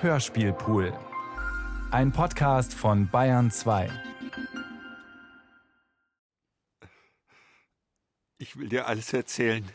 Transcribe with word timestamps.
Hörspielpool. 0.00 0.96
Ein 1.90 2.12
Podcast 2.12 2.72
von 2.72 3.08
Bayern 3.08 3.50
2. 3.50 3.90
Ich 8.38 8.56
will 8.56 8.68
dir 8.68 8.86
alles 8.86 9.12
erzählen. 9.12 9.68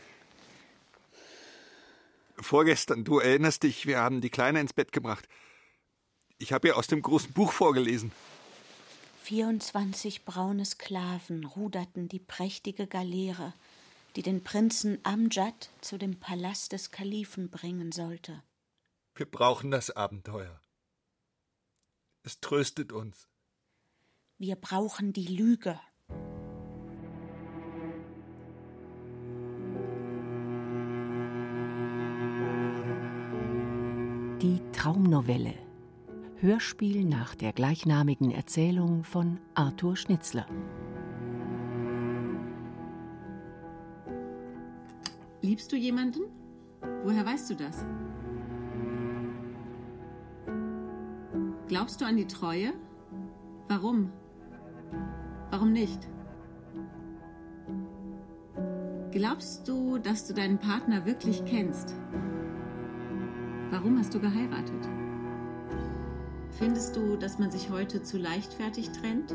Vorgestern, 2.38 3.04
du 3.04 3.18
erinnerst 3.18 3.64
dich, 3.64 3.84
wir 3.84 3.98
haben 3.98 4.22
die 4.22 4.30
Kleine 4.30 4.60
ins 4.60 4.72
Bett 4.72 4.92
gebracht. 4.92 5.28
Ich 6.38 6.54
habe 6.54 6.68
ihr 6.68 6.78
aus 6.78 6.86
dem 6.86 7.02
großen 7.02 7.34
Buch 7.34 7.52
vorgelesen. 7.52 8.10
24 9.24 10.24
braune 10.24 10.64
Sklaven 10.64 11.44
ruderten 11.44 12.08
die 12.08 12.18
prächtige 12.18 12.86
Galeere, 12.86 13.52
die 14.16 14.22
den 14.22 14.42
Prinzen 14.42 15.00
Amjad 15.02 15.68
zu 15.82 15.98
dem 15.98 16.18
Palast 16.18 16.72
des 16.72 16.90
Kalifen 16.90 17.50
bringen 17.50 17.92
sollte. 17.92 18.42
Wir 19.16 19.26
brauchen 19.26 19.70
das 19.70 19.92
Abenteuer. 19.92 20.60
Es 22.24 22.40
tröstet 22.40 22.90
uns. 22.90 23.28
Wir 24.38 24.56
brauchen 24.56 25.12
die 25.12 25.26
Lüge. 25.26 25.78
Die 34.42 34.60
Traumnovelle. 34.72 35.54
Hörspiel 36.40 37.04
nach 37.04 37.36
der 37.36 37.52
gleichnamigen 37.52 38.32
Erzählung 38.32 39.04
von 39.04 39.38
Arthur 39.54 39.96
Schnitzler. 39.96 40.48
Liebst 45.40 45.70
du 45.70 45.76
jemanden? 45.76 46.22
Woher 47.04 47.24
weißt 47.24 47.50
du 47.50 47.54
das? 47.54 47.86
Glaubst 51.66 52.00
du 52.00 52.04
an 52.04 52.16
die 52.16 52.26
Treue? 52.26 52.74
Warum? 53.68 54.12
Warum 55.50 55.72
nicht? 55.72 56.08
Glaubst 59.12 59.66
du, 59.66 59.96
dass 59.98 60.26
du 60.26 60.34
deinen 60.34 60.58
Partner 60.58 61.06
wirklich 61.06 61.42
kennst? 61.46 61.94
Warum 63.70 63.98
hast 63.98 64.12
du 64.14 64.20
geheiratet? 64.20 64.88
Findest 66.50 66.96
du, 66.96 67.16
dass 67.16 67.38
man 67.38 67.50
sich 67.50 67.70
heute 67.70 68.02
zu 68.02 68.18
leichtfertig 68.18 68.90
trennt? 68.90 69.34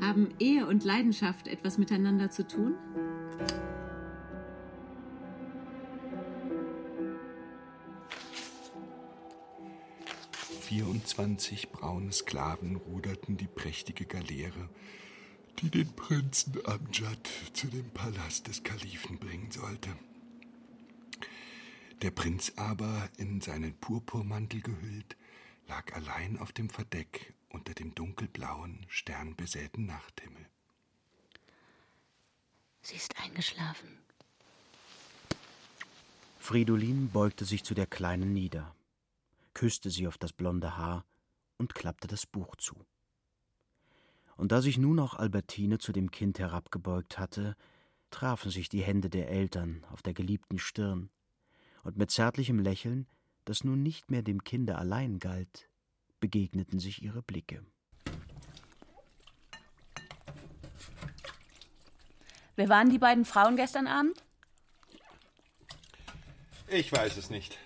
Haben 0.00 0.30
Ehe 0.38 0.66
und 0.66 0.84
Leidenschaft 0.84 1.48
etwas 1.48 1.76
miteinander 1.76 2.30
zu 2.30 2.46
tun? 2.46 2.74
24 11.04 11.70
braune 11.70 12.12
Sklaven 12.12 12.76
ruderten 12.76 13.36
die 13.36 13.46
prächtige 13.46 14.06
Galeere, 14.06 14.70
die 15.58 15.68
den 15.68 15.94
Prinzen 15.94 16.64
Amjad 16.64 17.28
zu 17.52 17.66
dem 17.66 17.90
Palast 17.90 18.48
des 18.48 18.62
Kalifen 18.62 19.18
bringen 19.18 19.50
sollte. 19.50 19.90
Der 22.00 22.10
Prinz 22.10 22.54
aber, 22.56 23.10
in 23.18 23.42
seinen 23.42 23.74
Purpurmantel 23.74 24.62
gehüllt, 24.62 25.16
lag 25.68 25.92
allein 25.92 26.38
auf 26.38 26.52
dem 26.52 26.70
Verdeck 26.70 27.34
unter 27.50 27.74
dem 27.74 27.94
dunkelblauen, 27.94 28.86
sternbesäten 28.88 29.84
Nachthimmel. 29.84 30.46
Sie 32.80 32.96
ist 32.96 33.20
eingeschlafen. 33.20 33.98
Fridolin 36.38 37.10
beugte 37.10 37.44
sich 37.44 37.62
zu 37.62 37.74
der 37.74 37.86
Kleinen 37.86 38.32
nieder, 38.32 38.74
küsste 39.54 39.90
sie 39.90 40.06
auf 40.06 40.18
das 40.18 40.32
blonde 40.32 40.76
Haar 40.76 41.04
und 41.56 41.74
klappte 41.74 42.08
das 42.08 42.26
Buch 42.26 42.56
zu. 42.56 42.74
Und 44.36 44.52
da 44.52 44.60
sich 44.60 44.78
nun 44.78 44.98
auch 44.98 45.14
Albertine 45.14 45.78
zu 45.78 45.92
dem 45.92 46.10
Kind 46.10 46.38
herabgebeugt 46.38 47.18
hatte, 47.18 47.56
trafen 48.10 48.50
sich 48.50 48.68
die 48.68 48.82
Hände 48.82 49.08
der 49.08 49.30
Eltern 49.30 49.84
auf 49.90 50.02
der 50.02 50.14
geliebten 50.14 50.58
Stirn, 50.58 51.10
und 51.82 51.96
mit 51.98 52.10
zärtlichem 52.10 52.58
Lächeln, 52.58 53.06
das 53.44 53.62
nun 53.62 53.82
nicht 53.82 54.10
mehr 54.10 54.22
dem 54.22 54.42
Kinde 54.42 54.76
allein 54.76 55.18
galt, 55.18 55.68
begegneten 56.18 56.78
sich 56.78 57.02
ihre 57.02 57.22
Blicke. 57.22 57.64
Wer 62.56 62.68
waren 62.68 62.88
die 62.88 62.98
beiden 62.98 63.24
Frauen 63.24 63.56
gestern 63.56 63.86
Abend? 63.86 64.22
Ich 66.68 66.90
weiß 66.90 67.16
es 67.16 67.28
nicht. 67.28 67.58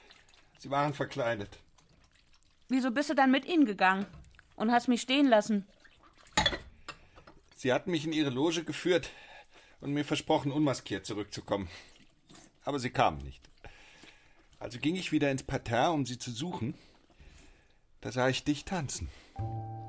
Sie 0.59 0.71
waren 0.71 0.95
verkleidet. 0.95 1.61
Wieso 2.69 2.91
bist 2.91 3.09
du 3.09 3.15
dann 3.15 3.31
mit 3.31 3.47
ihnen 3.47 3.65
gegangen 3.65 4.07
und 4.57 4.71
hast 4.71 4.89
mich 4.89 5.01
stehen 5.01 5.27
lassen? 5.27 5.67
Sie 7.57 7.73
hatten 7.73 7.91
mich 7.91 8.05
in 8.05 8.13
ihre 8.13 8.31
Loge 8.31 8.63
geführt 8.63 9.11
und 9.81 9.93
mir 9.93 10.05
versprochen, 10.05 10.53
unmaskiert 10.53 11.07
zurückzukommen. 11.07 11.69
Aber 12.65 12.79
sie 12.79 12.91
kamen 12.91 13.19
nicht. 13.19 13.49
Also 14.59 14.79
ging 14.79 14.97
ich 14.97 15.13
wieder 15.13 15.31
ins 15.31 15.43
Parterre, 15.43 15.93
um 15.93 16.05
sie 16.05 16.19
zu 16.19 16.31
suchen. 16.31 16.75
Da 18.01 18.13
sah 18.13 18.29
ich 18.29 18.45
dich 18.45 18.65
tanzen. 18.65 19.09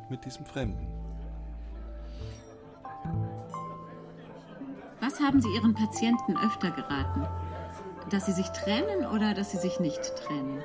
Mit 0.09 0.25
diesem 0.25 0.45
Fremden. 0.45 0.87
Was 4.99 5.19
haben 5.19 5.41
Sie 5.41 5.49
Ihren 5.53 5.73
Patienten 5.73 6.37
öfter 6.37 6.71
geraten? 6.71 7.27
Dass 8.09 8.25
sie 8.25 8.31
sich 8.31 8.47
trennen 8.47 9.05
oder 9.05 9.33
dass 9.33 9.51
sie 9.51 9.57
sich 9.57 9.79
nicht 9.79 10.01
trennen? 10.15 10.63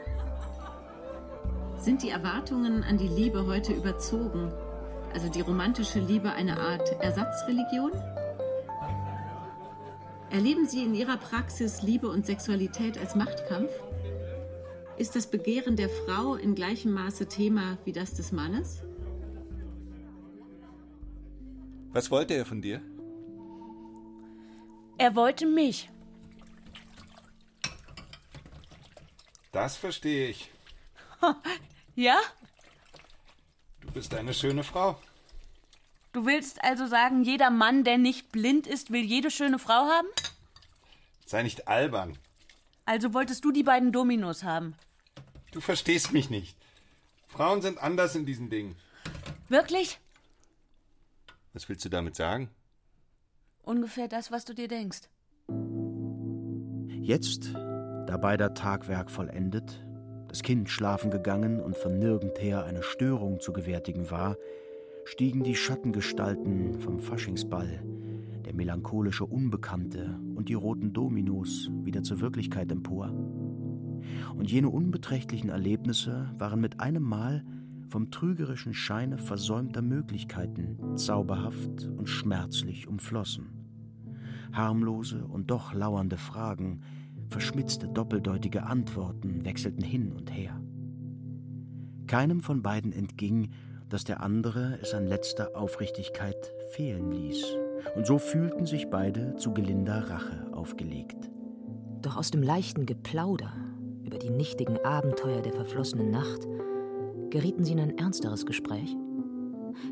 Sind 1.84 2.03
die 2.03 2.09
Erwartungen 2.09 2.83
an 2.83 2.97
die 2.97 3.09
Liebe 3.09 3.45
heute 3.45 3.75
überzogen? 3.75 4.50
Also 5.12 5.28
die 5.28 5.43
romantische 5.43 5.99
Liebe 5.99 6.33
eine 6.33 6.59
Art 6.59 6.89
Ersatzreligion? 7.03 7.93
Erleben 10.31 10.67
Sie 10.67 10.83
in 10.83 10.95
Ihrer 10.95 11.19
Praxis 11.19 11.83
Liebe 11.83 12.09
und 12.09 12.25
Sexualität 12.25 12.97
als 12.97 13.15
Machtkampf? 13.15 13.71
Ist 14.97 15.15
das 15.15 15.31
Begehren 15.31 15.77
der 15.77 15.91
Frau 15.91 16.37
in 16.37 16.55
gleichem 16.55 16.91
Maße 16.91 17.27
Thema 17.27 17.77
wie 17.84 17.93
das 17.93 18.15
des 18.15 18.33
Mannes? 18.33 18.83
Was 21.93 22.11
wollte 22.11 22.33
er 22.33 22.47
von 22.47 22.62
dir? 22.62 22.81
Er 24.97 25.15
wollte 25.15 25.45
mich. 25.45 25.91
Das 29.53 29.77
verstehe 29.77 30.31
ich. 30.31 30.51
Ja? 31.94 32.21
Du 33.81 33.91
bist 33.93 34.15
eine 34.15 34.34
schöne 34.34 34.65
Frau. 34.65 34.99
Du 36.12 36.27
willst 36.27 36.62
also 36.62 36.87
sagen, 36.87 37.25
jeder 37.25 37.50
Mann, 37.50 37.84
der 37.84 37.99
nicht 37.99 38.31
blind 38.32 38.66
ist, 38.66 38.91
will 38.91 39.05
jede 39.05 39.31
schöne 39.31 39.59
Frau 39.59 39.88
haben? 39.88 40.06
Sei 41.27 41.43
nicht 41.43 41.69
albern. 41.69 42.16
Also 42.84 43.15
wolltest 43.15 43.44
du 43.44 43.53
die 43.53 43.62
beiden 43.62 43.93
Dominos 43.93 44.44
haben? 44.44 44.75
Du 45.53 45.60
verstehst 45.60 46.12
mich 46.12 46.31
nicht. 46.31 46.56
Frauen 47.27 47.62
sind 47.62 47.78
anders 47.78 48.15
in 48.15 48.27
diesen 48.27 48.50
Dingen. 48.50 48.77
Wirklich? 49.49 49.99
Was 51.53 51.69
willst 51.69 51.84
du 51.84 51.88
damit 51.88 52.16
sagen? 52.16 52.50
Ungefähr 53.62 54.09
das, 54.09 54.31
was 54.31 54.44
du 54.44 54.54
dir 54.54 54.69
denkst. 54.69 55.09
Jetzt, 57.00 57.54
da 57.54 58.16
beider 58.16 58.54
Tagwerk 58.54 59.10
vollendet, 59.10 59.84
das 60.34 60.43
Kind 60.43 60.69
schlafen 60.69 61.12
gegangen 61.12 61.61
und 61.61 61.77
von 61.77 61.97
nirgendher 61.97 62.65
eine 62.65 62.83
Störung 62.83 63.39
zu 63.39 63.53
gewärtigen 63.53 64.11
war, 64.11 64.37
stiegen 65.05 65.45
die 65.45 65.55
Schattengestalten 65.55 66.81
vom 66.81 66.99
Faschingsball, 66.99 67.81
der 68.45 68.53
melancholische 68.53 69.25
Unbekannte 69.27 70.19
und 70.34 70.49
die 70.49 70.55
roten 70.55 70.93
Dominos 70.93 71.71
wieder 71.84 72.03
zur 72.03 72.21
Wirklichkeit 72.21 72.72
empor. 72.72 73.11
Und 74.36 74.51
jene 74.51 74.71
unbeträchtlichen 74.71 75.51
Erlebnisse 75.51 76.34
waren 76.36 76.60
mit 76.60 76.81
einem 76.81 77.04
Mal 77.04 77.45
vom 77.89 78.10
trügerischen 78.10 78.75
Scheine 78.75 79.19
versäumter 79.19 79.83
Möglichkeiten 79.83 80.97
zauberhaft 80.97 81.89
und 81.97 82.09
schmerzlich 82.09 82.89
umflossen. 82.89 83.51
Harmlose 84.53 85.25
und 85.27 85.53
doch 85.53 85.72
lauernde 85.75 86.16
Fragen, 86.16 86.81
verschmitzte 87.34 87.89
doppeldeutige 87.89 88.63
Antworten 88.63 89.45
wechselten 89.45 89.83
hin 89.83 90.13
und 90.13 90.33
her. 90.33 90.63
Keinem 92.07 92.41
von 92.41 92.63
beiden 92.63 92.92
entging, 92.92 93.51
dass 93.89 94.04
der 94.04 94.22
andere 94.22 94.78
es 94.81 94.95
an 94.95 95.09
letzter 95.09 95.57
Aufrichtigkeit 95.57 96.53
fehlen 96.71 97.10
ließ 97.10 97.45
und 97.97 98.07
so 98.07 98.19
fühlten 98.19 98.66
sich 98.66 98.89
beide 98.89 99.34
zu 99.34 99.53
gelinder 99.53 100.09
Rache 100.09 100.47
aufgelegt. 100.53 101.28
Doch 102.03 102.16
aus 102.16 102.31
dem 102.31 102.45
leichten 102.45 102.86
Geplauder 102.86 103.53
über 104.04 104.19
die 104.19 104.31
nichtigen 104.31 104.78
Abenteuer 104.84 105.42
der 105.42 105.54
verflossenen 105.54 106.13
Nacht 106.13 106.47
gerieten 107.31 107.65
sie 107.65 107.72
in 107.72 107.81
ein 107.81 107.98
ernsteres 107.98 108.47
Gespräch 108.47 108.95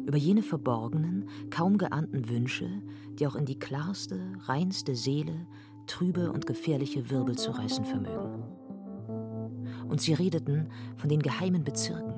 über 0.07 0.17
jene 0.17 0.45
verborgenen, 0.45 1.29
kaum 1.51 1.77
geahnten 1.77 2.29
Wünsche, 2.29 2.71
die 3.19 3.27
auch 3.27 3.35
in 3.35 3.47
die 3.47 3.59
klarste, 3.59 4.21
reinste 4.47 4.95
Seele 4.95 5.49
trübe 5.87 6.33
und 6.33 6.47
gefährliche 6.47 7.11
Wirbel 7.11 7.37
zu 7.37 7.51
reißen 7.51 7.85
vermögen. 7.85 8.43
Und 9.89 10.01
sie 10.01 10.15
redeten 10.15 10.69
von 10.97 11.09
den 11.09 11.21
geheimen 11.21 11.65
Bezirken, 11.65 12.15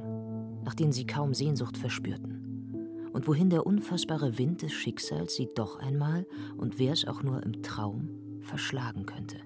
nach 0.64 0.74
denen 0.74 0.92
sie 0.92 1.06
kaum 1.06 1.34
Sehnsucht 1.34 1.76
verspürten. 1.76 3.10
Und 3.12 3.28
wohin 3.28 3.50
der 3.50 3.66
unfassbare 3.66 4.38
Wind 4.38 4.62
des 4.62 4.72
Schicksals 4.72 5.36
sie 5.36 5.48
doch 5.54 5.78
einmal, 5.78 6.26
und 6.56 6.78
wer 6.78 6.92
es 6.92 7.06
auch 7.06 7.22
nur 7.22 7.42
im 7.42 7.62
Traum, 7.62 8.08
verschlagen 8.40 9.06
könnte. 9.06 9.36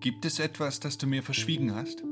Gibt 0.00 0.24
es 0.24 0.38
etwas, 0.38 0.80
das 0.80 0.98
du 0.98 1.06
mir 1.06 1.22
verschwiegen 1.22 1.74
hast? 1.74 2.04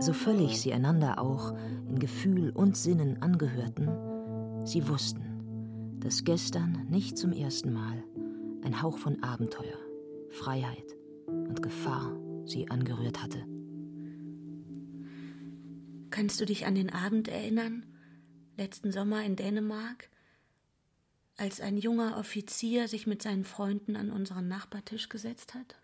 So 0.00 0.12
völlig 0.12 0.60
sie 0.60 0.72
einander 0.72 1.20
auch 1.20 1.54
in 1.88 1.98
Gefühl 1.98 2.50
und 2.50 2.76
Sinnen 2.76 3.22
angehörten, 3.22 3.88
sie 4.64 4.88
wussten, 4.88 5.98
dass 6.00 6.24
gestern 6.24 6.86
nicht 6.90 7.16
zum 7.16 7.32
ersten 7.32 7.72
Mal 7.72 8.02
ein 8.64 8.82
Hauch 8.82 8.98
von 8.98 9.22
Abenteuer, 9.22 9.78
Freiheit 10.32 10.96
und 11.26 11.62
Gefahr 11.62 12.18
sie 12.46 12.68
angerührt 12.70 13.22
hatte. 13.22 13.46
Kannst 16.10 16.40
du 16.40 16.44
dich 16.44 16.66
an 16.66 16.74
den 16.74 16.90
Abend 16.90 17.28
erinnern, 17.28 17.86
letzten 18.56 18.92
Sommer 18.92 19.24
in 19.24 19.36
Dänemark, 19.36 20.10
als 21.36 21.60
ein 21.60 21.76
junger 21.78 22.18
Offizier 22.18 22.88
sich 22.88 23.06
mit 23.06 23.22
seinen 23.22 23.44
Freunden 23.44 23.96
an 23.96 24.10
unseren 24.10 24.48
Nachbartisch 24.48 25.08
gesetzt 25.08 25.54
hat? 25.54 25.80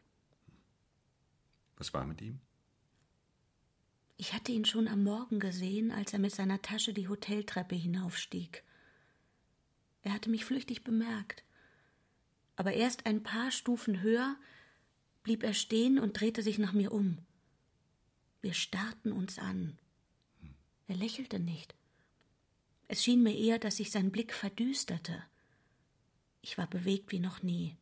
Was 1.76 1.94
war 1.94 2.04
mit 2.04 2.20
ihm? 2.20 2.40
Ich 4.16 4.34
hatte 4.34 4.52
ihn 4.52 4.64
schon 4.64 4.88
am 4.88 5.04
Morgen 5.04 5.38
gesehen, 5.38 5.92
als 5.92 6.12
er 6.12 6.18
mit 6.18 6.34
seiner 6.34 6.60
Tasche 6.60 6.92
die 6.92 7.08
Hoteltreppe 7.08 7.76
hinaufstieg. 7.76 8.64
Er 10.02 10.12
hatte 10.12 10.28
mich 10.28 10.44
flüchtig 10.44 10.82
bemerkt, 10.82 11.44
aber 12.58 12.72
erst 12.72 13.06
ein 13.06 13.22
paar 13.22 13.52
Stufen 13.52 14.02
höher 14.02 14.37
blieb 15.22 15.44
er 15.44 15.55
stehen 15.55 16.00
und 16.00 16.19
drehte 16.19 16.43
sich 16.43 16.58
nach 16.58 16.72
mir 16.72 16.90
um. 16.90 17.19
Wir 18.43 18.52
starrten 18.52 19.12
uns 19.12 19.38
an. 19.38 19.78
Er 20.88 20.96
lächelte 20.96 21.38
nicht. 21.38 21.76
Es 22.88 23.05
schien 23.05 23.22
mir 23.22 23.37
eher, 23.37 23.60
dass 23.60 23.76
sich 23.76 23.93
sein 23.93 24.10
Blick 24.10 24.34
verdüsterte. 24.34 25.22
Ich 26.43 26.58
war 26.58 26.66
bewegt 26.66 27.12
wie 27.12 27.20
noch 27.20 27.44
nie. 27.44 27.76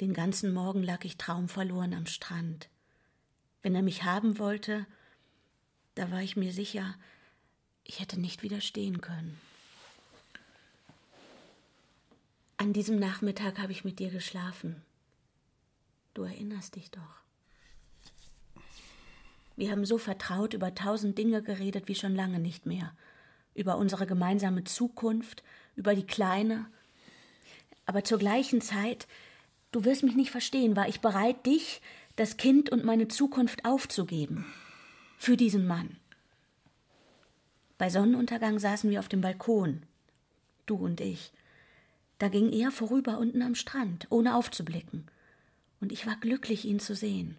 Den 0.00 0.14
ganzen 0.14 0.54
Morgen 0.54 0.84
lag 0.84 1.04
ich 1.04 1.16
traumverloren 1.16 1.94
am 1.94 2.06
Strand. 2.06 2.68
Wenn 3.62 3.74
er 3.74 3.82
mich 3.82 4.04
haben 4.04 4.38
wollte, 4.38 4.86
da 5.96 6.12
war 6.12 6.22
ich 6.22 6.36
mir 6.36 6.52
sicher, 6.52 6.96
ich 7.82 7.98
hätte 7.98 8.20
nicht 8.20 8.44
widerstehen 8.44 9.00
können. 9.00 9.40
An 12.62 12.72
diesem 12.72 13.00
Nachmittag 13.00 13.58
habe 13.58 13.72
ich 13.72 13.84
mit 13.84 13.98
dir 13.98 14.10
geschlafen. 14.10 14.82
Du 16.14 16.22
erinnerst 16.22 16.76
dich 16.76 16.92
doch. 16.92 18.62
Wir 19.56 19.72
haben 19.72 19.84
so 19.84 19.98
vertraut 19.98 20.54
über 20.54 20.72
tausend 20.72 21.18
Dinge 21.18 21.42
geredet 21.42 21.88
wie 21.88 21.96
schon 21.96 22.14
lange 22.14 22.38
nicht 22.38 22.64
mehr. 22.64 22.94
Über 23.56 23.78
unsere 23.78 24.06
gemeinsame 24.06 24.62
Zukunft, 24.62 25.42
über 25.74 25.96
die 25.96 26.06
kleine. 26.06 26.66
Aber 27.84 28.04
zur 28.04 28.20
gleichen 28.20 28.60
Zeit, 28.60 29.08
du 29.72 29.84
wirst 29.84 30.04
mich 30.04 30.14
nicht 30.14 30.30
verstehen, 30.30 30.76
war 30.76 30.88
ich 30.88 31.00
bereit, 31.00 31.44
dich, 31.44 31.82
das 32.14 32.36
Kind 32.36 32.70
und 32.70 32.84
meine 32.84 33.08
Zukunft 33.08 33.64
aufzugeben. 33.64 34.46
Für 35.18 35.36
diesen 35.36 35.66
Mann. 35.66 35.96
Bei 37.76 37.90
Sonnenuntergang 37.90 38.60
saßen 38.60 38.88
wir 38.88 39.00
auf 39.00 39.08
dem 39.08 39.20
Balkon. 39.20 39.82
Du 40.66 40.76
und 40.76 41.00
ich. 41.00 41.32
Da 42.22 42.28
ging 42.28 42.52
er 42.52 42.70
vorüber 42.70 43.18
unten 43.18 43.42
am 43.42 43.56
Strand, 43.56 44.06
ohne 44.08 44.36
aufzublicken. 44.36 45.08
Und 45.80 45.90
ich 45.90 46.06
war 46.06 46.14
glücklich, 46.14 46.64
ihn 46.64 46.78
zu 46.78 46.94
sehen. 46.94 47.36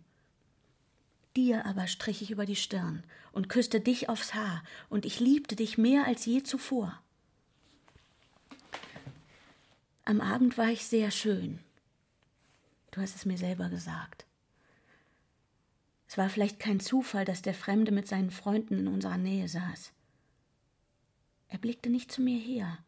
Dir 1.38 1.66
aber 1.66 1.88
strich 1.88 2.22
ich 2.22 2.32
über 2.32 2.46
die 2.46 2.58
Stirn 2.58 3.06
und 3.32 3.48
küsste 3.48 3.80
dich 3.80 4.10
aufs 4.10 4.34
Haar, 4.34 4.62
und 4.90 5.06
ich 5.06 5.22
liebte 5.22 5.56
dich 5.56 5.78
mehr 5.78 6.06
als 6.06 6.26
je 6.26 6.44
zuvor. 6.44 7.02
Am 10.04 10.20
Abend 10.20 10.58
war 10.58 10.68
ich 10.68 10.84
sehr 10.84 11.12
schön. 11.12 11.60
Du 12.92 13.00
hast 13.00 13.16
es 13.16 13.24
mir 13.24 13.38
selber 13.38 13.70
gesagt. 13.70 14.26
Es 16.10 16.18
war 16.18 16.28
vielleicht 16.28 16.60
kein 16.60 16.82
Zufall, 16.82 17.24
dass 17.24 17.42
der 17.42 17.54
Fremde 17.54 17.94
mit 17.94 18.10
seinen 18.10 18.32
Freunden 18.32 18.80
in 18.80 18.88
unserer 18.90 19.18
Nähe 19.18 19.48
saß. 19.48 19.94
Er 21.48 21.58
blickte 21.58 21.90
nicht 21.90 22.12
zu 22.12 22.22
mir 22.22 22.38
her. 22.38 22.80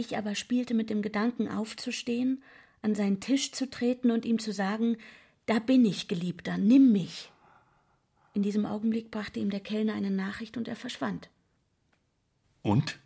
Ich 0.00 0.16
aber 0.16 0.34
spielte 0.34 0.72
mit 0.72 0.88
dem 0.88 1.02
Gedanken 1.02 1.46
aufzustehen, 1.46 2.42
an 2.80 2.94
seinen 2.94 3.20
Tisch 3.20 3.52
zu 3.52 3.68
treten 3.68 4.10
und 4.10 4.24
ihm 4.24 4.38
zu 4.38 4.50
sagen, 4.50 4.96
da 5.44 5.58
bin 5.58 5.84
ich, 5.84 6.08
Geliebter, 6.08 6.56
nimm 6.56 6.90
mich. 6.90 7.30
In 8.32 8.42
diesem 8.42 8.64
Augenblick 8.64 9.10
brachte 9.10 9.40
ihm 9.40 9.50
der 9.50 9.60
Kellner 9.60 9.92
eine 9.92 10.10
Nachricht 10.10 10.56
und 10.56 10.68
er 10.68 10.76
verschwand. 10.76 11.28
Und? 12.62 12.98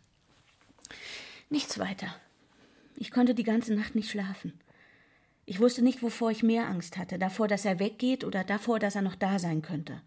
Nichts 1.49 1.79
weiter. 1.79 2.15
Ich 2.95 3.11
konnte 3.11 3.35
die 3.35 3.43
ganze 3.43 3.73
Nacht 3.73 3.93
nicht 3.95 4.09
schlafen. 4.09 4.53
Ich 5.45 5.59
wusste 5.59 5.81
nicht, 5.81 6.01
wovor 6.01 6.31
ich 6.31 6.43
mehr 6.43 6.65
Angst 6.69 6.95
hatte, 6.95 7.19
davor, 7.19 7.49
dass 7.49 7.65
er 7.65 7.77
weggeht 7.77 8.23
oder 8.23 8.45
davor, 8.45 8.79
dass 8.79 8.95
er 8.95 9.01
noch 9.01 9.15
da 9.15 9.37
sein 9.37 9.61
könnte. 9.61 10.01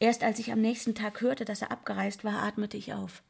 Erst 0.00 0.24
als 0.24 0.40
ich 0.40 0.50
am 0.50 0.60
nächsten 0.60 0.96
Tag 0.96 1.20
hörte, 1.20 1.44
dass 1.44 1.62
er 1.62 1.70
abgereist 1.70 2.24
war, 2.24 2.42
atmete 2.42 2.76
ich 2.76 2.94
auf. 2.94 3.22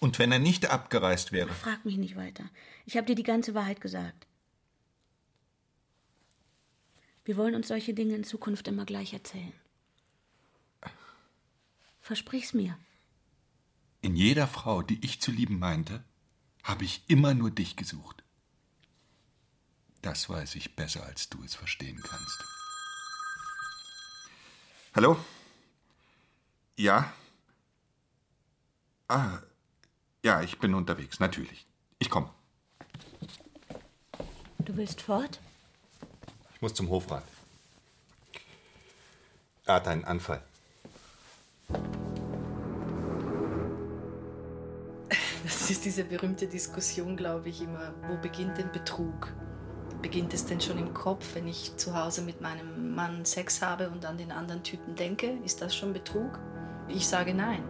Und 0.00 0.18
wenn 0.18 0.32
er 0.32 0.38
nicht 0.38 0.70
abgereist 0.70 1.30
wäre? 1.30 1.52
Frag 1.52 1.84
mich 1.84 1.98
nicht 1.98 2.16
weiter. 2.16 2.44
Ich 2.86 2.96
habe 2.96 3.06
dir 3.06 3.14
die 3.14 3.22
ganze 3.22 3.54
Wahrheit 3.54 3.80
gesagt. 3.80 4.26
Wir 7.24 7.36
wollen 7.36 7.54
uns 7.54 7.68
solche 7.68 7.92
Dinge 7.92 8.14
in 8.14 8.24
Zukunft 8.24 8.66
immer 8.66 8.86
gleich 8.86 9.12
erzählen. 9.12 9.52
Versprich's 12.00 12.54
mir. 12.54 12.76
In 14.00 14.16
jeder 14.16 14.48
Frau, 14.48 14.80
die 14.82 15.04
ich 15.04 15.20
zu 15.20 15.30
lieben 15.30 15.58
meinte, 15.58 16.02
habe 16.62 16.84
ich 16.84 17.04
immer 17.08 17.34
nur 17.34 17.50
dich 17.50 17.76
gesucht. 17.76 18.24
Das 20.00 20.30
weiß 20.30 20.54
ich 20.54 20.76
besser, 20.76 21.04
als 21.04 21.28
du 21.28 21.42
es 21.44 21.54
verstehen 21.54 22.02
kannst. 22.02 22.44
Hallo? 24.94 25.22
Ja? 26.76 27.12
Ah, 29.08 29.40
ja, 30.22 30.42
ich 30.42 30.58
bin 30.58 30.74
unterwegs, 30.74 31.20
natürlich. 31.20 31.66
Ich 31.98 32.10
komme. 32.10 32.30
Du 34.58 34.76
willst 34.76 35.00
fort? 35.00 35.40
Ich 36.54 36.62
muss 36.62 36.74
zum 36.74 36.90
Hofrat. 36.90 37.24
Er 39.64 39.74
hat 39.74 39.88
einen 39.88 40.04
Anfall. 40.04 40.42
Das 45.42 45.70
ist 45.70 45.84
diese 45.86 46.04
berühmte 46.04 46.46
Diskussion, 46.46 47.16
glaube 47.16 47.48
ich, 47.48 47.62
immer. 47.62 47.94
Wo 48.06 48.16
beginnt 48.18 48.58
denn 48.58 48.70
Betrug? 48.72 49.32
Beginnt 50.02 50.34
es 50.34 50.44
denn 50.44 50.60
schon 50.60 50.78
im 50.78 50.92
Kopf, 50.92 51.34
wenn 51.34 51.48
ich 51.48 51.76
zu 51.76 51.94
Hause 51.94 52.22
mit 52.22 52.40
meinem 52.40 52.94
Mann 52.94 53.24
Sex 53.24 53.62
habe 53.62 53.88
und 53.88 54.04
an 54.04 54.18
den 54.18 54.32
anderen 54.32 54.62
Typen 54.62 54.94
denke? 54.96 55.38
Ist 55.44 55.62
das 55.62 55.74
schon 55.74 55.92
Betrug? 55.92 56.38
Ich 56.88 57.06
sage 57.06 57.32
nein. 57.32 57.64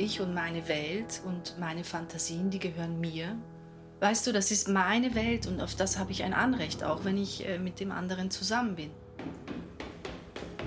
Ich 0.00 0.20
und 0.20 0.32
meine 0.32 0.68
Welt 0.68 1.20
und 1.26 1.56
meine 1.58 1.82
Fantasien, 1.82 2.50
die 2.50 2.60
gehören 2.60 3.00
mir. 3.00 3.36
Weißt 3.98 4.28
du, 4.28 4.32
das 4.32 4.52
ist 4.52 4.68
meine 4.68 5.16
Welt 5.16 5.48
und 5.48 5.60
auf 5.60 5.74
das 5.74 5.98
habe 5.98 6.12
ich 6.12 6.22
ein 6.22 6.34
Anrecht, 6.34 6.84
auch 6.84 7.04
wenn 7.04 7.16
ich 7.16 7.44
äh, 7.48 7.58
mit 7.58 7.80
dem 7.80 7.90
anderen 7.90 8.30
zusammen 8.30 8.76
bin. 8.76 8.90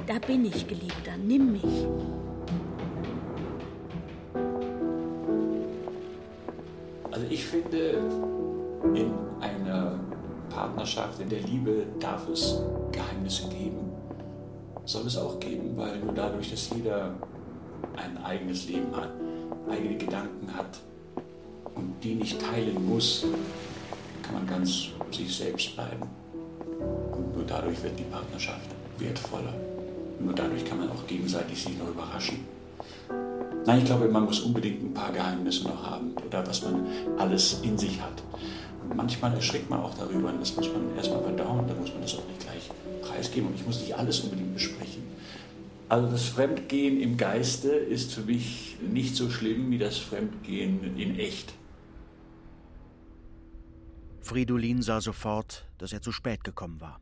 Da 0.06 0.20
bin 0.20 0.44
ich, 0.44 0.68
Geliebter, 0.68 1.16
nimm 1.16 1.54
mich. 1.54 1.64
Also 7.10 7.26
ich 7.30 7.46
finde, 7.46 8.04
in 8.94 9.14
einer 9.40 9.98
Partnerschaft, 10.50 11.22
in 11.22 11.30
der 11.30 11.40
Liebe 11.44 11.86
darf 12.02 12.28
es 12.28 12.62
Geheimnisse 12.92 13.48
geben. 13.48 13.94
Soll 14.84 15.08
es 15.08 15.16
auch 15.16 15.40
geben, 15.40 15.78
weil 15.78 16.00
nur 16.00 16.14
dadurch, 16.14 16.52
dass 16.52 16.70
jeder 16.72 17.16
ein 17.96 18.24
eigenes 18.24 18.68
Leben 18.68 18.96
hat, 18.96 19.10
eigene 19.70 19.98
Gedanken 19.98 20.54
hat 20.56 20.80
und 21.76 21.94
die 22.04 22.16
nicht 22.16 22.40
teilen 22.42 22.88
muss, 22.88 23.26
kann 24.24 24.36
man 24.36 24.48
ganz 24.48 24.88
sich 25.12 25.36
selbst 25.36 25.76
bleiben. 25.76 26.08
Und 27.12 27.36
nur 27.36 27.46
dadurch 27.46 27.82
wird 27.84 27.98
die 28.00 28.04
Partnerschaft 28.04 28.70
wertvoller. 28.98 29.54
Nur 30.20 30.34
dadurch 30.34 30.64
kann 30.66 30.78
man 30.78 30.90
auch 30.90 31.06
gegenseitig 31.08 31.64
sich 31.64 31.78
noch 31.78 31.90
überraschen. 31.90 32.46
Nein, 33.66 33.80
ich 33.80 33.86
glaube, 33.86 34.08
man 34.08 34.26
muss 34.26 34.40
unbedingt 34.40 34.84
ein 34.84 34.94
paar 34.94 35.12
Geheimnisse 35.12 35.66
noch 35.66 35.86
haben 35.86 36.14
oder 36.26 36.46
was 36.46 36.64
man 36.64 36.86
alles 37.18 37.60
in 37.62 37.78
sich 37.78 38.02
hat. 38.02 38.24
Und 38.84 38.96
manchmal 38.96 39.34
erschrickt 39.34 39.70
man 39.70 39.82
auch 39.82 39.94
darüber 39.94 40.30
und 40.30 40.42
das 40.42 40.56
muss 40.56 40.68
man 40.68 40.96
erstmal 40.98 41.22
verdauen, 41.22 41.68
da 41.68 41.74
muss 41.76 41.92
man 41.92 42.02
das 42.02 42.16
auch 42.16 42.28
nicht 42.28 42.40
gleich 42.40 42.70
preisgeben 43.02 43.50
und 43.50 43.56
ich 43.56 43.66
muss 43.66 43.80
nicht 43.80 43.96
alles 43.96 44.22
unbedingt 44.22 44.54
besprechen. 44.54 45.04
Also 45.92 46.10
das 46.10 46.30
Fremdgehen 46.30 47.02
im 47.02 47.18
Geiste 47.18 47.68
ist 47.68 48.14
für 48.14 48.22
mich 48.22 48.78
nicht 48.80 49.14
so 49.14 49.30
schlimm 49.30 49.72
wie 49.72 49.78
das 49.78 49.98
Fremdgehen 49.98 50.96
in 50.98 51.20
echt. 51.20 51.54
Fridolin 54.22 54.84
sah 54.84 55.02
sofort, 55.02 55.68
dass 55.80 55.92
er 55.92 56.02
zu 56.02 56.14
spät 56.14 56.46
gekommen 56.46 56.80
war. 56.80 57.02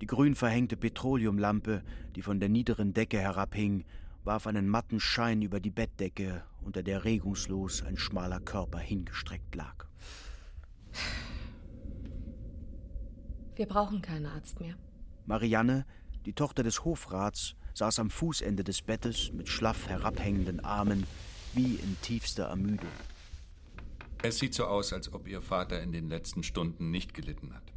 Die 0.00 0.06
grün 0.06 0.34
verhängte 0.34 0.76
Petroleumlampe, 0.76 1.84
die 2.16 2.22
von 2.22 2.40
der 2.40 2.48
niederen 2.48 2.94
Decke 2.94 3.20
herabhing, 3.20 3.84
warf 4.24 4.48
einen 4.48 4.68
matten 4.68 4.98
Schein 4.98 5.40
über 5.40 5.60
die 5.60 5.70
Bettdecke, 5.70 6.42
unter 6.64 6.82
der 6.82 7.04
regungslos 7.04 7.84
ein 7.84 7.96
schmaler 7.96 8.40
Körper 8.40 8.78
hingestreckt 8.80 9.54
lag. 9.54 9.86
Wir 13.54 13.66
brauchen 13.66 14.02
keinen 14.02 14.26
Arzt 14.26 14.58
mehr. 14.58 14.74
Marianne, 15.26 15.86
die 16.26 16.32
Tochter 16.32 16.64
des 16.64 16.84
Hofrats, 16.84 17.54
saß 17.74 17.98
am 17.98 18.10
Fußende 18.10 18.64
des 18.64 18.82
Bettes 18.82 19.32
mit 19.32 19.48
schlaff 19.48 19.88
herabhängenden 19.88 20.60
Armen, 20.64 21.06
wie 21.52 21.74
in 21.74 21.96
tiefster 22.02 22.44
Ermüdung. 22.44 22.90
Es 24.22 24.38
sieht 24.38 24.54
so 24.54 24.64
aus, 24.64 24.92
als 24.92 25.12
ob 25.12 25.28
Ihr 25.28 25.42
Vater 25.42 25.82
in 25.82 25.92
den 25.92 26.08
letzten 26.08 26.42
Stunden 26.42 26.90
nicht 26.90 27.12
gelitten 27.12 27.52
hat. 27.52 27.74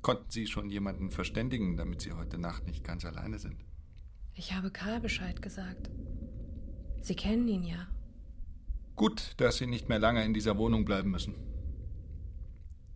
Konnten 0.00 0.30
Sie 0.30 0.46
schon 0.46 0.70
jemanden 0.70 1.10
verständigen, 1.10 1.76
damit 1.76 2.02
Sie 2.02 2.12
heute 2.12 2.38
Nacht 2.38 2.66
nicht 2.66 2.84
ganz 2.84 3.04
alleine 3.04 3.38
sind? 3.38 3.56
Ich 4.34 4.52
habe 4.52 4.70
Karl 4.70 5.00
Bescheid 5.00 5.42
gesagt. 5.42 5.90
Sie 7.02 7.16
kennen 7.16 7.48
ihn 7.48 7.64
ja. 7.64 7.88
Gut, 8.94 9.34
dass 9.38 9.56
Sie 9.56 9.66
nicht 9.66 9.88
mehr 9.88 9.98
lange 9.98 10.24
in 10.24 10.34
dieser 10.34 10.56
Wohnung 10.56 10.84
bleiben 10.84 11.10
müssen. 11.10 11.34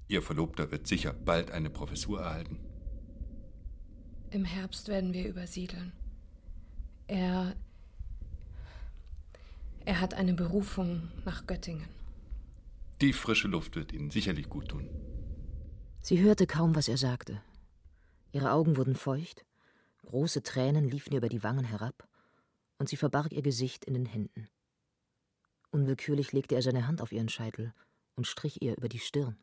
Ihr 0.06 0.22
Verlobter 0.22 0.70
wird 0.70 0.87
sicher 0.87 1.12
bald 1.12 1.50
eine 1.50 1.70
Professur 1.70 2.20
erhalten. 2.20 2.61
Im 4.32 4.46
Herbst 4.46 4.88
werden 4.88 5.12
wir 5.12 5.28
übersiedeln. 5.28 5.92
Er. 7.06 7.54
Er 9.84 10.00
hat 10.00 10.14
eine 10.14 10.32
Berufung 10.32 11.10
nach 11.26 11.46
Göttingen. 11.46 11.86
Die 13.02 13.12
frische 13.12 13.48
Luft 13.48 13.76
wird 13.76 13.92
Ihnen 13.92 14.10
sicherlich 14.10 14.48
gut 14.48 14.68
tun. 14.68 14.88
Sie 16.00 16.22
hörte 16.22 16.46
kaum, 16.46 16.74
was 16.74 16.88
er 16.88 16.96
sagte. 16.96 17.42
Ihre 18.32 18.52
Augen 18.52 18.78
wurden 18.78 18.94
feucht, 18.94 19.44
große 20.06 20.42
Tränen 20.42 20.88
liefen 20.88 21.12
ihr 21.12 21.18
über 21.18 21.28
die 21.28 21.42
Wangen 21.42 21.64
herab, 21.64 22.08
und 22.78 22.88
sie 22.88 22.96
verbarg 22.96 23.32
ihr 23.32 23.42
Gesicht 23.42 23.84
in 23.84 23.92
den 23.92 24.06
Händen. 24.06 24.48
Unwillkürlich 25.72 26.32
legte 26.32 26.54
er 26.54 26.62
seine 26.62 26.86
Hand 26.86 27.02
auf 27.02 27.12
ihren 27.12 27.28
Scheitel 27.28 27.74
und 28.16 28.26
strich 28.26 28.62
ihr 28.62 28.78
über 28.78 28.88
die 28.88 28.98
Stirn. 28.98 29.36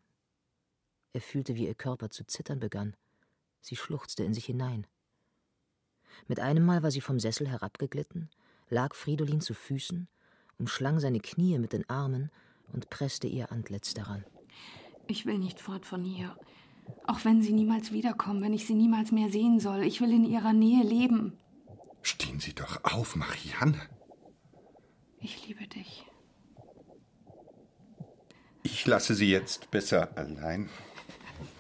Er 1.14 1.22
fühlte, 1.22 1.56
wie 1.56 1.68
ihr 1.68 1.76
Körper 1.76 2.10
zu 2.10 2.26
zittern 2.26 2.60
begann. 2.60 2.96
Sie 3.62 3.76
schluchzte 3.76 4.24
in 4.24 4.34
sich 4.34 4.46
hinein. 4.46 4.88
Mit 6.28 6.40
einem 6.40 6.66
Mal 6.66 6.84
war 6.84 6.92
sie 6.92 7.02
vom 7.02 7.20
Sessel 7.20 7.48
herabgeglitten, 7.48 8.30
lag 8.70 8.96
Fridolin 8.96 9.42
zu 9.42 9.54
Füßen, 9.54 10.08
umschlang 10.58 11.00
seine 11.00 11.20
Knie 11.20 11.58
mit 11.60 11.74
den 11.74 11.90
Armen 11.90 12.32
und 12.74 12.90
presste 12.90 13.28
ihr 13.28 13.52
Antlitz 13.52 13.94
daran. 13.94 14.26
Ich 15.08 15.26
will 15.26 15.38
nicht 15.40 15.60
fort 15.60 15.86
von 15.86 16.04
hier. 16.04 16.36
Auch 17.06 17.24
wenn 17.26 17.42
Sie 17.42 17.54
niemals 17.54 17.92
wiederkommen, 17.92 18.42
wenn 18.42 18.54
ich 18.54 18.66
Sie 18.66 18.74
niemals 18.74 19.12
mehr 19.12 19.30
sehen 19.30 19.60
soll. 19.60 19.84
Ich 19.84 20.02
will 20.02 20.12
in 20.12 20.26
Ihrer 20.26 20.54
Nähe 20.54 20.84
leben. 20.84 21.38
Stehen 22.02 22.40
Sie 22.40 22.54
doch 22.54 22.84
auf, 22.84 23.16
Marianne. 23.16 23.80
Ich 25.20 25.48
liebe 25.48 25.68
dich. 25.68 26.06
Ich 28.64 28.86
lasse 28.86 29.16
Sie 29.16 29.30
jetzt 29.30 29.72
besser 29.72 30.16
allein. 30.18 30.70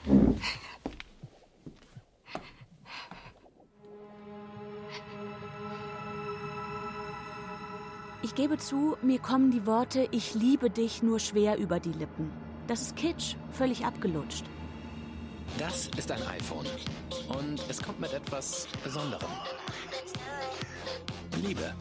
gebe 8.39 8.58
zu, 8.58 8.96
mir 9.01 9.19
kommen 9.19 9.51
die 9.51 9.65
Worte 9.65 10.08
Ich 10.12 10.34
liebe 10.34 10.69
dich 10.69 11.03
nur 11.03 11.19
schwer 11.19 11.58
über 11.58 11.81
die 11.81 11.91
Lippen. 11.91 12.31
Das 12.67 12.84
ist 12.84 12.96
Kitsch, 12.96 13.36
völlig 13.51 13.86
abgelutscht. 13.86 14.46
Das 15.58 15.89
ist 15.98 16.10
ein 16.10 16.22
iPhone. 16.25 16.65
Und 17.27 17.62
es 17.67 17.84
kommt 17.84 18.00
mit 18.00 18.13
etwas 18.13 18.65
Besonderem. 18.81 19.29
Liebe. 21.43 21.74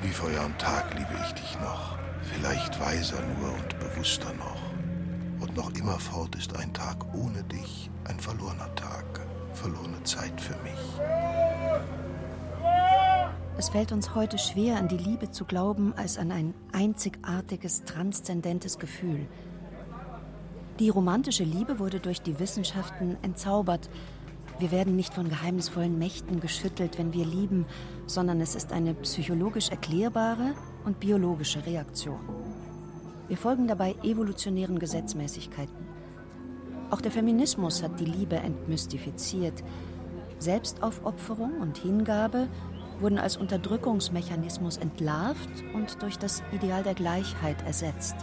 Wie 0.00 0.12
vor 0.12 0.30
Jahr 0.30 0.56
Tag 0.56 0.94
liebe 0.94 1.14
ich 1.26 1.32
dich 1.32 1.60
noch. 1.60 1.98
Vielleicht 2.22 2.80
weiser 2.80 3.20
nur 3.20 3.52
und 3.52 3.78
bewusster 3.80 4.32
noch. 4.38 4.62
Und 5.42 5.54
noch 5.58 5.70
immerfort 5.74 6.34
ist 6.36 6.56
ein 6.56 6.72
Tag 6.72 7.04
ohne 7.12 7.44
dich 7.44 7.90
ein 8.04 8.18
verlorener 8.18 8.74
Tag, 8.76 9.01
verlorene 9.62 10.02
Zeit 10.02 10.40
für 10.40 10.56
mich. 10.62 10.72
Es 13.56 13.68
fällt 13.68 13.92
uns 13.92 14.14
heute 14.14 14.38
schwer, 14.38 14.76
an 14.76 14.88
die 14.88 14.96
Liebe 14.96 15.30
zu 15.30 15.44
glauben, 15.44 15.94
als 15.96 16.18
an 16.18 16.32
ein 16.32 16.52
einzigartiges, 16.72 17.84
transzendentes 17.84 18.78
Gefühl. 18.78 19.28
Die 20.80 20.88
romantische 20.88 21.44
Liebe 21.44 21.78
wurde 21.78 22.00
durch 22.00 22.22
die 22.22 22.40
Wissenschaften 22.40 23.16
entzaubert. 23.22 23.88
Wir 24.58 24.72
werden 24.72 24.96
nicht 24.96 25.14
von 25.14 25.28
geheimnisvollen 25.28 25.96
Mächten 25.96 26.40
geschüttelt, 26.40 26.98
wenn 26.98 27.12
wir 27.12 27.24
lieben, 27.24 27.66
sondern 28.06 28.40
es 28.40 28.56
ist 28.56 28.72
eine 28.72 28.94
psychologisch 28.94 29.68
erklärbare 29.68 30.54
und 30.84 30.98
biologische 30.98 31.64
Reaktion. 31.64 32.20
Wir 33.28 33.36
folgen 33.36 33.68
dabei 33.68 33.94
evolutionären 34.02 34.78
Gesetzmäßigkeiten. 34.78 35.91
Auch 36.92 37.00
der 37.00 37.10
Feminismus 37.10 37.82
hat 37.82 37.98
die 38.00 38.04
Liebe 38.04 38.36
entmystifiziert. 38.36 39.64
Selbstaufopferung 40.38 41.58
und 41.62 41.78
Hingabe 41.78 42.48
wurden 43.00 43.18
als 43.18 43.38
Unterdrückungsmechanismus 43.38 44.76
entlarvt 44.76 45.64
und 45.72 46.02
durch 46.02 46.18
das 46.18 46.42
Ideal 46.52 46.82
der 46.82 46.92
Gleichheit 46.92 47.56
ersetzt. 47.64 48.16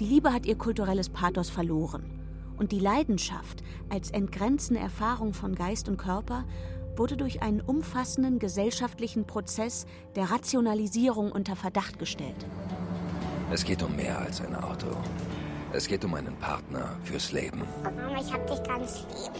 Die 0.00 0.04
Liebe 0.04 0.32
hat 0.32 0.46
ihr 0.46 0.58
kulturelles 0.58 1.08
Pathos 1.08 1.48
verloren. 1.48 2.10
Und 2.58 2.72
die 2.72 2.80
Leidenschaft 2.80 3.62
als 3.88 4.10
entgrenzende 4.10 4.80
Erfahrung 4.80 5.32
von 5.32 5.54
Geist 5.54 5.88
und 5.88 5.96
Körper 5.96 6.44
wurde 6.96 7.16
durch 7.16 7.40
einen 7.40 7.60
umfassenden 7.60 8.40
gesellschaftlichen 8.40 9.26
Prozess 9.28 9.86
der 10.16 10.32
Rationalisierung 10.32 11.30
unter 11.30 11.54
Verdacht 11.54 12.00
gestellt. 12.00 12.46
Es 13.48 13.64
geht 13.64 13.80
um 13.82 13.94
mehr 13.94 14.18
als 14.18 14.40
ein 14.40 14.56
Auto. 14.56 14.88
Es 15.72 15.86
geht 15.86 16.04
um 16.04 16.14
einen 16.14 16.34
Partner 16.36 16.96
fürs 17.04 17.30
Leben. 17.30 17.62
Mama, 17.84 18.20
ich 18.20 18.32
hab 18.32 18.44
dich 18.48 18.60
ganz 18.64 19.04
lieb. 19.10 19.32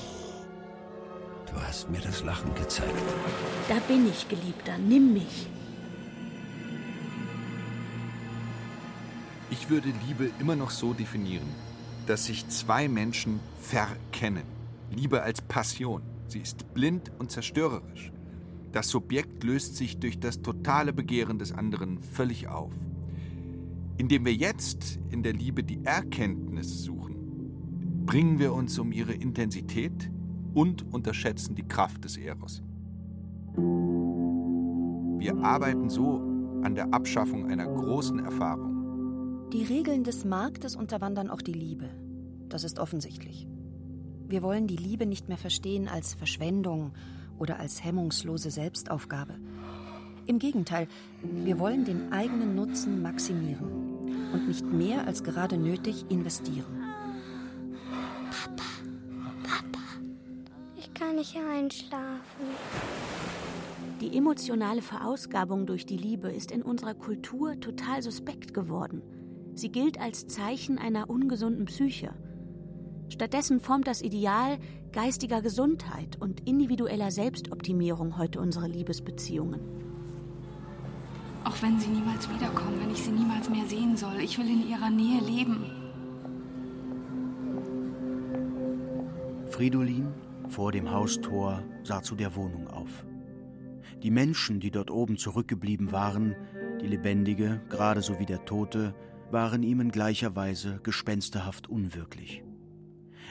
Du 1.51 1.61
hast 1.61 1.91
mir 1.91 2.01
das 2.01 2.23
Lachen 2.23 2.55
gezeigt. 2.55 2.93
Da 3.69 3.75
bin 3.89 4.09
ich, 4.09 4.29
Geliebter, 4.29 4.79
nimm 4.79 5.13
mich. 5.13 5.49
Ich 9.51 9.71
würde 9.71 9.93
Liebe 10.07 10.31
immer 10.39 10.55
noch 10.55 10.71
so 10.71 10.93
definieren, 10.93 11.49
dass 12.07 12.27
sich 12.27 12.49
zwei 12.49 12.89
Menschen 12.89 13.41
verkennen. 13.61 14.45
Liebe 14.93 15.23
als 15.23 15.43
Passion. 15.43 16.03
Sie 16.29 16.41
ist 16.41 16.73
blind 16.75 17.11
und 17.19 17.33
zerstörerisch. 17.33 18.13
Das 18.71 18.89
Subjekt 18.89 19.43
löst 19.43 19.77
sich 19.77 19.99
durch 19.99 20.21
das 20.21 20.43
totale 20.43 20.93
Begehren 20.93 21.39
des 21.39 21.53
anderen 21.53 22.01
völlig 22.03 22.47
auf. 22.47 22.73
Indem 23.99 24.27
wir 24.27 24.35
jetzt 24.35 24.99
in 25.11 25.23
der 25.23 25.33
Liebe 25.33 25.65
die 25.65 25.83
Erkenntnis 25.85 26.83
suchen, 26.83 27.17
bringen 28.05 28.39
wir 28.39 28.53
uns 28.53 28.79
um 28.79 28.93
ihre 28.93 29.15
Intensität 29.15 30.11
und 30.53 30.85
unterschätzen 30.93 31.55
die 31.55 31.67
Kraft 31.67 32.05
des 32.05 32.19
Eros. 32.19 32.63
Wir 35.19 35.37
arbeiten 35.43 35.89
so 35.89 36.19
an 36.63 36.75
der 36.75 36.93
Abschaffung 36.93 37.47
einer 37.51 37.67
großen 37.67 38.19
Erfahrung. 38.19 39.49
Die 39.53 39.63
Regeln 39.65 40.05
des 40.05 40.25
Marktes 40.27 40.77
unterwandern 40.77 41.31
auch 41.31 41.41
die 41.41 41.53
Liebe. 41.53 41.89
Das 42.49 42.65
ist 42.65 42.79
offensichtlich. 42.79 43.49
Wir 44.29 44.43
wollen 44.43 44.67
die 44.67 44.77
Liebe 44.77 45.07
nicht 45.07 45.29
mehr 45.29 45.39
verstehen 45.39 45.89
als 45.89 46.15
Verschwendung 46.15 46.93
oder 47.39 47.59
als 47.59 47.83
hemmungslose 47.83 48.51
Selbstaufgabe. 48.51 49.35
Im 50.27 50.39
Gegenteil, 50.39 50.89
wir 51.23 51.59
wollen 51.59 51.85
den 51.85 52.13
eigenen 52.13 52.55
Nutzen 52.57 53.01
maximieren 53.01 53.86
und 54.37 54.49
nicht 54.49 54.67
mehr 54.67 55.07
als 55.07 55.25
gerade 55.25 55.57
nötig 55.57 56.05
investieren. 56.11 56.85
Papa, 58.31 58.69
Papa, 59.43 59.85
ich 60.77 60.93
kann 60.93 61.17
nicht 61.17 61.37
einschlafen. 61.37 62.47
Die 64.03 64.15
emotionale 64.15 64.83
Verausgabung 64.83 65.65
durch 65.65 65.87
die 65.87 65.97
Liebe 65.97 66.31
ist 66.31 66.51
in 66.51 66.63
unserer 66.63 66.93
Kultur 66.93 67.59
total 67.61 68.03
suspekt 68.03 68.53
geworden. 68.53 69.03
Sie 69.55 69.73
gilt 69.73 69.99
als 69.99 70.27
Zeichen 70.27 70.79
einer 70.79 71.09
ungesunden 71.09 71.65
Psyche. 71.65 72.11
Stattdessen 73.09 73.61
formt 73.61 73.87
das 73.87 74.03
Ideal 74.03 74.59
geistiger 74.93 75.41
Gesundheit 75.41 76.21
und 76.21 76.47
individueller 76.47 77.11
Selbstoptimierung 77.11 78.19
heute 78.19 78.41
unsere 78.41 78.69
Liebesbeziehungen. 78.69 79.86
Auch 81.47 81.63
wenn 81.63 81.79
Sie 81.79 81.87
niemals 81.87 82.29
wiederkommen, 82.29 82.81
wenn 82.81 82.91
ich 82.91 83.05
Sie 83.05 83.13
niemals 83.13 83.49
mehr 83.49 83.67
sehen 83.67 83.97
soll. 83.97 84.21
Ich 84.21 84.37
will 84.37 84.49
in 84.49 84.69
Ihrer 84.69 84.91
Nähe 84.91 85.21
leben. 85.21 85.65
Fridolin 89.51 90.09
vor 90.49 90.73
dem 90.73 90.91
Haustor 90.91 91.63
sah 91.85 92.03
zu 92.03 92.17
der 92.17 92.35
Wohnung 92.35 92.67
auf. 92.67 93.07
Die 94.03 94.11
Menschen, 94.11 94.59
die 94.59 94.73
dort 94.73 94.91
oben 94.91 95.19
zurückgeblieben 95.19 95.93
waren, 95.93 96.35
Die 96.83 96.89
Lebendige, 96.89 97.63
gerade 97.71 98.03
so 98.03 98.19
wie 98.19 98.27
der 98.27 98.45
Tote, 98.45 98.95
waren 99.31 99.63
ihm 99.63 99.81
in 99.81 99.91
gleicher 99.91 100.37
Weise 100.37 100.81
gespensterhaft 100.83 101.69
unwirklich. 101.69 102.43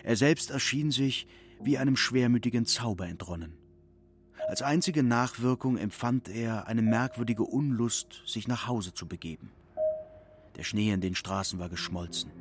Er 0.04 0.16
selbst 0.16 0.52
erschien 0.52 0.90
sich 0.90 1.28
wie 1.62 1.78
einem 1.78 1.96
schwermütigen 1.96 2.66
Zauber 2.66 3.08
entronnen. 3.08 3.65
Als 4.48 4.62
einzige 4.62 5.02
Nachwirkung 5.02 5.78
empfand 5.78 6.30
er 6.30 6.68
eine 6.68 6.84
merkwürdige 6.84 7.44
Unlust, 7.44 8.22
sich 8.28 8.48
nach 8.48 8.68
Hause 8.68 8.94
zu 8.94 9.08
begeben. 9.08 9.52
Der 10.56 10.64
Schnee 10.64 10.92
in 10.92 11.02
den 11.02 11.16
Straßen 11.16 11.58
war 11.58 11.68
geschmolzen. 11.68 12.32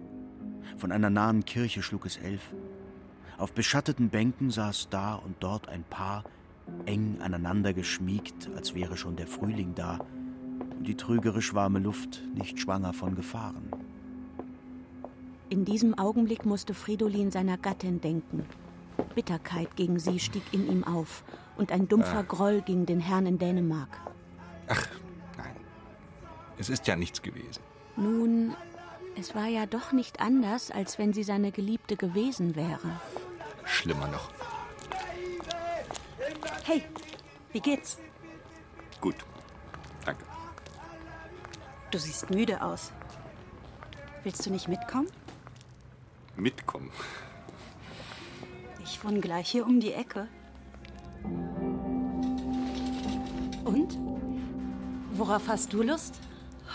Von 0.77 0.93
einer 0.93 1.09
nahen 1.09 1.47
Kirche 1.47 1.83
schlug 1.83 2.05
es 2.05 2.19
elf. 2.19 2.43
Auf 3.39 3.53
beschatteten 3.53 4.11
Bänken 4.11 4.51
saß 4.51 4.89
da 4.91 5.15
und 5.15 5.37
dort 5.41 5.69
ein 5.69 5.83
Paar, 5.85 6.25
eng 6.85 7.21
aneinander 7.21 7.73
geschmiegt, 7.73 8.51
als 8.55 8.75
wäre 8.75 8.97
schon 8.97 9.17
der 9.17 9.27
Frühling 9.27 9.75
da 9.75 9.99
und 10.77 10.87
die 10.87 10.97
trügerisch 10.97 11.55
warme 11.55 11.79
Luft 11.79 12.23
nicht 12.35 12.59
schwanger 12.61 12.93
von 12.93 13.15
Gefahren. 13.15 13.71
In 15.49 15.65
diesem 15.65 15.99
Augenblick 15.99 16.45
musste 16.45 16.75
Fridolin 16.75 17.31
seiner 17.31 17.57
Gattin 17.57 18.01
denken. 18.01 18.45
Bitterkeit 19.15 19.77
gegen 19.77 19.99
sie 19.99 20.19
stieg 20.19 20.43
in 20.53 20.71
ihm 20.71 20.85
auf 20.85 21.25
und 21.57 21.73
ein 21.73 21.89
dumpfer 21.89 22.19
Ah. 22.19 22.23
Groll 22.23 22.63
gegen 22.63 22.87
den 22.87 23.01
Herrn 23.01 23.27
in 23.27 23.39
Dänemark. 23.39 23.89
Ach, 24.69 24.87
nein. 25.37 25.57
Es 26.59 26.69
ist 26.69 26.87
ja 26.87 26.97
nichts 26.97 27.23
gewesen. 27.23 27.63
Nun, 27.97 28.55
es 29.17 29.35
war 29.35 29.47
ja 29.47 29.67
doch 29.67 29.93
nicht 29.93 30.21
anders, 30.21 30.71
als 30.71 30.99
wenn 30.99 31.13
sie 31.13 31.23
seine 31.23 31.53
Geliebte 31.53 31.97
gewesen 31.97 32.57
wäre. 32.57 33.01
Schlimmer 33.65 34.09
noch. 34.09 34.31
Hey, 36.65 36.83
wie 37.53 37.61
geht's? 37.61 37.99
Gut. 39.01 39.17
Danke. 40.05 40.25
Du 41.91 41.99
siehst 41.99 42.31
müde 42.31 42.61
aus. 42.63 42.91
Willst 44.25 44.45
du 44.47 44.51
nicht 44.51 44.69
mitkommen? 44.69 45.09
Mitkommen. 46.37 46.91
Ich 48.85 49.03
wohne 49.03 49.21
gleich 49.21 49.51
hier 49.51 49.65
um 49.65 49.81
die 49.81 49.93
Ecke. 49.93 50.29
Und? 53.65 53.99
Worauf 55.13 55.49
hast 55.49 55.73
du 55.73 55.83
Lust? 55.83 56.21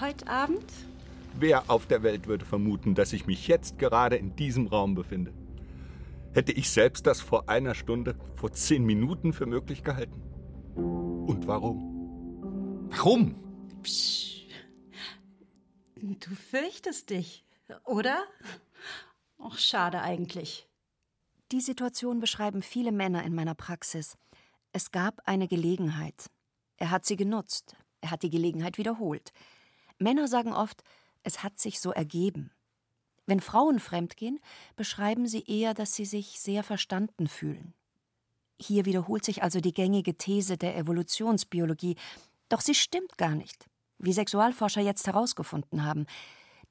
Heute 0.01 0.27
Abend? 0.27 0.65
Wer 1.39 1.69
auf 1.69 1.85
der 1.85 2.01
Welt 2.01 2.25
würde 2.25 2.45
vermuten, 2.45 2.95
dass 2.95 3.13
ich 3.13 3.27
mich 3.27 3.47
jetzt 3.47 3.77
gerade 3.77 4.15
in 4.15 4.35
diesem 4.35 4.65
Raum 4.67 4.95
befinde? 4.95 5.33
Hätte 6.33 6.51
ich 6.51 6.71
selbst 6.71 7.05
das 7.05 7.21
vor 7.21 7.47
einer 7.47 7.75
Stunde, 7.75 8.15
vor 8.35 8.51
zehn 8.53 8.83
Minuten 8.85 9.31
für 9.31 9.45
möglich 9.45 9.83
gehalten? 9.83 10.21
Und 10.75 11.45
warum? 11.45 12.89
Warum? 12.89 13.35
Du 15.95 16.35
fürchtest 16.35 17.11
dich, 17.11 17.45
oder? 17.85 18.23
Ach, 19.37 19.59
schade 19.59 20.01
eigentlich. 20.01 20.68
Die 21.51 21.61
Situation 21.61 22.19
beschreiben 22.19 22.61
viele 22.61 22.91
Männer 22.91 23.23
in 23.23 23.33
meiner 23.33 23.55
Praxis. 23.55 24.17
Es 24.71 24.91
gab 24.91 25.19
eine 25.25 25.47
Gelegenheit. 25.47 26.29
Er 26.77 26.91
hat 26.91 27.05
sie 27.05 27.15
genutzt. 27.15 27.75
Er 28.01 28.11
hat 28.11 28.21
die 28.21 28.29
Gelegenheit 28.29 28.77
wiederholt. 28.77 29.31
Männer 29.97 30.27
sagen 30.27 30.53
oft, 30.53 30.83
es 31.23 31.41
hat 31.41 31.57
sich 31.57 31.79
so 31.79 31.91
ergeben. 31.91 32.51
Wenn 33.25 33.39
Frauen 33.39 33.79
fremdgehen, 33.79 34.39
beschreiben 34.75 35.27
sie 35.27 35.43
eher, 35.43 35.73
dass 35.73 35.95
sie 35.95 36.05
sich 36.05 36.39
sehr 36.39 36.63
verstanden 36.63 37.27
fühlen. 37.27 37.73
Hier 38.61 38.85
wiederholt 38.85 39.25
sich 39.25 39.41
also 39.41 39.59
die 39.59 39.73
gängige 39.73 40.17
These 40.17 40.57
der 40.57 40.77
Evolutionsbiologie, 40.77 41.95
doch 42.49 42.61
sie 42.61 42.75
stimmt 42.75 43.17
gar 43.17 43.35
nicht, 43.35 43.69
wie 43.97 44.13
Sexualforscher 44.13 44.81
jetzt 44.81 45.07
herausgefunden 45.07 45.83
haben. 45.83 46.05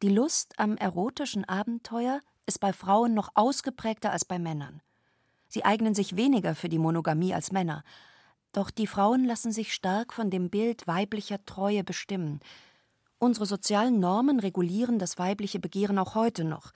Die 0.02 0.08
Lust 0.08 0.58
am 0.58 0.76
erotischen 0.76 1.44
Abenteuer 1.44 2.20
ist 2.48 2.58
bei 2.58 2.72
Frauen 2.72 3.14
noch 3.14 3.28
ausgeprägter 3.34 4.10
als 4.10 4.24
bei 4.24 4.38
Männern. 4.38 4.80
Sie 5.48 5.64
eignen 5.64 5.94
sich 5.94 6.16
weniger 6.16 6.54
für 6.54 6.68
die 6.68 6.78
Monogamie 6.78 7.34
als 7.34 7.52
Männer. 7.52 7.84
Doch 8.52 8.70
die 8.70 8.86
Frauen 8.86 9.24
lassen 9.24 9.52
sich 9.52 9.72
stark 9.72 10.12
von 10.12 10.30
dem 10.30 10.50
Bild 10.50 10.86
weiblicher 10.86 11.44
Treue 11.44 11.84
bestimmen. 11.84 12.40
Unsere 13.18 13.46
sozialen 13.46 14.00
Normen 14.00 14.40
regulieren 14.40 14.98
das 14.98 15.18
weibliche 15.18 15.60
Begehren 15.60 15.98
auch 15.98 16.14
heute 16.14 16.44
noch. 16.44 16.72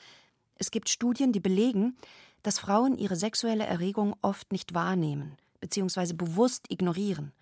Es 0.57 0.71
gibt 0.71 0.89
Studien, 0.89 1.33
die 1.33 1.41
belegen, 1.41 1.97
dass 2.43 2.59
Frauen 2.59 2.97
ihre 2.97 3.17
sexuelle 3.17 3.65
Erregung 3.65 4.15
oft 4.23 4.53
nicht 4.53 4.75
wahrnehmen 4.75 5.37
bzw. 5.61 6.13
bewusst 6.13 6.71
ignorieren. 6.71 7.33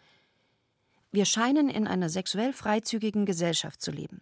Wir 1.10 1.24
scheinen 1.24 1.68
in 1.68 1.88
einer 1.88 2.08
sexuell 2.08 2.52
freizügigen 2.52 3.26
Gesellschaft 3.26 3.82
zu 3.82 3.90
leben. 3.90 4.20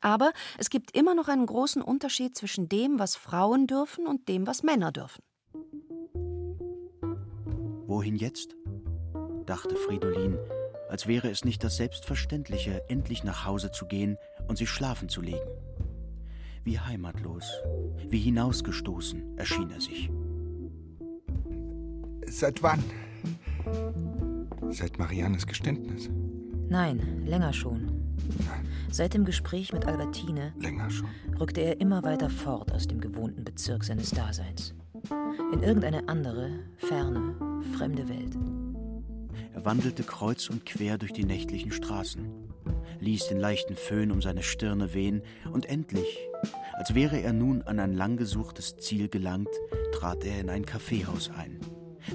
Aber 0.00 0.32
es 0.58 0.70
gibt 0.70 0.96
immer 0.96 1.14
noch 1.14 1.28
einen 1.28 1.46
großen 1.46 1.82
Unterschied 1.82 2.36
zwischen 2.36 2.68
dem, 2.68 2.98
was 2.98 3.16
Frauen 3.16 3.66
dürfen 3.66 4.06
und 4.06 4.28
dem, 4.28 4.46
was 4.46 4.62
Männer 4.62 4.92
dürfen. 4.92 5.22
Wohin 7.86 8.16
jetzt? 8.16 8.56
dachte 9.46 9.76
Fridolin, 9.76 10.36
als 10.88 11.06
wäre 11.06 11.30
es 11.30 11.44
nicht 11.44 11.62
das 11.62 11.76
Selbstverständliche, 11.76 12.82
endlich 12.88 13.24
nach 13.24 13.44
Hause 13.44 13.70
zu 13.70 13.86
gehen 13.86 14.18
und 14.48 14.58
sich 14.58 14.68
schlafen 14.68 15.08
zu 15.08 15.20
legen. 15.20 15.48
Wie 16.64 16.80
heimatlos, 16.80 17.44
wie 18.08 18.18
hinausgestoßen 18.18 19.38
erschien 19.38 19.70
er 19.70 19.80
sich. 19.80 20.10
Seit 22.26 22.60
wann? 22.62 22.82
Seit 24.70 24.98
Mariannes 24.98 25.46
Geständnis. 25.46 26.10
Nein, 26.68 27.24
länger 27.24 27.52
schon. 27.52 27.95
Seit 28.90 29.14
dem 29.14 29.24
Gespräch 29.24 29.72
mit 29.72 29.86
Albertine 29.86 30.54
Länger 30.58 30.90
schon. 30.90 31.08
rückte 31.38 31.60
er 31.60 31.80
immer 31.80 32.02
weiter 32.02 32.30
fort 32.30 32.72
aus 32.72 32.86
dem 32.86 33.00
gewohnten 33.00 33.44
Bezirk 33.44 33.84
seines 33.84 34.10
Daseins. 34.10 34.74
In 35.52 35.62
irgendeine 35.62 36.08
andere, 36.08 36.50
ferne, 36.76 37.34
fremde 37.76 38.08
Welt. 38.08 38.36
Er 39.54 39.64
wandelte 39.64 40.02
kreuz 40.02 40.48
und 40.50 40.66
quer 40.66 40.98
durch 40.98 41.12
die 41.12 41.24
nächtlichen 41.24 41.72
Straßen, 41.72 42.26
ließ 43.00 43.28
den 43.28 43.38
leichten 43.38 43.76
Föhn 43.76 44.10
um 44.10 44.22
seine 44.22 44.42
Stirne 44.42 44.94
wehen 44.94 45.22
und 45.52 45.66
endlich, 45.66 46.18
als 46.74 46.94
wäre 46.94 47.20
er 47.20 47.32
nun 47.32 47.62
an 47.62 47.78
ein 47.78 47.94
langgesuchtes 47.94 48.76
Ziel 48.76 49.08
gelangt, 49.08 49.48
trat 49.92 50.24
er 50.24 50.40
in 50.40 50.50
ein 50.50 50.66
Kaffeehaus 50.66 51.30
ein, 51.36 51.58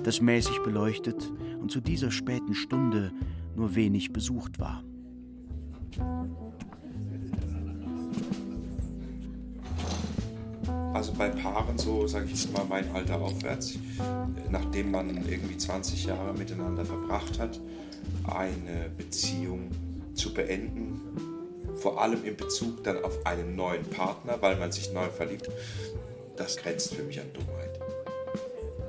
das 0.03 0.21
mäßig 0.21 0.63
beleuchtet 0.63 1.31
und 1.59 1.71
zu 1.71 1.81
dieser 1.81 2.11
späten 2.11 2.53
Stunde 2.53 3.11
nur 3.55 3.75
wenig 3.75 4.13
besucht 4.13 4.59
war. 4.59 4.83
Also 10.93 11.13
bei 11.13 11.29
Paaren 11.29 11.77
so, 11.77 12.05
sage 12.05 12.25
ich 12.25 12.31
jetzt 12.31 12.53
mal, 12.53 12.65
mein 12.65 12.93
Alter 12.93 13.19
aufwärts, 13.19 13.79
nachdem 14.49 14.91
man 14.91 15.09
irgendwie 15.27 15.57
20 15.57 16.05
Jahre 16.05 16.33
miteinander 16.33 16.85
verbracht 16.85 17.39
hat, 17.39 17.59
eine 18.25 18.89
Beziehung 18.97 19.71
zu 20.13 20.33
beenden, 20.33 21.01
vor 21.75 22.01
allem 22.01 22.23
in 22.23 22.35
Bezug 22.35 22.83
dann 22.83 23.03
auf 23.03 23.25
einen 23.25 23.55
neuen 23.55 23.83
Partner, 23.85 24.39
weil 24.41 24.57
man 24.57 24.71
sich 24.71 24.93
neu 24.93 25.07
verliebt, 25.09 25.49
das 26.35 26.57
grenzt 26.57 26.93
für 26.93 27.03
mich 27.03 27.19
an 27.19 27.31
Dummheit. 27.33 27.79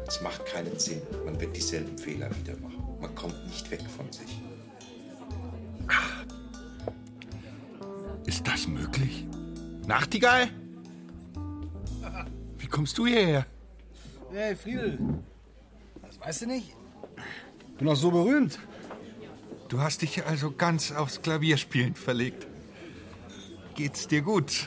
Es 0.07 0.21
macht 0.21 0.45
keinen 0.45 0.79
Sinn. 0.79 1.01
Man 1.25 1.41
wird 1.41 1.57
dieselben 1.57 1.97
Fehler 1.97 2.29
wieder 2.37 2.59
machen. 2.61 2.83
Man 3.01 3.15
kommt 3.15 3.47
nicht 3.47 3.71
weg 3.71 3.81
von 3.97 4.11
sich. 4.13 4.39
Ist 8.43 8.53
das 8.53 8.67
möglich? 8.67 9.25
Nachtigall? 9.87 10.49
Wie 12.59 12.67
kommst 12.67 12.99
du 12.99 13.07
hierher? 13.07 13.47
Hey, 14.33 14.57
Friedel. 14.57 14.99
Das 16.03 16.19
weißt 16.19 16.43
du 16.43 16.47
nicht? 16.47 16.75
Bin 17.79 17.87
doch 17.87 17.95
so 17.95 18.11
berühmt. 18.11 18.59
Du 19.69 19.81
hast 19.81 20.03
dich 20.03 20.27
also 20.27 20.51
ganz 20.51 20.91
aufs 20.91 21.23
Klavierspielen 21.23 21.95
verlegt. 21.95 22.49
Geht's 23.77 24.09
dir 24.09 24.23
gut? 24.23 24.67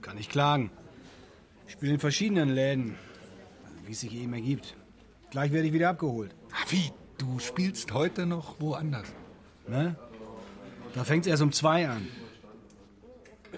Kann 0.00 0.16
ich 0.16 0.30
klagen. 0.30 0.70
Ich 1.66 1.74
spiele 1.74 1.92
in 1.92 2.00
verschiedenen 2.00 2.48
Läden, 2.48 2.94
wie 3.84 3.92
es 3.92 4.00
sich 4.00 4.14
eben 4.14 4.32
ergibt. 4.32 4.74
Gleich 5.30 5.52
werde 5.52 5.66
ich 5.66 5.74
wieder 5.74 5.90
abgeholt. 5.90 6.34
Wie? 6.70 6.90
Du 7.18 7.38
spielst 7.40 7.92
heute 7.92 8.24
noch 8.24 8.58
woanders? 8.58 9.12
Ne? 9.68 9.96
Da 10.94 11.04
fängt 11.04 11.26
es 11.26 11.30
erst 11.30 11.42
um 11.42 11.52
zwei 11.52 11.86
an. 11.86 12.08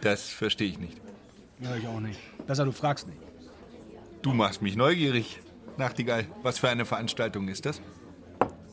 Das 0.00 0.28
verstehe 0.28 0.68
ich 0.68 0.78
nicht. 0.78 1.00
Ja, 1.60 1.74
ich 1.76 1.86
auch 1.86 2.00
nicht. 2.00 2.18
Besser, 2.46 2.64
du 2.64 2.72
fragst 2.72 3.06
nicht. 3.06 3.18
Du 4.22 4.32
machst 4.32 4.62
mich 4.62 4.76
neugierig. 4.76 5.40
Nachtigall, 5.76 6.26
was 6.42 6.58
für 6.58 6.68
eine 6.68 6.84
Veranstaltung 6.84 7.48
ist 7.48 7.66
das? 7.66 7.80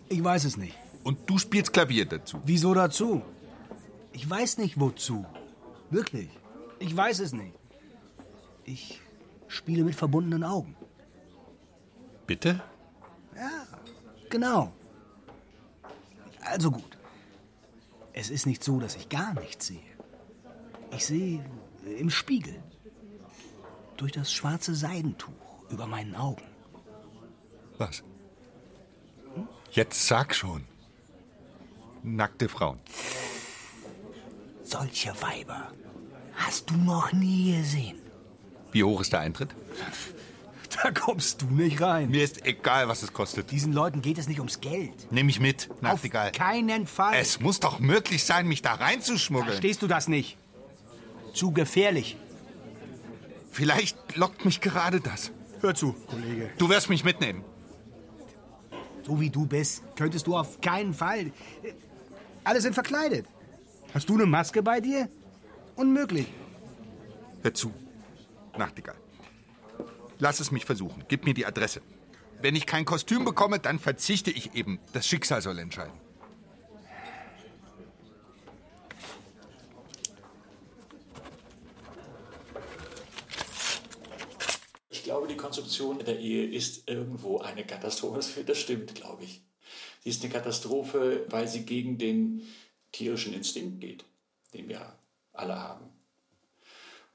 Ich 0.10 0.24
weiß 0.24 0.46
es 0.46 0.58
nicht. 0.58 0.76
Und 1.04 1.30
du 1.30 1.38
spielst 1.38 1.74
Klavier 1.74 2.06
dazu? 2.06 2.40
Wieso 2.46 2.74
dazu? 2.74 3.22
Ich 4.14 4.30
weiß 4.30 4.58
nicht 4.58 4.80
wozu. 4.80 5.26
Wirklich. 5.90 6.30
Ich 6.80 6.96
weiß 6.96 7.20
es 7.20 7.34
nicht. 7.34 7.54
Ich 8.64 9.02
spiele 9.48 9.84
mit 9.84 9.96
verbundenen 9.96 10.44
Augen. 10.44 10.76
Bitte? 12.26 12.62
Ja, 13.36 13.68
genau. 14.30 14.72
Also 16.42 16.72
gut. 16.72 16.98
Es 18.14 18.30
ist 18.30 18.46
nicht 18.46 18.64
so, 18.64 18.80
dass 18.80 18.96
ich 18.96 19.10
gar 19.10 19.34
nichts 19.34 19.68
sehe. 19.68 19.93
Ich 20.96 21.06
sehe 21.06 21.44
im 21.98 22.10
Spiegel. 22.10 22.62
Durch 23.98 24.12
das 24.12 24.32
schwarze 24.34 24.76
Seidentuch 24.76 25.32
über 25.70 25.88
meinen 25.88 26.16
Augen. 26.16 26.44
Was? 27.78 28.04
Jetzt 29.72 30.08
sag 30.08 30.36
schon. 30.36 30.66
Nackte 32.04 32.50
Frauen. 32.50 32.80
Solche 34.64 35.10
Weiber 35.22 35.72
hast 36.36 36.70
du 36.70 36.76
noch 36.76 37.12
nie 37.14 37.56
gesehen. 37.58 38.00
Wie 38.72 38.84
hoch 38.84 39.02
ist 39.02 39.14
der 39.14 39.22
Eintritt? 39.22 39.50
Da 40.82 40.90
kommst 40.90 41.44
du 41.44 41.46
nicht 41.46 41.80
rein. 41.82 42.10
Mir 42.10 42.24
ist 42.24 42.44
egal, 42.48 42.88
was 42.88 43.04
es 43.04 43.14
kostet. 43.14 43.52
Diesen 43.52 43.74
Leuten 43.74 44.02
geht 44.02 44.18
es 44.18 44.28
nicht 44.28 44.40
ums 44.40 44.60
Geld. 44.60 45.08
Nimm 45.12 45.28
mich 45.28 45.40
mit, 45.40 45.70
Auf 45.70 45.82
Nachtigall. 45.84 46.32
keinen 46.32 46.88
Fall. 46.88 47.14
Es 47.16 47.40
muss 47.40 47.60
doch 47.60 47.78
möglich 47.80 48.24
sein, 48.24 48.48
mich 48.48 48.64
da 48.64 48.74
reinzuschmuggeln. 48.74 49.52
Verstehst 49.52 49.84
du 49.84 49.88
das 49.88 50.08
nicht? 50.08 50.36
Zu 51.34 51.52
gefährlich. 51.52 52.18
Vielleicht 53.52 54.16
lockt 54.16 54.46
mich 54.46 54.62
gerade 54.62 55.00
das. 55.02 55.32
Hör 55.62 55.76
zu, 55.76 55.94
Kollege. 56.08 56.50
Du 56.58 56.70
wirst 56.70 56.90
mich 56.90 57.04
mitnehmen. 57.04 57.44
So 59.04 59.20
wie 59.20 59.30
du 59.30 59.46
bist, 59.46 59.84
könntest 59.96 60.28
du 60.28 60.38
auf 60.38 60.62
keinen 60.62 60.94
Fall. 60.94 61.32
Alle 62.44 62.62
sind 62.62 62.74
verkleidet. 62.74 63.26
Hast 63.94 64.10
du 64.10 64.16
eine 64.16 64.26
Maske 64.26 64.64
bei 64.64 64.80
dir? 64.80 65.10
Unmöglich. 65.76 66.28
Hör 67.42 67.54
zu, 67.54 67.74
Nachtigall. 68.58 68.96
Lass 70.20 70.40
es 70.40 70.52
mich 70.52 70.66
versuchen. 70.66 71.04
Gib 71.08 71.26
mir 71.26 71.34
die 71.34 71.46
Adresse. 71.46 71.82
Wenn 72.42 72.56
ich 72.56 72.66
kein 72.66 72.86
Kostüm 72.86 73.26
bekomme, 73.26 73.60
dann 73.60 73.80
verzichte 73.80 74.32
ich 74.32 74.54
eben. 74.56 74.80
Das 74.94 75.08
Schicksal 75.08 75.42
soll 75.42 75.60
entscheiden. 75.60 75.94
Ich 84.90 85.03
glaube, 85.14 85.28
die 85.28 85.38
Konstruktion 85.38 86.00
der 86.00 86.20
Ehe 86.20 86.44
ist 86.48 86.90
irgendwo 86.90 87.38
eine 87.38 87.64
Katastrophe. 87.64 88.44
Das 88.44 88.58
stimmt, 88.58 88.96
glaube 88.96 89.24
ich. 89.24 89.44
Sie 90.04 90.10
ist 90.10 90.24
eine 90.24 90.34
Katastrophe, 90.34 91.28
weil 91.30 91.48
sie 91.48 91.66
gegen 91.66 92.00
den 92.00 92.42
tierischen 92.92 93.32
Instinkt 93.36 93.80
geht, 93.80 94.06
den 94.56 94.70
wir 94.70 94.98
alle 95.32 95.60
haben. 95.60 95.86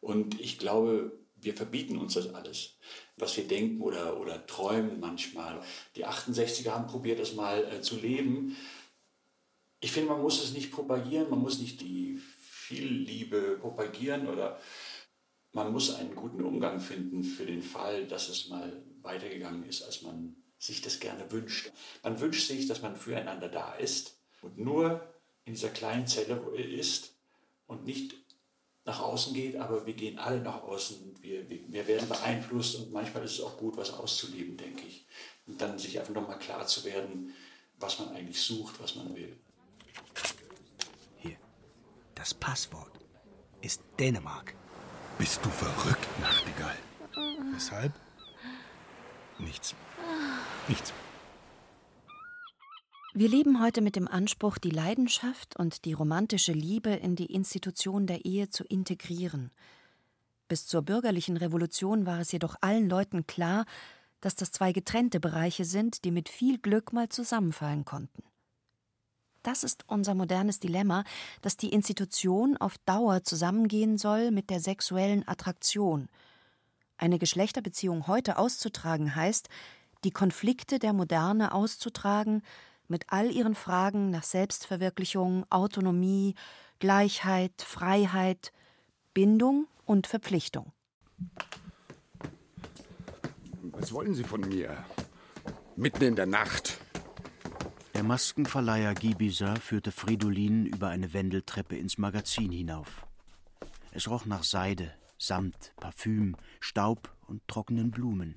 Und 0.00 0.40
ich 0.40 0.58
glaube, 0.58 1.10
wir 1.40 1.54
verbieten 1.54 1.98
uns 1.98 2.14
das 2.14 2.32
alles, 2.32 2.76
was 3.16 3.36
wir 3.36 3.48
denken 3.48 3.80
oder, 3.80 4.20
oder 4.20 4.46
träumen 4.46 5.00
manchmal. 5.00 5.60
Die 5.96 6.06
68er 6.06 6.70
haben 6.70 6.86
probiert, 6.86 7.18
das 7.18 7.34
mal 7.34 7.64
äh, 7.64 7.80
zu 7.80 7.96
leben. 7.96 8.56
Ich 9.80 9.90
finde, 9.90 10.10
man 10.10 10.22
muss 10.22 10.42
es 10.42 10.52
nicht 10.52 10.70
propagieren, 10.70 11.30
man 11.30 11.40
muss 11.40 11.58
nicht 11.58 11.80
die 11.80 12.16
Vielliebe 12.42 13.58
propagieren 13.60 14.28
oder 14.28 14.60
man 15.52 15.72
muss 15.72 15.94
einen 15.94 16.14
guten 16.14 16.42
Umgang 16.42 16.80
finden 16.80 17.22
für 17.22 17.46
den 17.46 17.62
Fall, 17.62 18.06
dass 18.06 18.28
es 18.28 18.48
mal 18.48 18.82
weitergegangen 19.02 19.64
ist, 19.64 19.82
als 19.82 20.02
man 20.02 20.36
sich 20.58 20.82
das 20.82 21.00
gerne 21.00 21.30
wünscht. 21.30 21.72
Man 22.02 22.20
wünscht 22.20 22.46
sich, 22.46 22.66
dass 22.66 22.82
man 22.82 22.96
füreinander 22.96 23.48
da 23.48 23.74
ist 23.74 24.18
und 24.42 24.58
nur 24.58 25.14
in 25.44 25.54
dieser 25.54 25.70
kleinen 25.70 26.06
Zelle 26.06 26.36
ist 26.56 27.14
und 27.66 27.84
nicht 27.84 28.14
nach 28.84 29.00
außen 29.00 29.34
geht, 29.34 29.56
aber 29.56 29.86
wir 29.86 29.94
gehen 29.94 30.18
alle 30.18 30.40
nach 30.40 30.62
außen. 30.62 31.22
Wir, 31.22 31.48
wir, 31.48 31.60
wir 31.68 31.86
werden 31.86 32.08
beeinflusst 32.08 32.76
und 32.76 32.92
manchmal 32.92 33.24
ist 33.24 33.32
es 33.32 33.40
auch 33.40 33.56
gut, 33.58 33.76
was 33.76 33.92
auszuleben, 33.92 34.56
denke 34.56 34.86
ich. 34.86 35.06
Und 35.46 35.60
dann 35.60 35.78
sich 35.78 35.98
einfach 35.98 36.14
nochmal 36.14 36.38
klar 36.38 36.66
zu 36.66 36.84
werden, 36.84 37.34
was 37.78 37.98
man 37.98 38.08
eigentlich 38.10 38.40
sucht, 38.40 38.80
was 38.80 38.96
man 38.96 39.14
will. 39.14 39.38
Das 42.18 42.34
Passwort 42.34 42.98
ist 43.60 43.80
Dänemark. 44.00 44.52
Bist 45.18 45.44
du 45.44 45.50
verrückt, 45.50 46.06
Nachtigall? 46.20 46.76
Weshalb? 47.52 47.92
Nichts. 49.40 49.74
Nichts. 50.68 50.92
Wir 53.14 53.28
leben 53.28 53.60
heute 53.60 53.80
mit 53.80 53.96
dem 53.96 54.06
Anspruch, 54.06 54.58
die 54.58 54.70
Leidenschaft 54.70 55.56
und 55.56 55.84
die 55.84 55.92
romantische 55.92 56.52
Liebe 56.52 56.90
in 56.90 57.16
die 57.16 57.32
Institution 57.32 58.06
der 58.06 58.24
Ehe 58.24 58.48
zu 58.48 58.62
integrieren. 58.62 59.50
Bis 60.46 60.68
zur 60.68 60.82
bürgerlichen 60.82 61.36
Revolution 61.36 62.06
war 62.06 62.20
es 62.20 62.30
jedoch 62.30 62.54
allen 62.60 62.88
Leuten 62.88 63.26
klar, 63.26 63.64
dass 64.20 64.36
das 64.36 64.52
zwei 64.52 64.72
getrennte 64.72 65.18
Bereiche 65.18 65.64
sind, 65.64 66.04
die 66.04 66.12
mit 66.12 66.28
viel 66.28 66.58
Glück 66.58 66.92
mal 66.92 67.08
zusammenfallen 67.08 67.84
konnten. 67.84 68.22
Das 69.48 69.64
ist 69.64 69.84
unser 69.86 70.14
modernes 70.14 70.60
Dilemma, 70.60 71.04
dass 71.40 71.56
die 71.56 71.70
Institution 71.70 72.58
auf 72.58 72.76
Dauer 72.84 73.24
zusammengehen 73.24 73.96
soll 73.96 74.30
mit 74.30 74.50
der 74.50 74.60
sexuellen 74.60 75.26
Attraktion. 75.26 76.10
Eine 76.98 77.18
Geschlechterbeziehung 77.18 78.08
heute 78.08 78.36
auszutragen 78.36 79.16
heißt, 79.16 79.48
die 80.04 80.10
Konflikte 80.10 80.78
der 80.78 80.92
Moderne 80.92 81.54
auszutragen, 81.54 82.42
mit 82.88 83.06
all 83.08 83.32
ihren 83.32 83.54
Fragen 83.54 84.10
nach 84.10 84.22
Selbstverwirklichung, 84.22 85.46
Autonomie, 85.48 86.34
Gleichheit, 86.78 87.62
Freiheit, 87.62 88.52
Bindung 89.14 89.66
und 89.86 90.06
Verpflichtung. 90.06 90.72
Was 93.62 93.94
wollen 93.94 94.12
Sie 94.12 94.24
von 94.24 94.42
mir? 94.42 94.84
Mitten 95.74 96.04
in 96.04 96.16
der 96.16 96.26
Nacht. 96.26 96.78
Der 97.98 98.04
Maskenverleiher 98.04 98.94
Gibiser 98.94 99.56
führte 99.56 99.90
Fridolin 99.90 100.66
über 100.66 100.86
eine 100.86 101.12
Wendeltreppe 101.12 101.76
ins 101.76 101.98
Magazin 101.98 102.52
hinauf. 102.52 103.04
Es 103.90 104.08
roch 104.08 104.24
nach 104.24 104.44
Seide, 104.44 104.92
Samt, 105.18 105.72
Parfüm, 105.80 106.36
Staub 106.60 107.12
und 107.26 107.42
trockenen 107.48 107.90
Blumen. 107.90 108.36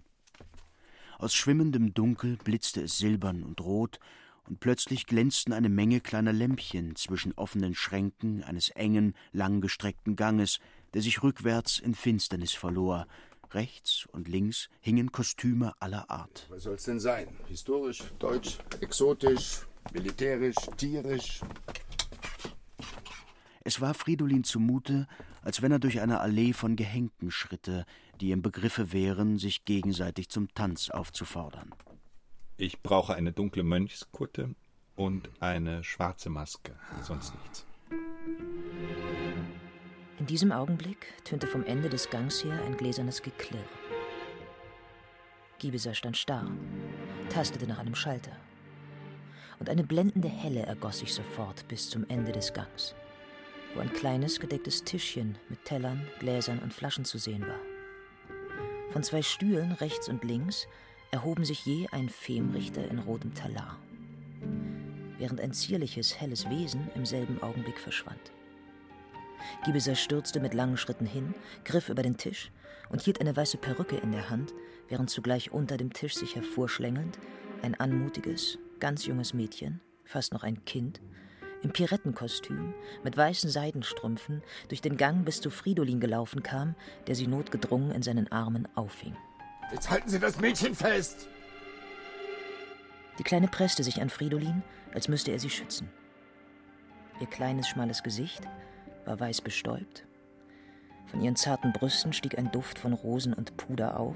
Aus 1.19 1.35
schwimmendem 1.35 1.93
Dunkel 1.93 2.37
blitzte 2.43 2.81
es 2.81 2.97
silbern 2.97 3.43
und 3.43 3.61
rot, 3.61 3.99
und 4.45 4.59
plötzlich 4.59 5.05
glänzten 5.05 5.53
eine 5.53 5.69
Menge 5.69 5.99
kleiner 5.99 6.33
Lämpchen 6.33 6.95
zwischen 6.95 7.33
offenen 7.33 7.75
Schränken 7.75 8.43
eines 8.43 8.69
engen, 8.69 9.13
langgestreckten 9.31 10.15
Ganges, 10.15 10.59
der 10.95 11.03
sich 11.03 11.21
rückwärts 11.21 11.77
in 11.77 11.93
Finsternis 11.93 12.53
verlor. 12.53 13.05
Rechts 13.53 14.07
und 14.11 14.27
links 14.27 14.69
hingen 14.79 15.11
Kostüme 15.11 15.73
aller 15.79 16.09
Art. 16.09 16.47
Was 16.49 16.63
soll's 16.63 16.83
denn 16.85 16.99
sein? 16.99 17.27
Historisch, 17.47 18.03
deutsch, 18.19 18.59
exotisch, 18.79 19.61
militärisch, 19.93 20.55
tierisch? 20.77 21.41
Es 23.63 23.81
war 23.81 23.93
Fridolin 23.93 24.43
zumute, 24.43 25.07
als 25.41 25.61
wenn 25.61 25.71
er 25.71 25.79
durch 25.79 26.01
eine 26.01 26.19
Allee 26.19 26.53
von 26.53 26.75
Gehängten 26.75 27.31
schritte, 27.31 27.85
die 28.19 28.31
im 28.31 28.41
Begriffe 28.41 28.91
wären, 28.91 29.37
sich 29.37 29.65
gegenseitig 29.65 30.29
zum 30.29 30.53
Tanz 30.53 30.89
aufzufordern. 30.89 31.73
Ich 32.57 32.81
brauche 32.81 33.15
eine 33.15 33.31
dunkle 33.31 33.63
Mönchskutte 33.63 34.55
und 34.95 35.29
eine 35.39 35.83
schwarze 35.83 36.29
Maske, 36.29 36.75
sonst 37.03 37.33
nichts. 37.33 37.65
In 40.21 40.27
diesem 40.27 40.51
Augenblick 40.51 41.07
tönte 41.23 41.47
vom 41.47 41.65
Ende 41.65 41.89
des 41.89 42.11
Gangs 42.11 42.43
her 42.43 42.61
ein 42.67 42.77
gläsernes 42.77 43.23
Geklirr. 43.23 43.65
Gibeser 45.57 45.95
stand 45.95 46.15
starr, 46.15 46.47
tastete 47.29 47.65
nach 47.65 47.79
einem 47.79 47.95
Schalter. 47.95 48.37
Und 49.57 49.67
eine 49.67 49.83
blendende 49.83 50.27
Helle 50.27 50.61
ergoss 50.61 50.99
sich 50.99 51.15
sofort 51.15 51.67
bis 51.67 51.89
zum 51.89 52.07
Ende 52.07 52.31
des 52.31 52.53
Gangs, 52.53 52.93
wo 53.73 53.79
ein 53.79 53.91
kleines 53.91 54.39
gedecktes 54.39 54.83
Tischchen 54.83 55.39
mit 55.49 55.65
Tellern, 55.65 56.07
Gläsern 56.19 56.59
und 56.59 56.71
Flaschen 56.71 57.03
zu 57.03 57.17
sehen 57.17 57.47
war. 57.47 57.59
Von 58.91 59.01
zwei 59.01 59.23
Stühlen 59.23 59.71
rechts 59.71 60.07
und 60.07 60.23
links 60.23 60.67
erhoben 61.09 61.45
sich 61.45 61.65
je 61.65 61.87
ein 61.91 62.09
Femrichter 62.09 62.87
in 62.91 62.99
rotem 62.99 63.33
Talar, 63.33 63.79
während 65.17 65.41
ein 65.41 65.53
zierliches, 65.53 66.21
helles 66.21 66.47
Wesen 66.47 66.91
im 66.93 67.07
selben 67.07 67.41
Augenblick 67.41 67.79
verschwand. 67.79 68.31
Gibeser 69.65 69.95
stürzte 69.95 70.39
mit 70.39 70.53
langen 70.53 70.77
Schritten 70.77 71.05
hin, 71.05 71.33
griff 71.63 71.89
über 71.89 72.03
den 72.03 72.17
Tisch 72.17 72.51
und 72.89 73.01
hielt 73.01 73.21
eine 73.21 73.35
weiße 73.35 73.57
Perücke 73.57 73.97
in 73.97 74.11
der 74.11 74.29
Hand, 74.29 74.53
während 74.89 75.09
zugleich 75.09 75.51
unter 75.51 75.77
dem 75.77 75.93
Tisch 75.93 76.15
sich 76.15 76.35
hervorschlängelnd 76.35 77.17
ein 77.61 77.79
anmutiges, 77.79 78.57
ganz 78.79 79.05
junges 79.05 79.33
Mädchen, 79.33 79.79
fast 80.03 80.33
noch 80.33 80.43
ein 80.43 80.65
Kind, 80.65 81.01
im 81.61 81.71
Pirettenkostüm, 81.71 82.73
mit 83.03 83.15
weißen 83.15 83.49
Seidenstrümpfen, 83.49 84.41
durch 84.67 84.81
den 84.81 84.97
Gang 84.97 85.23
bis 85.25 85.41
zu 85.41 85.49
Fridolin 85.49 85.99
gelaufen 85.99 86.43
kam, 86.43 86.75
der 87.07 87.15
sie 87.15 87.27
notgedrungen 87.27 87.91
in 87.91 88.01
seinen 88.01 88.31
Armen 88.31 88.67
auffing. 88.75 89.15
Jetzt 89.71 89.89
halten 89.89 90.09
Sie 90.09 90.19
das 90.19 90.39
Mädchen 90.39 90.75
fest! 90.75 91.27
Die 93.19 93.23
Kleine 93.23 93.47
presste 93.47 93.83
sich 93.83 94.01
an 94.01 94.09
Fridolin, 94.09 94.63
als 94.93 95.07
müsste 95.07 95.31
er 95.31 95.39
sie 95.39 95.49
schützen. 95.49 95.89
Ihr 97.19 97.27
kleines, 97.27 97.67
schmales 97.67 98.01
Gesicht 98.01 98.41
war 99.05 99.19
weiß 99.19 99.41
bestäubt. 99.41 100.05
Von 101.07 101.21
ihren 101.21 101.35
zarten 101.35 101.73
Brüsten 101.73 102.13
stieg 102.13 102.37
ein 102.37 102.51
Duft 102.51 102.79
von 102.79 102.93
Rosen 102.93 103.33
und 103.33 103.57
Puder 103.57 103.99
auf. 103.99 104.15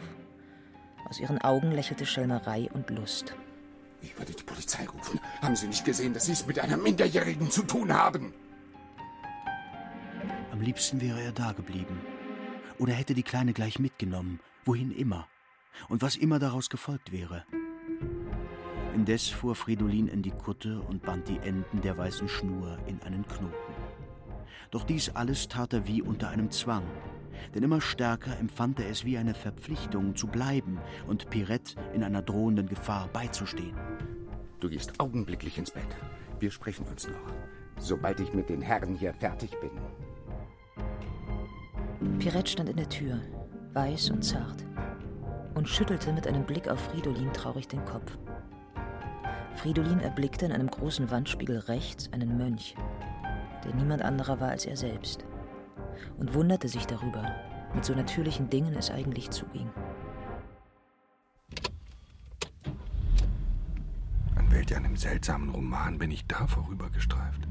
Aus 1.09 1.19
ihren 1.19 1.39
Augen 1.39 1.71
lächelte 1.71 2.05
Schelmerei 2.05 2.69
und 2.73 2.89
Lust. 2.89 3.35
Ich 4.01 4.17
werde 4.17 4.33
die 4.33 4.43
Polizei 4.43 4.85
rufen. 4.85 5.19
Haben 5.41 5.55
Sie 5.55 5.67
nicht 5.67 5.83
gesehen, 5.83 6.13
dass 6.13 6.25
Sie 6.25 6.31
es 6.31 6.47
mit 6.47 6.59
einer 6.59 6.77
Minderjährigen 6.77 7.49
zu 7.51 7.63
tun 7.63 7.93
haben? 7.93 8.33
Am 10.51 10.61
liebsten 10.61 11.01
wäre 11.01 11.21
er 11.21 11.31
da 11.31 11.51
geblieben. 11.51 11.99
Oder 12.79 12.93
hätte 12.93 13.13
die 13.13 13.23
Kleine 13.23 13.53
gleich 13.53 13.79
mitgenommen, 13.79 14.39
wohin 14.63 14.91
immer. 14.91 15.27
Und 15.89 16.01
was 16.01 16.15
immer 16.15 16.39
daraus 16.39 16.69
gefolgt 16.69 17.11
wäre. 17.11 17.45
Indes 18.93 19.27
fuhr 19.27 19.55
Fridolin 19.55 20.07
in 20.07 20.21
die 20.21 20.31
Kutte 20.31 20.79
und 20.79 21.01
band 21.01 21.27
die 21.27 21.39
Enden 21.39 21.81
der 21.81 21.97
weißen 21.97 22.29
Schnur 22.29 22.77
in 22.87 23.01
einen 23.01 23.27
Knoten. 23.27 23.84
Doch 24.71 24.83
dies 24.83 25.09
alles 25.09 25.47
tat 25.47 25.73
er 25.73 25.87
wie 25.87 26.01
unter 26.01 26.29
einem 26.29 26.51
Zwang, 26.51 26.83
denn 27.53 27.63
immer 27.63 27.81
stärker 27.81 28.37
empfand 28.39 28.79
er 28.79 28.89
es 28.89 29.05
wie 29.05 29.17
eine 29.17 29.33
Verpflichtung 29.33 30.15
zu 30.15 30.27
bleiben 30.27 30.79
und 31.07 31.29
Pirette 31.29 31.75
in 31.93 32.03
einer 32.03 32.21
drohenden 32.21 32.67
Gefahr 32.67 33.07
beizustehen. 33.13 33.75
Du 34.59 34.69
gehst 34.69 34.99
augenblicklich 34.99 35.57
ins 35.57 35.71
Bett. 35.71 35.87
Wir 36.39 36.51
sprechen 36.51 36.85
uns 36.87 37.07
noch, 37.07 37.33
sobald 37.77 38.19
ich 38.19 38.33
mit 38.33 38.49
den 38.49 38.61
Herren 38.61 38.95
hier 38.95 39.13
fertig 39.13 39.51
bin. 39.59 39.71
Pirette 42.19 42.51
stand 42.51 42.69
in 42.69 42.77
der 42.77 42.89
Tür, 42.89 43.19
weiß 43.73 44.09
und 44.11 44.23
zart, 44.23 44.65
und 45.53 45.69
schüttelte 45.69 46.11
mit 46.13 46.27
einem 46.27 46.45
Blick 46.45 46.67
auf 46.67 46.79
Fridolin 46.79 47.31
traurig 47.33 47.67
den 47.67 47.83
Kopf. 47.85 48.17
Fridolin 49.55 49.99
erblickte 49.99 50.45
in 50.45 50.51
einem 50.51 50.69
großen 50.69 51.09
Wandspiegel 51.09 51.59
rechts 51.59 52.11
einen 52.11 52.37
Mönch, 52.37 52.75
der 53.65 53.75
niemand 53.75 54.01
anderer 54.01 54.39
war 54.39 54.49
als 54.49 54.65
er 54.65 54.77
selbst, 54.77 55.25
und 56.17 56.33
wunderte 56.33 56.67
sich 56.67 56.85
darüber, 56.85 57.23
mit 57.73 57.83
so 57.83 57.93
natürlichen 57.93 58.49
Dingen 58.49 58.75
es 58.75 58.89
eigentlich 58.89 59.29
zuging. 59.31 59.69
An 64.35 64.51
welch 64.51 64.75
einem 64.75 64.95
seltsamen 64.95 65.49
Roman 65.49 65.97
bin 65.97 66.11
ich 66.11 66.25
da 66.27 66.47
vorübergestreift? 66.47 67.47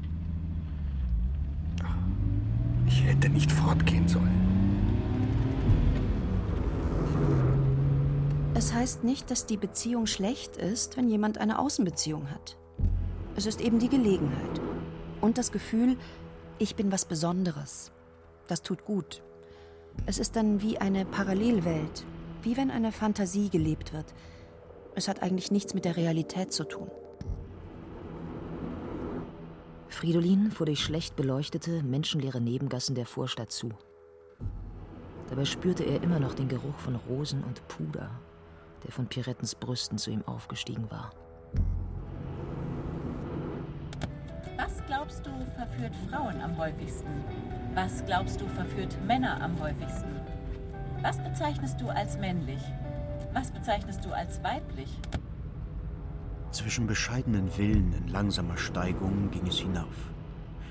Ach, 1.83 1.95
Ich 2.87 3.03
hätte 3.03 3.29
nicht 3.29 3.51
fortgehen 3.51 4.07
sollen. 4.07 4.45
Es 8.57 8.73
heißt 8.73 9.03
nicht, 9.03 9.29
dass 9.31 9.45
die 9.45 9.57
Beziehung 9.57 10.07
schlecht 10.07 10.55
ist, 10.55 10.95
wenn 10.95 11.09
jemand 11.09 11.39
eine 11.39 11.59
Außenbeziehung 11.59 12.29
hat. 12.31 12.57
Es 13.35 13.45
ist 13.45 13.59
eben 13.59 13.79
die 13.79 13.89
Gelegenheit. 13.89 14.61
Und 15.25 15.39
das 15.39 15.51
Gefühl, 15.51 15.97
ich 16.59 16.75
bin 16.75 16.91
was 16.91 17.05
Besonderes. 17.05 17.91
Das 18.45 18.61
tut 18.61 18.85
gut. 18.85 19.23
Es 20.05 20.19
ist 20.19 20.35
dann 20.35 20.61
wie 20.61 20.77
eine 20.77 21.03
Parallelwelt, 21.03 22.05
wie 22.43 22.55
wenn 22.57 22.69
eine 22.69 22.91
Fantasie 22.91 23.49
gelebt 23.49 23.91
wird. 23.91 24.13
Es 24.93 25.07
hat 25.07 25.23
eigentlich 25.23 25.49
nichts 25.49 25.73
mit 25.73 25.83
der 25.83 25.97
Realität 25.97 26.53
zu 26.53 26.63
tun. 26.63 26.91
Fridolin 29.87 30.51
fuhr 30.51 30.67
durch 30.67 30.83
schlecht 30.83 31.15
beleuchtete, 31.15 31.81
menschenleere 31.81 32.39
Nebengassen 32.39 32.93
der 32.93 33.07
Vorstadt 33.07 33.51
zu. 33.51 33.71
Dabei 35.31 35.45
spürte 35.45 35.85
er 35.85 36.03
immer 36.03 36.19
noch 36.19 36.35
den 36.35 36.49
Geruch 36.49 36.77
von 36.77 36.97
Rosen 37.09 37.43
und 37.45 37.67
Puder, 37.67 38.11
der 38.83 38.91
von 38.91 39.07
Pirettens 39.07 39.55
Brüsten 39.55 39.97
zu 39.97 40.11
ihm 40.11 40.21
aufgestiegen 40.27 40.91
war. 40.91 41.13
Glaubst 45.05 45.25
du 45.27 45.31
verführt 45.55 45.93
Frauen 46.09 46.41
am 46.41 46.57
häufigsten? 46.57 47.23
Was 47.75 48.03
glaubst 48.05 48.41
du 48.41 48.47
verführt 48.47 48.97
Männer 49.05 49.39
am 49.39 49.59
häufigsten? 49.59 50.19
Was 51.03 51.19
bezeichnest 51.19 51.79
du 51.79 51.89
als 51.89 52.17
männlich? 52.17 52.61
Was 53.31 53.51
bezeichnest 53.51 54.03
du 54.03 54.11
als 54.11 54.43
weiblich? 54.43 54.89
Zwischen 56.51 56.87
bescheidenen 56.87 57.49
Villen 57.49 57.93
in 57.93 58.07
langsamer 58.07 58.57
Steigung 58.57 59.29
ging 59.29 59.45
es 59.45 59.59
hinauf. 59.59 60.11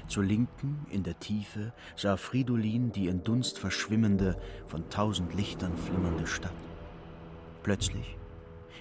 Zur 0.08 0.24
Linken, 0.24 0.84
in 0.90 1.04
der 1.04 1.18
Tiefe, 1.20 1.72
sah 1.94 2.16
Fridolin 2.16 2.90
die 2.90 3.06
in 3.06 3.22
Dunst 3.22 3.60
verschwimmende, 3.60 4.36
von 4.66 4.88
tausend 4.90 5.34
Lichtern 5.34 5.76
flimmernde 5.76 6.26
Stadt. 6.26 6.52
Plötzlich, 7.62 8.18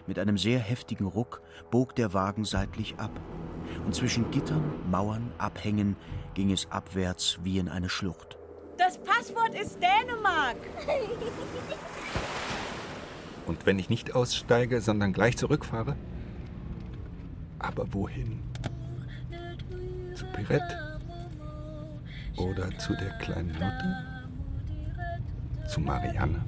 mit 0.07 0.17
einem 0.17 0.37
sehr 0.37 0.59
heftigen 0.59 1.05
Ruck, 1.05 1.41
bog 1.69 1.95
der 1.95 2.13
Wagen 2.13 2.43
seitlich 2.43 2.95
ab, 2.97 3.11
und 3.85 3.93
zwischen 3.95 4.29
Gittern, 4.31 4.63
Mauern, 4.89 5.31
Abhängen 5.37 5.95
ging 6.33 6.51
es 6.51 6.69
abwärts 6.71 7.39
wie 7.43 7.59
in 7.59 7.69
eine 7.69 7.89
Schlucht. 7.89 8.37
Das 8.77 8.97
Passwort 8.97 9.53
ist 9.53 9.77
Dänemark. 9.81 10.57
Und 13.45 13.65
wenn 13.65 13.77
ich 13.77 13.89
nicht 13.89 14.15
aussteige, 14.15 14.81
sondern 14.81 15.13
gleich 15.13 15.37
zurückfahre? 15.37 15.95
Aber 17.59 17.93
wohin? 17.93 18.41
Zu 20.15 20.25
Pirette? 20.27 20.99
Oder 22.37 22.77
zu 22.79 22.93
der 22.95 23.11
kleinen 23.19 23.51
Nutte? 23.51 23.97
Zu 25.67 25.81
Marianne? 25.81 26.43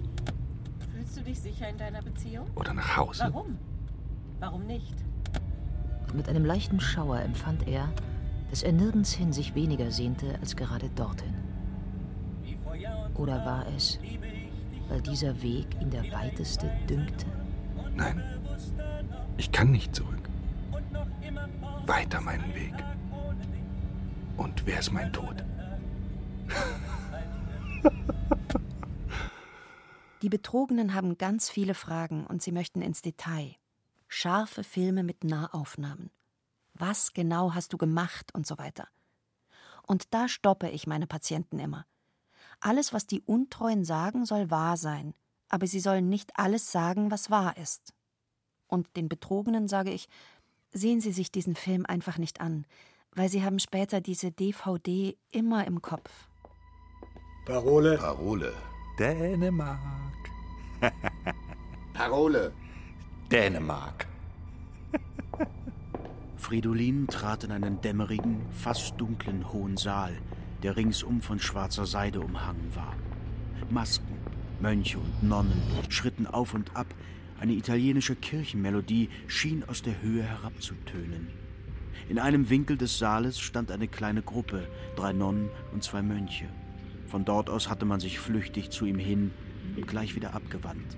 Fühlst 0.91 1.17
du 1.17 1.21
dich 1.21 1.39
sicher 1.39 1.69
in 1.69 1.77
deiner 1.77 2.01
Beziehung? 2.01 2.47
Oder 2.55 2.73
nach 2.73 2.97
Hause? 2.97 3.23
Warum? 3.25 3.57
Warum 4.39 4.65
nicht? 4.65 4.95
Und 6.15 6.19
mit 6.19 6.29
einem 6.29 6.45
leichten 6.45 6.79
Schauer 6.79 7.19
empfand 7.19 7.67
er, 7.67 7.91
dass 8.49 8.63
er 8.63 8.71
nirgendshin 8.71 9.33
sich 9.33 9.53
weniger 9.53 9.91
sehnte 9.91 10.39
als 10.39 10.55
gerade 10.55 10.89
dorthin. 10.91 11.35
Oder 13.15 13.45
war 13.45 13.65
es, 13.75 13.99
weil 14.87 15.01
dieser 15.01 15.41
Weg 15.41 15.67
ihn 15.81 15.89
der 15.89 16.09
weiteste 16.13 16.71
dünkte? 16.89 17.25
Nein, 17.97 18.23
ich 19.35 19.51
kann 19.51 19.71
nicht 19.71 19.93
zurück. 19.93 20.29
Weiter 21.85 22.21
meinen 22.21 22.55
Weg. 22.55 22.75
Und 24.37 24.65
wer 24.65 24.79
ist 24.79 24.93
mein 24.93 25.11
Tod? 25.11 25.43
Die 30.21 30.29
Betrogenen 30.29 30.93
haben 30.93 31.17
ganz 31.17 31.49
viele 31.49 31.73
Fragen 31.73 32.25
und 32.25 32.41
sie 32.41 32.53
möchten 32.53 32.81
ins 32.81 33.01
Detail. 33.01 33.57
Scharfe 34.17 34.63
Filme 34.63 35.03
mit 35.03 35.25
Nahaufnahmen. 35.25 36.09
Was 36.73 37.11
genau 37.11 37.53
hast 37.53 37.73
du 37.73 37.77
gemacht 37.77 38.33
und 38.33 38.47
so 38.47 38.57
weiter. 38.57 38.87
Und 39.85 40.13
da 40.13 40.29
stoppe 40.29 40.69
ich 40.69 40.87
meine 40.87 41.05
Patienten 41.05 41.59
immer. 41.59 41.85
Alles, 42.61 42.93
was 42.93 43.07
die 43.07 43.21
Untreuen 43.23 43.83
sagen, 43.83 44.25
soll 44.25 44.49
wahr 44.49 44.77
sein, 44.77 45.15
aber 45.49 45.67
sie 45.67 45.81
sollen 45.81 46.07
nicht 46.07 46.39
alles 46.39 46.71
sagen, 46.71 47.11
was 47.11 47.29
wahr 47.29 47.57
ist. 47.57 47.93
Und 48.67 48.95
den 48.95 49.09
Betrogenen 49.09 49.67
sage 49.67 49.91
ich, 49.91 50.07
sehen 50.71 51.01
Sie 51.01 51.11
sich 51.11 51.29
diesen 51.29 51.57
Film 51.57 51.85
einfach 51.85 52.17
nicht 52.17 52.39
an, 52.39 52.65
weil 53.11 53.27
Sie 53.27 53.43
haben 53.43 53.59
später 53.59 53.99
diese 53.99 54.31
DVD 54.31 55.17
immer 55.33 55.67
im 55.67 55.81
Kopf. 55.81 56.29
Parole. 57.45 57.97
Parole. 57.97 58.53
Dänemark. 58.97 60.15
Parole. 61.93 62.53
Dänemark. 63.31 64.05
Fridolin 66.37 67.07
trat 67.07 67.43
in 67.43 67.51
einen 67.51 67.81
dämmerigen, 67.81 68.45
fast 68.51 69.01
dunklen 69.01 69.51
hohen 69.51 69.77
Saal, 69.77 70.13
der 70.61 70.77
ringsum 70.77 71.21
von 71.21 71.39
schwarzer 71.39 71.87
Seide 71.87 72.21
umhangen 72.21 72.75
war. 72.75 72.95
Masken, 73.71 74.13
Mönche 74.61 74.99
und 74.99 75.23
Nonnen 75.23 75.59
schritten 75.89 76.27
auf 76.27 76.53
und 76.53 76.75
ab, 76.75 76.85
eine 77.39 77.53
italienische 77.53 78.15
Kirchenmelodie 78.15 79.09
schien 79.25 79.63
aus 79.67 79.81
der 79.81 79.99
Höhe 80.03 80.21
herabzutönen. 80.21 81.27
In 82.07 82.19
einem 82.19 82.51
Winkel 82.51 82.77
des 82.77 82.99
Saales 82.99 83.39
stand 83.39 83.71
eine 83.71 83.87
kleine 83.87 84.21
Gruppe, 84.21 84.67
drei 84.95 85.13
Nonnen 85.13 85.49
und 85.73 85.83
zwei 85.83 86.03
Mönche. 86.03 86.45
Von 87.07 87.25
dort 87.25 87.49
aus 87.49 87.69
hatte 87.69 87.85
man 87.85 87.99
sich 87.99 88.19
flüchtig 88.19 88.69
zu 88.69 88.85
ihm 88.85 88.99
hin 88.99 89.31
und 89.75 89.87
gleich 89.87 90.15
wieder 90.15 90.35
abgewandt. 90.35 90.95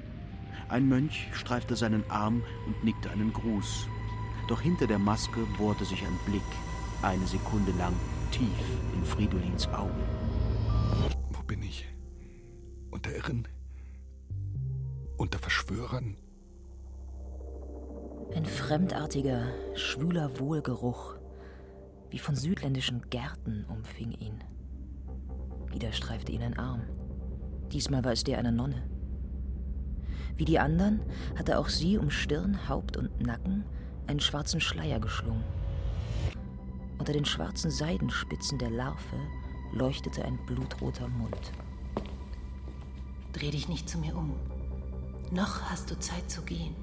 Ein 0.70 0.88
Mönch 0.90 1.30
streifte 1.34 1.76
seinen 1.76 2.10
Arm 2.10 2.44
und 2.66 2.84
nickte 2.84 3.10
einen 3.10 3.32
Gruß. 3.32 3.88
Doch 4.48 4.62
hinter 4.62 4.86
der 4.88 5.00
Maske 5.00 5.46
bohrte 5.58 5.86
sich 5.86 6.02
ein 6.04 6.20
Blick, 6.26 6.42
eine 7.02 7.26
Sekunde 7.26 7.72
lang, 7.74 7.94
tief 8.32 8.50
in 8.94 9.04
Fridolins 9.04 9.68
Augen. 9.70 10.04
Wo 11.32 11.42
bin 11.44 11.64
ich? 11.64 11.88
Unter 12.92 13.16
Irren? 13.16 13.48
Unter 15.16 15.40
Verschwörern? 15.40 16.18
Ein 18.36 18.46
fremdartiger, 18.46 19.48
schwüler 19.74 20.38
Wohlgeruch, 20.40 21.16
wie 22.10 22.20
von 22.20 22.36
südländischen 22.36 23.10
Gärten, 23.10 23.66
umfing 23.70 24.12
ihn. 24.12 24.44
Wieder 25.72 25.92
streifte 25.94 26.32
ihn 26.32 26.44
ein 26.44 26.58
Arm. 26.58 26.84
Diesmal 27.72 28.04
war 28.04 28.12
es 28.12 28.24
der 28.24 28.38
einer 28.38 28.52
Nonne. 28.52 28.97
Wie 30.38 30.46
die 30.46 30.60
anderen 30.60 31.02
hatte 31.36 31.58
auch 31.58 31.68
sie 31.68 31.98
um 31.98 32.12
Stirn, 32.12 32.70
Haupt 32.70 32.96
und 32.96 33.22
Nacken 33.22 33.66
einen 34.06 34.20
schwarzen 34.20 34.62
Schleier 34.62 35.00
geschlungen. 35.00 35.44
Unter 37.00 37.14
den 37.14 37.26
schwarzen 37.26 37.72
Seidenspitzen 37.72 38.60
der 38.60 38.70
Larve 38.70 39.18
leuchtete 39.74 40.24
ein 40.24 40.38
blutroter 40.46 41.08
Mund. 41.08 41.52
Dreh 43.34 43.52
dich 43.52 43.68
nicht 43.68 43.90
zu 43.90 43.98
mir 43.98 44.16
um. 44.16 44.34
Noch 45.32 45.62
hast 45.64 45.92
du 45.92 46.00
Zeit 46.00 46.30
zu 46.30 46.42
gehen. 46.44 46.76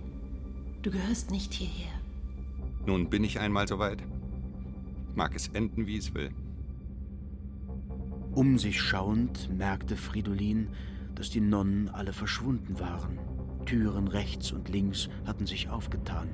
Du 0.83 0.91
gehörst 0.91 1.31
nicht 1.31 1.55
hierher. 1.55 1.93
Nun 2.87 3.09
bin 3.09 3.25
ich 3.25 3.41
einmal 3.41 3.67
soweit. 3.67 4.03
Mag 5.15 5.35
es 5.35 5.49
enden, 5.49 5.87
wie 5.87 5.97
es 5.97 6.13
will. 6.13 6.31
Um 8.33 8.59
sich 8.59 8.81
schauend 8.81 9.49
merkte 9.57 9.97
Fridolin, 9.97 10.69
dass 11.15 11.31
die 11.31 11.41
Nonnen 11.41 11.89
alle 11.89 12.13
verschwunden 12.13 12.79
waren. 12.81 13.19
Türen 13.65 14.09
rechts 14.09 14.53
und 14.53 14.69
links 14.69 15.09
hatten 15.27 15.47
sich 15.47 15.69
aufgetan. 15.69 16.29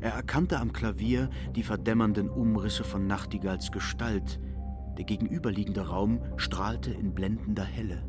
Er 0.00 0.12
erkannte 0.12 0.60
am 0.60 0.72
Klavier 0.72 1.30
die 1.54 1.62
verdämmernden 1.62 2.28
Umrisse 2.28 2.84
von 2.84 3.06
Nachtigalls 3.06 3.72
Gestalt. 3.72 4.40
Der 4.96 5.04
gegenüberliegende 5.04 5.88
Raum 5.88 6.20
strahlte 6.36 6.92
in 6.92 7.14
blendender 7.14 7.64
Helle. 7.64 8.02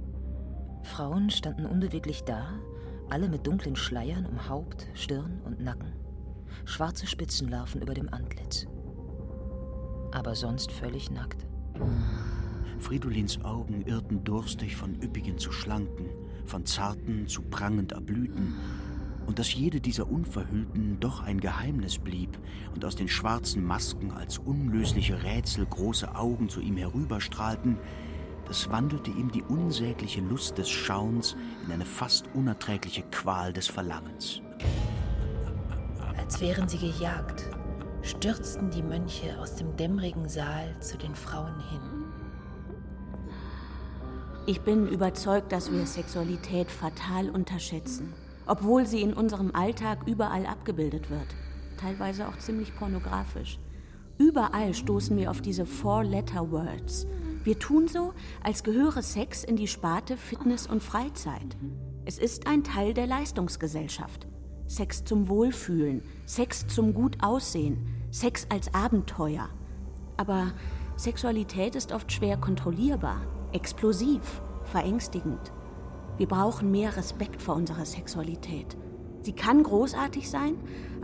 Frauen 0.83 1.29
standen 1.29 1.65
unbeweglich 1.65 2.23
da, 2.23 2.59
alle 3.09 3.29
mit 3.29 3.45
dunklen 3.47 3.75
Schleiern 3.75 4.25
um 4.25 4.49
Haupt, 4.49 4.87
Stirn 4.93 5.41
und 5.43 5.59
Nacken. 5.59 5.93
Schwarze 6.65 7.07
Spitzenlarven 7.07 7.81
über 7.81 7.93
dem 7.93 8.11
Antlitz. 8.13 8.67
Aber 10.11 10.35
sonst 10.35 10.71
völlig 10.71 11.11
nackt. 11.11 11.45
Fridolins 12.79 13.43
Augen 13.43 13.81
irrten 13.81 14.23
durstig 14.23 14.75
von 14.75 14.95
üppigen 15.01 15.37
zu 15.37 15.51
schlanken, 15.51 16.09
von 16.45 16.65
zarten 16.65 17.27
zu 17.27 17.41
prangend 17.41 17.91
erblühten, 17.91 18.55
und 19.25 19.39
dass 19.39 19.53
jede 19.53 19.81
dieser 19.81 20.07
Unverhüllten 20.09 20.99
doch 20.99 21.23
ein 21.23 21.39
Geheimnis 21.39 21.97
blieb 21.97 22.37
und 22.73 22.85
aus 22.85 22.95
den 22.95 23.07
schwarzen 23.07 23.65
Masken 23.65 24.11
als 24.11 24.37
unlösliche 24.37 25.23
Rätsel 25.23 25.65
große 25.65 26.15
Augen 26.15 26.49
zu 26.49 26.61
ihm 26.61 26.77
herüberstrahlten, 26.77 27.77
das 28.47 28.69
wandelte 28.69 29.09
ihm 29.09 29.31
die 29.31 29.41
unsägliche 29.41 30.21
Lust 30.21 30.57
des 30.57 30.69
Schauens 30.69 31.35
in 31.65 31.71
eine 31.71 31.85
fast 31.85 32.27
unerträgliche 32.35 33.01
Qual 33.09 33.51
des 33.51 33.67
Verlangens. 33.67 34.41
Als 36.17 36.39
wären 36.41 36.67
sie 36.69 36.77
gejagt, 36.77 37.49
stürzten 38.03 38.69
die 38.69 38.83
Mönche 38.83 39.39
aus 39.39 39.55
dem 39.55 39.75
dämmerigen 39.75 40.29
Saal 40.29 40.79
zu 40.79 40.97
den 40.97 41.15
Frauen 41.15 41.59
hin. 41.71 41.81
Ich 44.47 44.61
bin 44.61 44.87
überzeugt, 44.87 45.51
dass 45.51 45.71
wir 45.71 45.87
Sexualität 45.87 46.69
fatal 46.69 47.31
unterschätzen, 47.31 48.13
obwohl 48.45 48.85
sie 48.85 49.01
in 49.01 49.13
unserem 49.13 49.55
Alltag 49.55 50.05
überall 50.05 50.45
abgebildet 50.45 51.09
wird, 51.09 51.25
teilweise 51.77 52.27
auch 52.27 52.37
ziemlich 52.37 52.75
pornografisch. 52.75 53.57
Überall 54.19 54.75
stoßen 54.75 55.17
wir 55.17 55.31
auf 55.31 55.41
diese 55.41 55.65
Four-Letter-Words. 55.65 57.07
Wir 57.43 57.57
tun 57.57 57.87
so, 57.87 58.13
als 58.43 58.63
gehöre 58.63 59.01
Sex 59.01 59.43
in 59.43 59.55
die 59.55 59.67
Sparte 59.67 60.15
Fitness 60.15 60.67
und 60.67 60.83
Freizeit. 60.83 61.57
Es 62.05 62.19
ist 62.19 62.45
ein 62.45 62.63
Teil 62.63 62.93
der 62.93 63.07
Leistungsgesellschaft. 63.07 64.27
Sex 64.67 65.03
zum 65.05 65.27
Wohlfühlen, 65.27 66.03
Sex 66.27 66.67
zum 66.67 66.93
gut 66.93 67.17
aussehen, 67.23 67.87
Sex 68.11 68.45
als 68.49 68.71
Abenteuer. 68.75 69.49
Aber 70.17 70.53
Sexualität 70.97 71.75
ist 71.75 71.91
oft 71.91 72.11
schwer 72.11 72.37
kontrollierbar, 72.37 73.21
explosiv, 73.55 74.41
verängstigend. 74.65 75.53
Wir 76.17 76.27
brauchen 76.27 76.71
mehr 76.71 76.95
Respekt 76.97 77.41
vor 77.41 77.55
unserer 77.55 77.85
Sexualität. 77.85 78.77
Sie 79.21 79.33
kann 79.33 79.63
großartig 79.63 80.29
sein, 80.29 80.55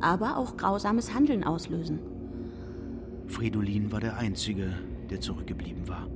aber 0.01 0.37
auch 0.37 0.57
grausames 0.57 1.13
Handeln 1.13 1.43
auslösen. 1.43 1.99
Fridolin 3.27 3.91
war 3.91 4.01
der 4.01 4.17
Einzige, 4.17 4.73
der 5.09 5.21
zurückgeblieben 5.21 5.87
war. 5.87 6.07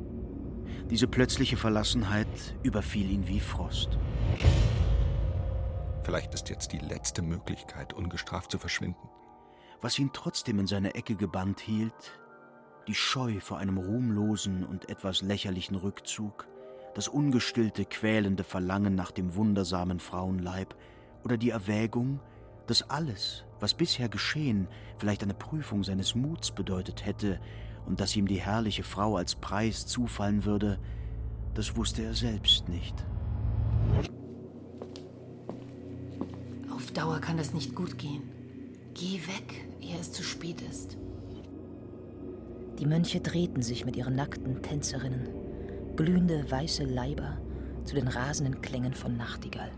Diese 0.90 1.08
plötzliche 1.08 1.56
Verlassenheit 1.56 2.28
überfiel 2.64 3.10
ihn 3.10 3.28
wie 3.28 3.40
Frost. 3.40 3.98
Vielleicht 6.04 6.34
ist 6.34 6.50
jetzt 6.50 6.74
die 6.74 6.80
letzte 6.80 7.22
Möglichkeit, 7.22 7.94
ungestraft 7.94 8.52
zu 8.52 8.60
verschwinden. 8.60 9.10
Was 9.82 9.98
ihn 9.98 10.12
trotzdem 10.14 10.60
in 10.60 10.68
seine 10.68 10.96
Ecke 10.96 11.16
gebannt 11.16 11.62
hielt, 11.62 12.20
die 12.88 12.96
Scheu 12.96 13.40
vor 13.40 13.58
einem 13.58 13.78
ruhmlosen 13.78 14.64
und 14.66 14.90
etwas 14.90 15.22
lächerlichen 15.22 15.76
Rückzug, 15.76 16.48
das 16.94 17.08
ungestillte, 17.08 17.86
quälende 17.86 18.44
Verlangen 18.44 18.96
nach 18.96 19.12
dem 19.12 19.36
wundersamen 19.36 20.00
Frauenleib 20.00 20.76
oder 21.24 21.38
die 21.38 21.50
Erwägung, 21.50 22.20
dass 22.68 22.90
alles, 22.90 23.44
was 23.60 23.74
bisher 23.74 24.10
geschehen, 24.10 24.68
vielleicht 24.98 25.24
eine 25.24 25.34
Prüfung 25.34 25.84
seines 25.84 26.16
Muts 26.16 26.52
bedeutet 26.52 27.06
hätte 27.06 27.40
und 27.86 28.00
dass 28.00 28.16
ihm 28.16 28.28
die 28.28 28.42
herrliche 28.42 28.84
Frau 28.84 29.18
als 29.18 29.36
Preis 29.36 29.86
zufallen 29.86 30.46
würde, 30.46 30.80
das 31.54 31.76
wusste 31.76 32.04
er 32.04 32.14
selbst 32.14 32.70
nicht. 32.70 33.06
Auf 36.74 36.92
Dauer 36.92 37.20
kann 37.20 37.38
das 37.38 37.54
nicht 37.54 37.76
gut 37.76 37.98
gehen. 37.98 38.24
Geh 38.94 39.20
weg, 39.28 39.66
ehe 39.82 39.98
es 40.00 40.12
zu 40.12 40.24
spät 40.24 40.62
ist. 40.62 40.98
Die 42.80 42.86
Mönche 42.86 43.22
drehten 43.22 43.62
sich 43.62 43.86
mit 43.86 43.96
ihren 43.96 44.16
nackten 44.16 44.62
Tänzerinnen, 44.62 45.30
glühende 45.96 46.50
weiße 46.50 46.84
Leiber, 46.84 47.38
zu 47.86 47.96
den 47.96 48.08
rasenden 48.08 48.62
Klängen 48.62 48.94
von 48.94 49.16
Nachtigall. 49.16 49.72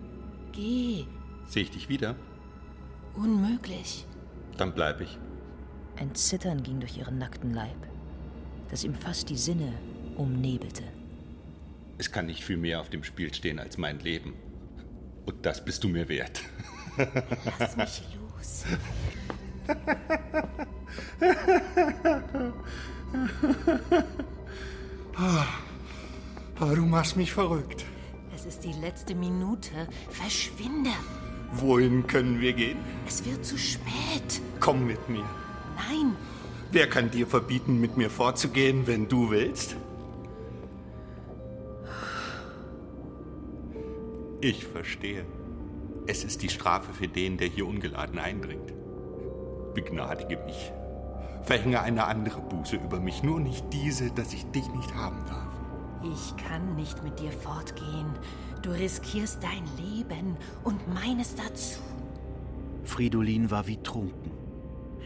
Geh. 0.52 1.06
Sehe 1.46 1.64
ich 1.64 1.72
dich 1.72 1.90
wieder? 1.90 2.16
Unmöglich. 3.16 4.08
Dann 4.58 4.74
bleib 4.74 5.02
ich. 5.02 5.20
Ein 5.98 6.16
Zittern 6.16 6.64
ging 6.64 6.80
durch 6.80 6.98
ihren 6.98 7.18
nackten 7.18 7.54
Leib, 7.54 7.88
das 8.70 8.84
ihm 8.84 8.96
fast 8.96 9.30
die 9.30 9.38
Sinne 9.38 9.74
umnebelte. 10.16 10.84
Es 12.00 12.12
kann 12.12 12.26
nicht 12.26 12.44
viel 12.44 12.58
mehr 12.58 12.82
auf 12.82 12.90
dem 12.90 13.04
Spiel 13.04 13.34
stehen 13.34 13.60
als 13.60 13.78
mein 13.78 14.00
Leben. 14.00 14.34
Und 15.26 15.46
das 15.46 15.64
bist 15.64 15.84
du 15.84 15.90
mir 15.90 16.08
wert. 16.10 16.42
Lass 17.60 17.78
mich 17.78 18.04
los. 18.38 18.66
Aber 26.60 26.76
du 26.76 26.84
machst 26.84 27.18
mich 27.18 27.32
verrückt. 27.34 27.86
Es 28.36 28.46
ist 28.46 28.64
die 28.64 28.74
letzte 28.74 29.16
Minute. 29.16 29.88
Verschwinde. 30.10 30.92
Wohin 31.54 32.06
können 32.08 32.40
wir 32.42 32.54
gehen? 32.54 32.78
Es 33.08 33.26
wird 33.26 33.46
zu 33.46 33.58
spät. 33.58 34.42
Komm 34.60 34.86
mit 34.86 35.10
mir. 35.10 35.26
Nein. 35.76 36.16
Wer 36.72 36.90
kann 36.90 37.10
dir 37.10 37.26
verbieten, 37.28 37.80
mit 37.80 37.98
mir 37.98 38.10
vorzugehen, 38.10 38.88
wenn 38.88 39.08
du 39.08 39.30
willst? 39.32 39.78
Ich 44.42 44.66
verstehe. 44.66 45.26
Es 46.06 46.24
ist 46.24 46.42
die 46.42 46.50
Strafe 46.50 46.94
für 46.94 47.08
den, 47.08 47.38
der 47.38 47.48
hier 47.48 47.66
ungeladen 47.66 48.20
eindringt. 48.20 48.74
Begnadige 49.74 50.38
mich. 50.46 50.72
Verhänge 51.48 51.82
eine 51.82 52.04
andere 52.04 52.42
Buße 52.42 52.76
über 52.76 53.00
mich, 53.00 53.24
nur 53.24 53.40
nicht 53.40 53.66
diese, 53.72 54.12
dass 54.12 54.34
ich 54.34 54.46
dich 54.48 54.68
nicht 54.74 54.94
haben 54.94 55.24
darf. 55.28 55.48
Ich 56.04 56.36
kann 56.36 56.76
nicht 56.76 57.02
mit 57.06 57.22
dir 57.22 57.32
fortgehen. 57.32 58.08
Du 58.62 58.72
riskierst 58.72 59.42
dein 59.42 59.64
Leben 59.78 60.36
und 60.66 60.94
meines 60.94 61.36
dazu. 61.36 61.80
Fridolin 62.84 63.50
war 63.50 63.66
wie 63.66 63.78
trunken. 63.78 64.32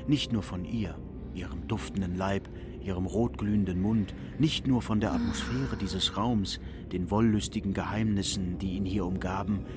Nicht 0.08 0.34
nur 0.34 0.41
von 0.41 0.65
ihr, 0.65 0.95
ihrem 1.36 1.67
duftenden 1.67 2.15
Leib, 2.15 2.49
ihrem 2.84 3.06
rotglühenden 3.06 3.80
Mund, 3.80 4.15
nicht 4.39 4.65
nur 4.65 4.82
von 4.82 4.99
der 4.99 5.13
Atmosphäre 5.13 5.77
dieses 5.80 6.17
Raums, 6.17 6.60
den 6.91 7.12
wollüstigen 7.12 7.75
Geheimnissen, 7.75 8.58
die 8.58 8.77
ihn 8.77 8.86
hier 8.86 9.06
umgaben. 9.06 9.67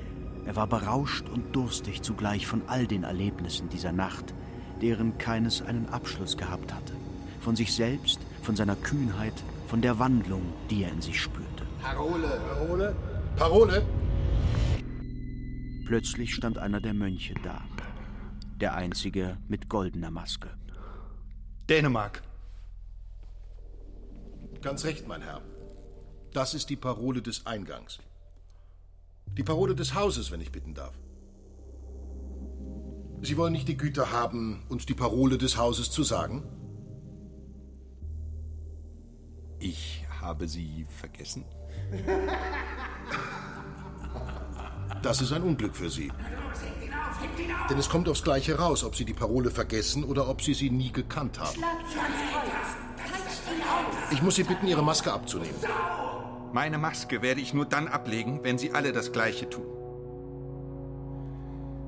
Er 0.46 0.56
war 0.56 0.66
berauscht 0.66 1.28
und 1.28 1.54
durstig 1.54 2.00
zugleich 2.00 2.46
von 2.46 2.62
all 2.68 2.86
den 2.86 3.02
Erlebnissen 3.02 3.68
dieser 3.68 3.92
Nacht, 3.92 4.34
deren 4.80 5.18
keines 5.18 5.62
einen 5.62 5.88
Abschluss 5.88 6.36
gehabt 6.36 6.72
hatte. 6.72 6.92
Von 7.40 7.56
sich 7.56 7.74
selbst, 7.74 8.20
von 8.42 8.56
seiner 8.56 8.76
Kühnheit, 8.76 9.34
von 9.68 9.80
der 9.82 9.98
Wandlung, 9.98 10.42
die 10.70 10.84
er 10.84 10.92
in 10.92 11.02
sich 11.02 11.20
spürte. 11.20 11.64
Parole, 11.80 12.40
Parole, 12.48 12.96
Parole! 13.36 13.82
Plötzlich 15.86 16.34
stand 16.34 16.58
einer 16.58 16.80
der 16.80 16.94
Mönche 16.94 17.34
da. 17.42 17.62
Der 18.60 18.74
einzige 18.74 19.36
mit 19.48 19.68
goldener 19.68 20.10
Maske. 20.10 20.48
Dänemark. 21.68 22.22
Ganz 24.62 24.84
recht, 24.84 25.06
mein 25.06 25.20
Herr. 25.20 25.42
Das 26.32 26.54
ist 26.54 26.70
die 26.70 26.76
Parole 26.76 27.20
des 27.20 27.46
Eingangs. 27.46 27.98
Die 29.26 29.42
Parole 29.42 29.74
des 29.74 29.94
Hauses, 29.94 30.30
wenn 30.30 30.40
ich 30.40 30.52
bitten 30.52 30.74
darf. 30.74 30.94
Sie 33.24 33.38
wollen 33.38 33.54
nicht 33.54 33.68
die 33.68 33.76
Güte 33.78 34.12
haben, 34.12 34.62
uns 34.68 34.84
die 34.84 34.92
Parole 34.92 35.38
des 35.38 35.56
Hauses 35.56 35.90
zu 35.90 36.02
sagen? 36.02 36.42
Ich 39.58 40.04
habe 40.20 40.46
sie 40.46 40.86
vergessen. 41.00 41.46
Das 45.02 45.22
ist 45.22 45.32
ein 45.32 45.42
Unglück 45.42 45.74
für 45.74 45.88
Sie. 45.88 46.12
Denn 47.70 47.78
es 47.78 47.88
kommt 47.88 48.10
aufs 48.10 48.22
Gleiche 48.22 48.58
raus, 48.58 48.84
ob 48.84 48.94
Sie 48.94 49.06
die 49.06 49.14
Parole 49.14 49.50
vergessen 49.50 50.04
oder 50.04 50.28
ob 50.28 50.42
Sie 50.42 50.52
sie 50.52 50.68
nie 50.68 50.92
gekannt 50.92 51.38
haben. 51.40 51.62
Ich 54.10 54.20
muss 54.20 54.34
Sie 54.34 54.44
bitten, 54.44 54.66
Ihre 54.66 54.82
Maske 54.82 55.10
abzunehmen. 55.12 55.56
Meine 56.52 56.76
Maske 56.76 57.22
werde 57.22 57.40
ich 57.40 57.54
nur 57.54 57.64
dann 57.64 57.88
ablegen, 57.88 58.40
wenn 58.42 58.58
Sie 58.58 58.72
alle 58.72 58.92
das 58.92 59.12
Gleiche 59.12 59.48
tun. 59.48 59.83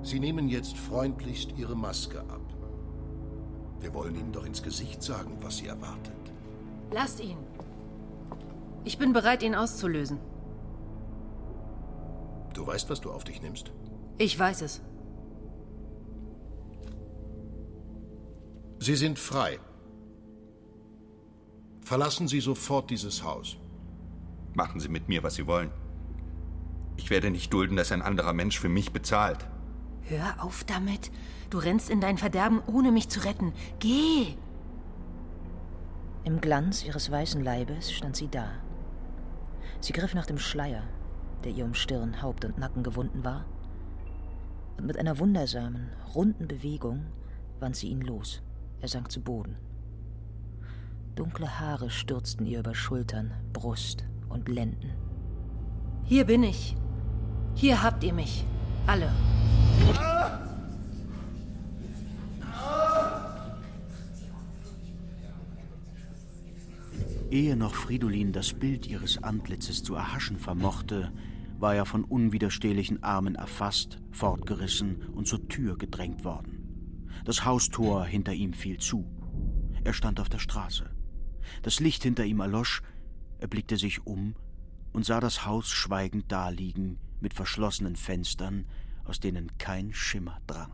Sie 0.07 0.21
nehmen 0.21 0.47
jetzt 0.47 0.77
freundlichst 0.77 1.55
Ihre 1.57 1.75
Maske 1.75 2.21
ab. 2.21 2.55
Wir 3.81 3.93
wollen 3.93 4.15
Ihnen 4.15 4.31
doch 4.31 4.47
ins 4.47 4.63
Gesicht 4.63 5.03
sagen, 5.03 5.37
was 5.41 5.57
Sie 5.57 5.67
erwartet. 5.67 6.33
Lasst 6.93 7.19
ihn. 7.19 7.39
Ich 8.85 8.99
bin 8.99 9.13
bereit, 9.13 9.43
ihn 9.43 9.57
auszulösen. 9.57 10.21
Du 12.55 12.65
weißt, 12.65 12.89
was 12.89 13.01
du 13.01 13.11
auf 13.11 13.25
dich 13.25 13.43
nimmst? 13.43 13.73
Ich 14.17 14.39
weiß 14.39 14.63
es. 14.63 14.81
Sie 18.79 18.95
sind 18.95 19.19
frei. 19.19 19.59
Verlassen 21.81 22.29
Sie 22.29 22.41
sofort 22.41 22.91
dieses 22.91 23.25
Haus. 23.25 23.57
Machen 24.55 24.79
Sie 24.79 24.89
mit 24.89 25.09
mir, 25.09 25.25
was 25.25 25.35
Sie 25.35 25.49
wollen. 25.49 25.73
Ich 26.97 27.11
werde 27.11 27.31
nicht 27.31 27.53
dulden, 27.53 27.75
dass 27.75 27.91
ein 27.91 28.03
anderer 28.03 28.35
Mensch 28.35 28.61
für 28.61 28.69
mich 28.69 28.93
bezahlt. 28.93 29.49
Hör 30.09 30.45
auf 30.45 30.65
damit. 30.65 31.11
Du 31.51 31.59
rennst 31.59 31.91
in 31.91 32.01
dein 32.01 32.19
Verderben, 32.19 32.63
ohne 32.67 32.93
mich 32.93 33.09
zu 33.09 33.25
retten. 33.25 33.53
Geh! 33.79 34.37
Im 36.25 36.41
Glanz 36.41 36.85
ihres 36.85 37.11
weißen 37.11 37.43
Leibes 37.43 37.93
stand 37.93 38.17
sie 38.17 38.29
da. 38.29 38.51
Sie 39.81 39.93
griff 39.93 40.15
nach 40.15 40.27
dem 40.27 40.39
Schleier, 40.39 40.83
der 41.45 41.53
ihr 41.53 41.65
um 41.65 41.75
Stirn, 41.75 42.23
Haupt 42.23 42.45
und 42.45 42.59
Nacken 42.59 42.83
gewunden 42.83 43.25
war, 43.25 43.45
und 44.77 44.87
mit 44.87 44.99
einer 44.99 45.19
wundersamen, 45.19 45.91
runden 46.15 46.49
Bewegung 46.49 47.07
wand 47.61 47.77
sie 47.77 47.89
ihn 47.89 48.03
los. 48.03 48.43
Er 48.81 48.89
sank 48.89 49.11
zu 49.11 49.23
Boden. 49.23 49.57
Dunkle 51.15 51.59
Haare 51.59 51.91
stürzten 51.91 52.47
ihr 52.47 52.59
über 52.59 52.75
Schultern, 52.75 53.33
Brust 53.53 54.05
und 54.29 54.49
Lenden. 54.49 54.93
Hier 56.05 56.27
bin 56.27 56.43
ich. 56.43 56.77
Hier 57.55 57.83
habt 57.83 58.05
ihr 58.05 58.13
mich. 58.13 58.45
Alle. 58.87 59.11
Ehe 67.31 67.57
noch 67.57 67.75
Fridolin 67.75 68.33
das 68.33 68.55
Bild 68.55 68.87
ihres 68.87 69.23
Antlitzes 69.23 69.83
zu 69.83 69.95
erhaschen 69.95 70.39
vermochte, 70.39 71.13
war 71.59 71.75
er 71.75 71.85
von 71.85 72.05
unwiderstehlichen 72.05 73.03
Armen 73.03 73.35
erfasst, 73.35 73.99
fortgerissen 74.11 75.03
und 75.13 75.27
zur 75.27 75.47
Tür 75.49 75.77
gedrängt 75.77 76.25
worden. 76.25 77.11
Das 77.25 77.45
Haustor 77.45 78.07
hinter 78.07 78.33
ihm 78.33 78.53
fiel 78.53 78.79
zu. 78.79 79.05
Er 79.85 79.93
stand 79.93 80.21
auf 80.21 80.29
der 80.29 80.39
Straße. 80.39 80.91
Das 81.63 81.81
Licht 81.81 82.03
hinter 82.03 82.25
ihm 82.25 82.41
erlosch, 82.41 82.83
er 83.39 83.49
blickte 83.49 83.77
sich 83.77 84.07
um 84.07 84.35
und 84.93 85.05
sah 85.05 85.21
das 85.21 85.45
Haus 85.45 85.69
schweigend 85.69 86.31
daliegen, 86.33 86.99
mit 87.21 87.35
verschlossenen 87.35 87.97
Fenstern, 87.97 88.67
aus 89.07 89.21
denen 89.21 89.57
kein 89.59 89.93
Schimmer 89.93 90.39
drang. 90.47 90.73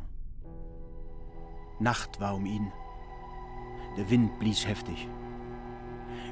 Nacht 1.80 2.20
war 2.20 2.34
um 2.34 2.46
ihn. 2.46 2.72
Der 3.96 4.08
Wind 4.10 4.38
blies 4.38 4.66
heftig. 4.66 5.08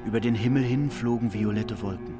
Über 0.05 0.19
den 0.19 0.35
Himmel 0.35 0.63
hin 0.63 0.89
flogen 0.89 1.33
violette 1.33 1.81
Wolken. 1.81 2.15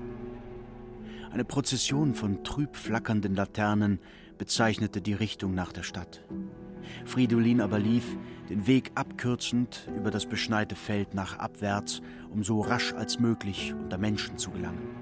Eine 1.32 1.46
Prozession 1.46 2.14
von 2.14 2.44
trüb 2.44 2.76
flackernden 2.76 3.36
Laternen 3.36 4.00
bezeichnete 4.38 5.02
die 5.02 5.14
Richtung 5.14 5.54
nach 5.54 5.72
der 5.72 5.84
Stadt. 5.84 6.26
Fridolin 7.06 7.62
aber 7.62 7.80
lief, 7.80 8.18
den 8.50 8.68
Weg 8.68 8.92
abkürzend 8.96 9.90
über 9.96 10.12
das 10.12 10.26
beschneite 10.26 10.76
Feld 10.76 11.14
nach 11.14 11.40
abwärts, 11.40 12.02
um 12.32 12.44
so 12.44 12.60
rasch 12.60 12.94
als 12.94 13.20
möglich 13.20 13.74
unter 13.74 13.98
Menschen 13.98 14.38
zu 14.38 14.52
gelangen. 14.52 15.01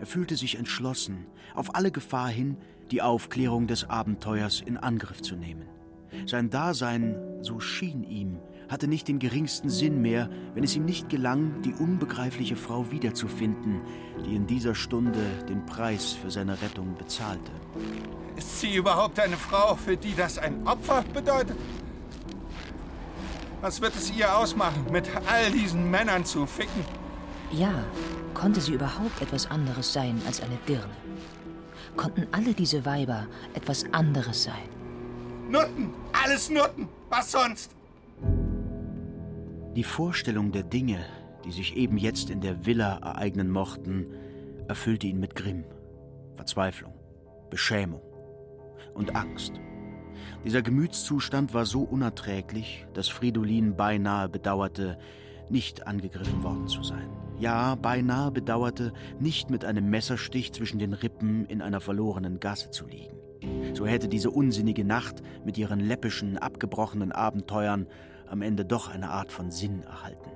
Er 0.00 0.06
fühlte 0.06 0.36
sich 0.36 0.58
entschlossen, 0.58 1.26
auf 1.54 1.74
alle 1.74 1.90
Gefahr 1.90 2.28
hin, 2.28 2.56
die 2.90 3.02
Aufklärung 3.02 3.66
des 3.66 3.88
Abenteuers 3.88 4.60
in 4.60 4.76
Angriff 4.76 5.22
zu 5.22 5.36
nehmen. 5.36 5.68
Sein 6.26 6.50
Dasein, 6.50 7.16
so 7.42 7.60
schien 7.60 8.04
ihm, 8.04 8.38
hatte 8.68 8.88
nicht 8.88 9.08
den 9.08 9.18
geringsten 9.18 9.68
Sinn 9.68 10.00
mehr, 10.00 10.28
wenn 10.54 10.64
es 10.64 10.74
ihm 10.74 10.84
nicht 10.84 11.08
gelang, 11.08 11.62
die 11.62 11.72
unbegreifliche 11.74 12.56
Frau 12.56 12.90
wiederzufinden, 12.90 13.80
die 14.24 14.34
in 14.34 14.46
dieser 14.46 14.74
Stunde 14.74 15.24
den 15.48 15.64
Preis 15.66 16.12
für 16.12 16.30
seine 16.30 16.60
Rettung 16.62 16.96
bezahlte. 16.96 17.52
Ist 18.36 18.60
sie 18.60 18.74
überhaupt 18.74 19.20
eine 19.20 19.36
Frau, 19.36 19.76
für 19.76 19.96
die 19.96 20.14
das 20.14 20.38
ein 20.38 20.66
Opfer 20.66 21.04
bedeutet? 21.12 21.56
Was 23.60 23.80
wird 23.80 23.94
es 23.94 24.10
ihr 24.10 24.36
ausmachen, 24.36 24.86
mit 24.92 25.08
all 25.26 25.50
diesen 25.50 25.90
Männern 25.90 26.24
zu 26.24 26.46
ficken? 26.46 26.84
Ja, 27.52 27.84
konnte 28.34 28.60
sie 28.60 28.74
überhaupt 28.74 29.22
etwas 29.22 29.50
anderes 29.50 29.92
sein 29.92 30.20
als 30.26 30.42
eine 30.42 30.58
Dirne? 30.68 30.96
Konnten 31.96 32.26
alle 32.32 32.52
diese 32.52 32.84
Weiber 32.84 33.26
etwas 33.54 33.84
anderes 33.92 34.44
sein? 34.44 34.68
Nutten! 35.48 35.94
Alles 36.12 36.50
Nutten! 36.50 36.88
Was 37.08 37.32
sonst? 37.32 37.70
Die 39.76 39.84
Vorstellung 39.84 40.52
der 40.52 40.64
Dinge, 40.64 41.04
die 41.44 41.52
sich 41.52 41.76
eben 41.76 41.98
jetzt 41.98 42.30
in 42.30 42.40
der 42.40 42.66
Villa 42.66 42.98
ereignen 42.98 43.50
mochten, 43.50 44.06
erfüllte 44.68 45.06
ihn 45.06 45.20
mit 45.20 45.34
Grimm, 45.36 45.64
Verzweiflung, 46.34 46.94
Beschämung 47.50 48.02
und 48.94 49.14
Angst. 49.14 49.52
Dieser 50.44 50.62
Gemütszustand 50.62 51.54
war 51.54 51.64
so 51.64 51.82
unerträglich, 51.82 52.86
dass 52.94 53.08
Fridolin 53.08 53.76
beinahe 53.76 54.28
bedauerte, 54.28 54.98
nicht 55.48 55.86
angegriffen 55.86 56.42
worden 56.42 56.66
zu 56.66 56.82
sein. 56.82 57.08
Ja, 57.38 57.74
beinahe 57.74 58.30
bedauerte, 58.30 58.92
nicht 59.20 59.50
mit 59.50 59.64
einem 59.64 59.90
Messerstich 59.90 60.52
zwischen 60.52 60.78
den 60.78 60.94
Rippen 60.94 61.44
in 61.46 61.60
einer 61.60 61.80
verlorenen 61.80 62.40
Gasse 62.40 62.70
zu 62.70 62.86
liegen. 62.86 63.16
So 63.74 63.86
hätte 63.86 64.08
diese 64.08 64.30
unsinnige 64.30 64.84
Nacht 64.84 65.22
mit 65.44 65.58
ihren 65.58 65.80
läppischen, 65.80 66.38
abgebrochenen 66.38 67.12
Abenteuern 67.12 67.86
am 68.28 68.40
Ende 68.40 68.64
doch 68.64 68.88
eine 68.88 69.10
Art 69.10 69.30
von 69.32 69.50
Sinn 69.50 69.82
erhalten. 69.82 70.30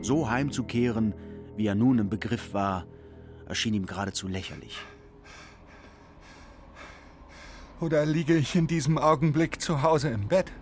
So 0.00 0.30
heimzukehren, 0.30 1.14
wie 1.56 1.66
er 1.66 1.74
nun 1.74 1.98
im 1.98 2.08
Begriff 2.08 2.54
war, 2.54 2.86
erschien 3.46 3.74
ihm 3.74 3.86
geradezu 3.86 4.28
lächerlich. 4.28 4.78
Oder 7.80 8.06
liege 8.06 8.36
ich 8.36 8.54
in 8.54 8.66
diesem 8.66 8.96
Augenblick 8.96 9.60
zu 9.60 9.82
Hause 9.82 10.08
im 10.08 10.28
Bett? 10.28 10.52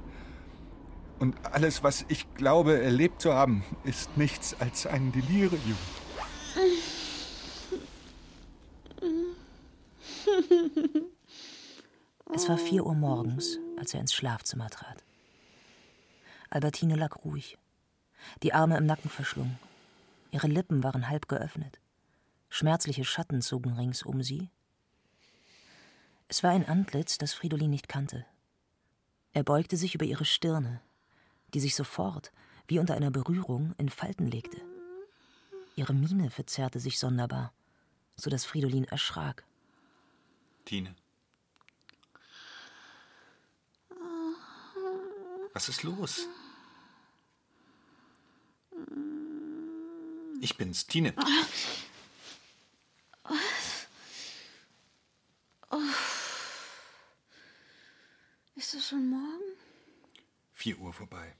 Und 1.18 1.34
alles, 1.46 1.82
was 1.82 2.04
ich 2.08 2.32
glaube, 2.34 2.80
erlebt 2.80 3.22
zu 3.22 3.32
haben, 3.32 3.64
ist 3.84 4.16
nichts 4.16 4.54
als 4.60 4.86
ein 4.86 5.12
Delirium. 5.12 5.78
Es 12.34 12.48
war 12.48 12.58
vier 12.58 12.84
Uhr 12.84 12.94
morgens, 12.94 13.58
als 13.78 13.94
er 13.94 14.00
ins 14.00 14.12
Schlafzimmer 14.12 14.68
trat. 14.68 15.04
Albertine 16.50 16.96
lag 16.96 17.24
ruhig, 17.24 17.56
die 18.42 18.52
Arme 18.52 18.76
im 18.76 18.86
Nacken 18.86 19.10
verschlungen. 19.10 19.58
Ihre 20.30 20.48
Lippen 20.48 20.82
waren 20.82 21.08
halb 21.08 21.28
geöffnet. 21.28 21.80
Schmerzliche 22.50 23.04
Schatten 23.04 23.40
zogen 23.40 23.72
rings 23.72 24.02
um 24.02 24.22
sie. 24.22 24.50
Es 26.28 26.42
war 26.42 26.50
ein 26.50 26.66
Antlitz, 26.66 27.18
das 27.18 27.32
Fridolin 27.32 27.70
nicht 27.70 27.88
kannte. 27.88 28.26
Er 29.32 29.44
beugte 29.44 29.76
sich 29.76 29.94
über 29.94 30.04
ihre 30.04 30.24
Stirne, 30.24 30.80
die 31.56 31.60
sich 31.60 31.74
sofort, 31.74 32.32
wie 32.68 32.78
unter 32.78 32.96
einer 32.96 33.10
Berührung, 33.10 33.74
in 33.78 33.88
Falten 33.88 34.26
legte. 34.26 34.60
Ihre 35.74 35.94
Miene 35.94 36.30
verzerrte 36.30 36.80
sich 36.80 36.98
sonderbar, 36.98 37.50
so 38.14 38.28
dass 38.28 38.44
Fridolin 38.44 38.84
erschrak. 38.84 39.42
Tine. 40.66 40.94
Was 45.54 45.70
ist 45.70 45.82
los? 45.82 46.26
Ich 50.42 50.58
bin's, 50.58 50.86
Tine. 50.86 51.14
Ist 58.56 58.74
es 58.74 58.88
schon 58.88 59.08
morgen? 59.08 59.56
Vier 60.52 60.78
Uhr 60.80 60.92
vorbei. 60.92 61.34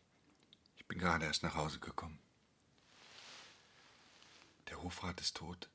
Ich 0.86 0.88
bin 0.88 1.00
gerade 1.00 1.24
erst 1.24 1.42
nach 1.42 1.56
Hause 1.56 1.80
gekommen. 1.80 2.20
Der 4.70 4.80
Hofrat 4.84 5.20
ist 5.20 5.36
tot. 5.36 5.68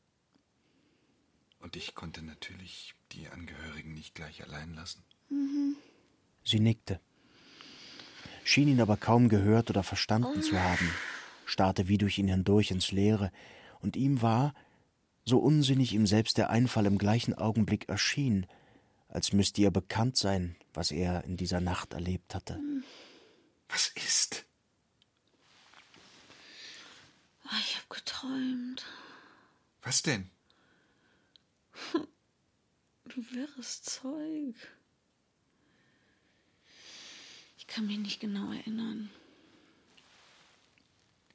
Und 1.60 1.76
ich 1.76 1.96
konnte 1.96 2.22
natürlich 2.22 2.96
die 3.12 3.28
Angehörigen 3.28 3.94
nicht 3.94 4.16
gleich 4.16 4.42
allein 4.42 4.74
lassen. 4.74 5.04
Mhm. 5.28 5.76
Sie 6.46 6.62
nickte, 6.62 7.02
schien 8.46 8.70
ihn 8.70 8.80
aber 8.80 8.96
kaum 8.96 9.28
gehört 9.28 9.70
oder 9.70 9.84
verstanden 9.84 10.42
zu 10.42 10.58
haben, 10.58 10.90
starrte 11.46 11.90
wie 11.90 11.98
durch 11.98 12.18
ihn 12.18 12.30
hindurch 12.30 12.72
ins 12.72 12.94
Leere, 12.94 13.34
und 13.82 13.98
ihm 13.98 14.22
war, 14.22 14.56
so 15.26 15.40
unsinnig 15.40 15.92
ihm 15.92 16.08
selbst 16.08 16.38
der 16.38 16.50
Einfall 16.50 16.86
im 16.86 16.98
gleichen 16.98 17.34
Augenblick 17.34 17.90
erschien, 17.90 18.48
als 19.10 19.34
müsste 19.34 19.60
ihr 19.60 19.72
bekannt 19.72 20.16
sein, 20.16 20.56
was 20.74 20.92
er 20.92 21.26
in 21.26 21.36
dieser 21.36 21.60
Nacht 21.60 21.92
erlebt 21.92 22.34
hatte. 22.34 22.62
Was 23.68 23.90
ist? 23.90 24.46
Oh, 27.41 27.41
ich 27.60 27.76
habe 27.78 27.88
geträumt. 27.90 28.86
Was 29.82 30.02
denn? 30.02 30.30
Du 33.06 33.30
wirres 33.32 33.84
Zeug. 33.84 34.56
Ich 37.58 37.68
kann 37.68 37.86
mich 37.88 37.98
nicht 37.98 38.22
genau 38.22 38.54
erinnern. 38.54 39.10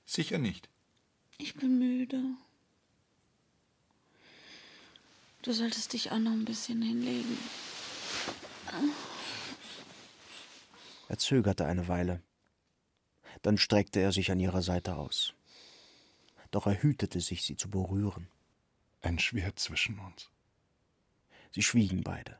Sicher 0.07 0.39
nicht. 0.39 0.71
Ich 1.37 1.55
bin 1.55 1.79
müde. 1.79 2.23
Du 5.43 5.53
solltest 5.53 5.93
dich 5.93 6.13
auch 6.13 6.19
noch 6.19 6.33
ein 6.33 6.47
bisschen 6.47 6.81
hinlegen. 6.81 7.37
Er 11.09 11.19
zögerte 11.19 11.67
eine 11.67 11.89
Weile. 11.89 12.23
Dann 13.43 13.59
streckte 13.59 14.01
er 14.01 14.13
sich 14.13 14.31
an 14.31 14.41
ihrer 14.41 14.63
Seite 14.63 14.97
aus. 14.97 15.36
Doch 16.51 16.67
er 16.67 16.83
hütete 16.83 17.21
sich, 17.21 17.45
sie 17.45 17.57
zu 17.57 17.71
berühren. 17.71 18.29
Ein 19.03 19.19
Schwert 19.19 19.59
zwischen 19.59 19.99
uns. 19.99 20.31
Sie 21.53 21.63
schwiegen 21.63 22.03
beide, 22.03 22.39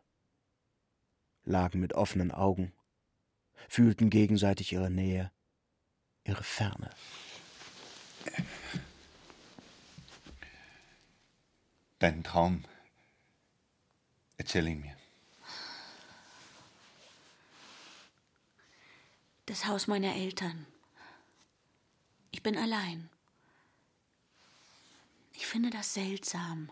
lagen 1.45 1.81
mit 1.81 1.95
offenen 1.95 2.33
Augen, 2.33 2.73
fühlten 3.69 4.11
gegenseitig 4.11 4.73
ihre 4.73 4.91
Nähe, 4.91 5.31
ihre 6.25 6.43
Ferne. 6.43 6.91
Deinen 11.99 12.25
Traum. 12.25 12.65
Erzähl 14.37 14.69
ihn 14.69 14.81
mir. 14.81 14.97
Das 19.47 19.67
Haus 19.67 19.87
meiner 19.87 20.15
Eltern. 20.15 20.67
Ich 22.33 22.43
bin 22.43 22.59
allein. 22.59 23.09
Ich 25.37 25.47
finde 25.47 25.71
das 25.71 25.95
seltsam, 25.95 26.71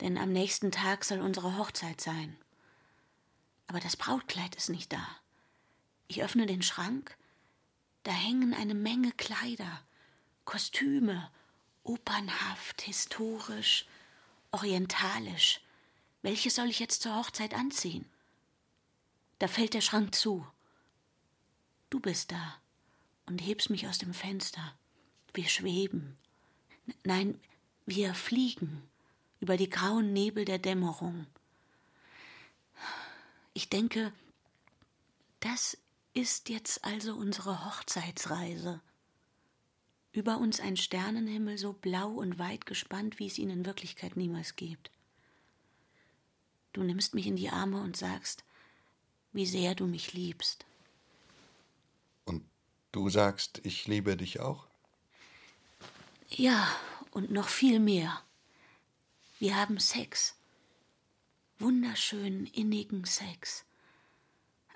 denn 0.00 0.16
am 0.16 0.32
nächsten 0.32 0.72
Tag 0.72 1.04
soll 1.04 1.20
unsere 1.20 1.58
Hochzeit 1.58 2.00
sein. 2.00 2.36
Aber 3.66 3.80
das 3.80 3.96
Brautkleid 3.96 4.54
ist 4.56 4.70
nicht 4.70 4.92
da. 4.92 5.06
Ich 6.08 6.22
öffne 6.22 6.46
den 6.46 6.62
Schrank, 6.62 7.16
da 8.02 8.12
hängen 8.12 8.54
eine 8.54 8.74
Menge 8.74 9.12
Kleider, 9.12 9.82
Kostüme, 10.44 11.30
opernhaft, 11.84 12.80
historisch, 12.82 13.86
orientalisch. 14.52 15.60
Welche 16.22 16.50
soll 16.50 16.68
ich 16.68 16.80
jetzt 16.80 17.02
zur 17.02 17.14
Hochzeit 17.14 17.54
anziehen? 17.54 18.06
Da 19.38 19.48
fällt 19.48 19.74
der 19.74 19.80
Schrank 19.82 20.14
zu. 20.14 20.46
Du 21.90 22.00
bist 22.00 22.32
da 22.32 22.56
und 23.26 23.40
hebst 23.40 23.70
mich 23.70 23.86
aus 23.86 23.98
dem 23.98 24.14
Fenster. 24.14 24.74
Wir 25.34 25.48
schweben. 25.48 26.16
Nein, 27.04 27.40
wir 27.86 28.14
fliegen 28.14 28.82
über 29.40 29.56
die 29.56 29.70
grauen 29.70 30.12
Nebel 30.12 30.44
der 30.44 30.58
Dämmerung. 30.58 31.26
Ich 33.54 33.68
denke, 33.68 34.12
das 35.40 35.76
ist 36.14 36.48
jetzt 36.48 36.84
also 36.84 37.14
unsere 37.14 37.64
Hochzeitsreise. 37.64 38.80
Über 40.12 40.38
uns 40.38 40.60
ein 40.60 40.76
Sternenhimmel 40.76 41.56
so 41.56 41.72
blau 41.72 42.10
und 42.10 42.38
weit 42.38 42.66
gespannt, 42.66 43.18
wie 43.18 43.26
es 43.26 43.38
ihn 43.38 43.50
in 43.50 43.64
Wirklichkeit 43.64 44.16
niemals 44.16 44.56
gibt. 44.56 44.90
Du 46.72 46.82
nimmst 46.82 47.14
mich 47.14 47.26
in 47.26 47.36
die 47.36 47.50
Arme 47.50 47.80
und 47.80 47.96
sagst, 47.96 48.44
wie 49.32 49.46
sehr 49.46 49.74
du 49.74 49.86
mich 49.86 50.12
liebst. 50.12 50.64
Und 52.24 52.44
du 52.92 53.08
sagst, 53.08 53.60
ich 53.64 53.86
liebe 53.86 54.16
dich 54.16 54.40
auch? 54.40 54.66
Ja, 56.28 56.68
und 57.10 57.30
noch 57.30 57.48
viel 57.48 57.80
mehr. 57.80 58.22
Wir 59.38 59.56
haben 59.56 59.78
Sex. 59.78 60.36
Wunderschönen, 61.58 62.46
innigen 62.46 63.04
Sex. 63.04 63.64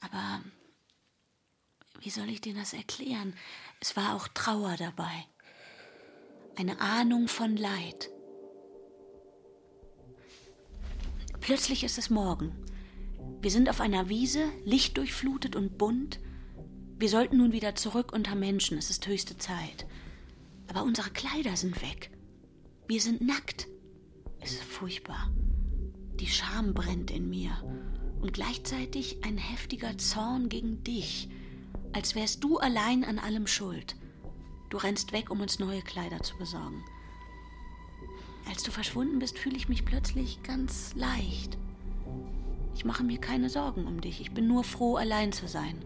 Aber 0.01 0.43
wie 2.01 2.11
soll 2.11 2.28
ich 2.28 2.41
dir 2.41 2.55
das 2.55 2.72
erklären? 2.72 3.35
Es 3.80 3.97
war 3.97 4.14
auch 4.14 4.28
Trauer 4.28 4.76
dabei. 4.76 5.26
Eine 6.57 6.80
Ahnung 6.80 7.28
von 7.28 7.57
Leid. 7.57 8.11
Plötzlich 11.41 11.85
ist 11.85 11.99
es 11.99 12.11
Morgen. 12.11 12.55
Wir 13.41 13.51
sind 13.51 13.68
auf 13.68 13.80
einer 13.80 14.09
Wiese, 14.09 14.51
lichtdurchflutet 14.64 15.57
und 15.57 15.76
bunt. 15.76 16.20
Wir 16.97 17.09
sollten 17.09 17.39
nun 17.39 17.53
wieder 17.53 17.74
zurück 17.74 18.12
unter 18.12 18.35
Menschen. 18.35 18.78
Es 18.78 18.89
ist 18.89 19.07
höchste 19.07 19.37
Zeit. 19.37 19.87
Aber 20.68 20.85
unsere 20.85 21.11
Kleider 21.11 21.57
sind 21.57 21.82
weg. 21.82 22.11
Wir 22.87 23.01
sind 23.01 23.22
nackt. 23.22 23.66
Es 24.41 24.53
ist 24.53 24.62
furchtbar. 24.62 25.30
Die 26.20 26.26
Scham 26.26 26.74
brennt 26.74 27.11
in 27.11 27.30
mir. 27.30 27.53
Und 28.20 28.35
gleichzeitig 28.35 29.24
ein 29.24 29.39
heftiger 29.39 29.97
Zorn 29.97 30.51
gegen 30.51 30.85
dich. 30.85 31.30
Als 31.95 32.14
wärst 32.14 32.45
du 32.45 32.59
allein 32.59 33.03
an 33.03 33.18
allem 33.18 33.47
schuld. 33.47 33.97
Du 34.68 34.76
rennst 34.76 35.12
weg, 35.12 35.30
um 35.30 35.41
uns 35.41 35.59
neue 35.59 35.80
Kleider 35.80 36.22
zu 36.22 36.37
besorgen. 36.37 36.85
Als 38.51 38.62
du 38.62 38.70
verschwunden 38.70 39.18
bist, 39.18 39.39
fühle 39.39 39.57
ich 39.57 39.70
mich 39.70 39.87
plötzlich 39.87 40.43
ganz 40.43 40.95
leicht. 40.95 41.57
Ich 42.74 42.85
mache 42.85 43.03
mir 43.03 43.18
keine 43.18 43.49
Sorgen 43.49 43.87
um 43.87 44.03
dich. 44.03 44.20
Ich 44.20 44.32
bin 44.32 44.47
nur 44.47 44.62
froh, 44.62 44.97
allein 44.97 45.32
zu 45.32 45.49
sein. 45.49 45.82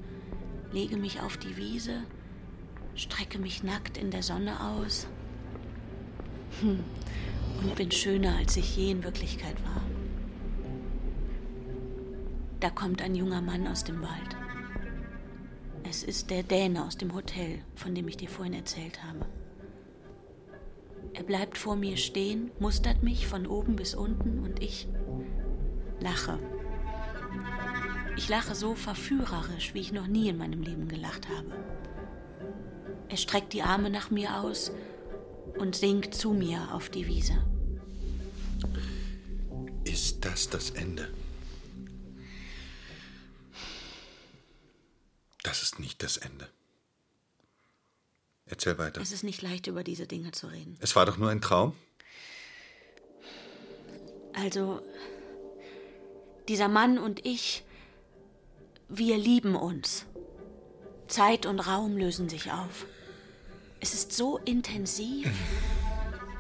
Lege 0.72 0.96
mich 0.96 1.20
auf 1.20 1.36
die 1.36 1.56
Wiese, 1.56 2.02
strecke 2.96 3.38
mich 3.38 3.62
nackt 3.62 3.96
in 3.96 4.10
der 4.10 4.24
Sonne 4.24 4.60
aus 4.60 5.06
hm. 6.60 6.84
und 7.62 7.74
bin 7.74 7.90
schöner, 7.90 8.36
als 8.36 8.56
ich 8.56 8.76
je 8.76 8.90
in 8.90 9.04
Wirklichkeit 9.04 9.56
war. 9.64 9.82
Da 12.60 12.70
kommt 12.70 13.02
ein 13.02 13.14
junger 13.14 13.40
Mann 13.40 13.66
aus 13.66 13.84
dem 13.84 14.02
Wald. 14.02 14.36
Es 15.88 16.02
ist 16.02 16.30
der 16.30 16.42
Däne 16.42 16.84
aus 16.84 16.96
dem 16.96 17.14
Hotel, 17.14 17.60
von 17.74 17.94
dem 17.94 18.08
ich 18.08 18.16
dir 18.16 18.28
vorhin 18.28 18.54
erzählt 18.54 19.02
habe. 19.04 19.26
Er 21.14 21.22
bleibt 21.22 21.56
vor 21.56 21.76
mir 21.76 21.96
stehen, 21.96 22.50
mustert 22.58 23.02
mich 23.02 23.26
von 23.26 23.46
oben 23.46 23.76
bis 23.76 23.94
unten 23.94 24.40
und 24.40 24.62
ich 24.62 24.88
lache. 26.00 26.38
Ich 28.16 28.28
lache 28.28 28.54
so 28.54 28.74
verführerisch, 28.74 29.74
wie 29.74 29.80
ich 29.80 29.92
noch 29.92 30.06
nie 30.06 30.28
in 30.28 30.38
meinem 30.38 30.62
Leben 30.62 30.88
gelacht 30.88 31.28
habe. 31.28 31.52
Er 33.08 33.16
streckt 33.16 33.52
die 33.52 33.62
Arme 33.62 33.90
nach 33.90 34.10
mir 34.10 34.40
aus 34.40 34.72
und 35.58 35.76
sinkt 35.76 36.14
zu 36.14 36.32
mir 36.32 36.72
auf 36.72 36.88
die 36.88 37.06
Wiese. 37.06 37.36
Ist 39.84 40.24
das 40.24 40.48
das 40.48 40.70
Ende? 40.70 41.12
Das 45.42 45.62
ist 45.62 45.78
nicht 45.78 46.02
das 46.02 46.16
Ende. 46.16 46.48
Erzähl 48.46 48.78
weiter. 48.78 49.00
Es 49.00 49.12
ist 49.12 49.24
nicht 49.24 49.42
leicht, 49.42 49.66
über 49.66 49.84
diese 49.84 50.06
Dinge 50.06 50.32
zu 50.32 50.46
reden. 50.46 50.76
Es 50.80 50.96
war 50.96 51.06
doch 51.06 51.18
nur 51.18 51.30
ein 51.30 51.40
Traum. 51.40 51.74
Also, 54.34 54.80
dieser 56.48 56.68
Mann 56.68 56.98
und 56.98 57.24
ich, 57.26 57.64
wir 58.88 59.18
lieben 59.18 59.54
uns. 59.54 60.06
Zeit 61.08 61.46
und 61.46 61.60
Raum 61.60 61.96
lösen 61.96 62.28
sich 62.28 62.52
auf. 62.52 62.86
Es 63.80 63.94
ist 63.94 64.12
so 64.12 64.38
intensiv, 64.38 65.30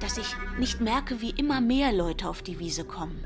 dass 0.00 0.18
ich 0.18 0.34
nicht 0.58 0.80
merke, 0.80 1.20
wie 1.20 1.30
immer 1.30 1.60
mehr 1.60 1.92
Leute 1.92 2.28
auf 2.28 2.42
die 2.42 2.58
Wiese 2.58 2.84
kommen. 2.84 3.24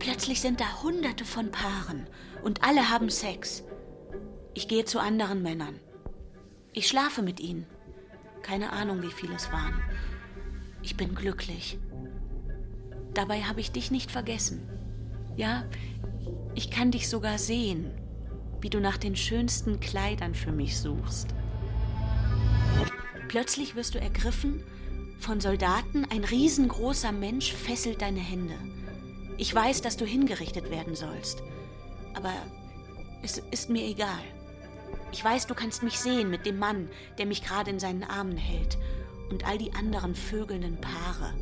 Plötzlich 0.00 0.40
sind 0.40 0.60
da 0.60 0.82
Hunderte 0.82 1.24
von 1.24 1.50
Paaren 1.50 2.08
und 2.42 2.64
alle 2.64 2.90
haben 2.90 3.10
Sex. 3.10 3.62
Ich 4.54 4.66
gehe 4.66 4.84
zu 4.84 4.98
anderen 4.98 5.42
Männern. 5.42 5.78
Ich 6.72 6.88
schlafe 6.88 7.22
mit 7.22 7.38
ihnen. 7.38 7.66
Keine 8.42 8.72
Ahnung, 8.72 9.02
wie 9.02 9.10
viele 9.10 9.34
es 9.34 9.52
waren. 9.52 9.80
Ich 10.82 10.96
bin 10.96 11.14
glücklich. 11.14 11.78
Dabei 13.14 13.42
habe 13.42 13.60
ich 13.60 13.70
dich 13.70 13.90
nicht 13.92 14.10
vergessen. 14.10 14.68
Ja, 15.36 15.64
ich 16.54 16.70
kann 16.70 16.90
dich 16.90 17.08
sogar 17.08 17.38
sehen, 17.38 17.90
wie 18.60 18.70
du 18.70 18.80
nach 18.80 18.96
den 18.96 19.14
schönsten 19.14 19.78
Kleidern 19.78 20.34
für 20.34 20.50
mich 20.50 20.78
suchst. 20.78 21.28
Plötzlich 23.28 23.74
wirst 23.74 23.94
du 23.94 24.00
ergriffen 24.00 24.64
von 25.20 25.40
Soldaten, 25.40 26.06
ein 26.10 26.24
riesengroßer 26.24 27.12
Mensch 27.12 27.52
fesselt 27.52 28.00
deine 28.00 28.20
Hände. 28.20 28.54
Ich 29.36 29.54
weiß, 29.54 29.82
dass 29.82 29.98
du 29.98 30.06
hingerichtet 30.06 30.70
werden 30.70 30.94
sollst, 30.94 31.42
aber 32.14 32.32
es 33.22 33.42
ist 33.50 33.68
mir 33.68 33.84
egal. 33.84 34.22
Ich 35.12 35.22
weiß, 35.22 35.46
du 35.46 35.54
kannst 35.54 35.82
mich 35.82 35.98
sehen 35.98 36.30
mit 36.30 36.46
dem 36.46 36.58
Mann, 36.58 36.88
der 37.18 37.26
mich 37.26 37.44
gerade 37.44 37.70
in 37.70 37.78
seinen 37.78 38.04
Armen 38.04 38.36
hält, 38.36 38.78
und 39.30 39.46
all 39.46 39.58
die 39.58 39.74
anderen 39.74 40.14
vögelnden 40.14 40.80
Paare, 40.80 41.34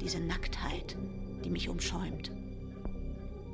diese 0.00 0.18
Nacktheit, 0.18 0.96
die 1.44 1.50
mich 1.50 1.68
umschäumt. 1.68 2.32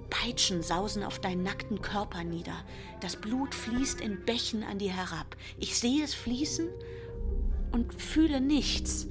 Peitschen 0.09 0.63
sausen 0.63 1.03
auf 1.03 1.19
deinen 1.19 1.43
nackten 1.43 1.83
Körper 1.83 2.25
nieder. 2.25 2.65
Das 3.01 3.17
Blut 3.17 3.55
fließt 3.55 4.01
in 4.01 4.25
Bächen 4.25 4.65
an 4.65 4.79
dir 4.79 4.93
herab. 4.93 5.37
Ich 5.59 5.79
sehe 5.79 6.03
es 6.03 6.15
fließen 6.15 6.69
und 7.73 7.95
fühle 7.95 8.41
nichts. 8.41 9.09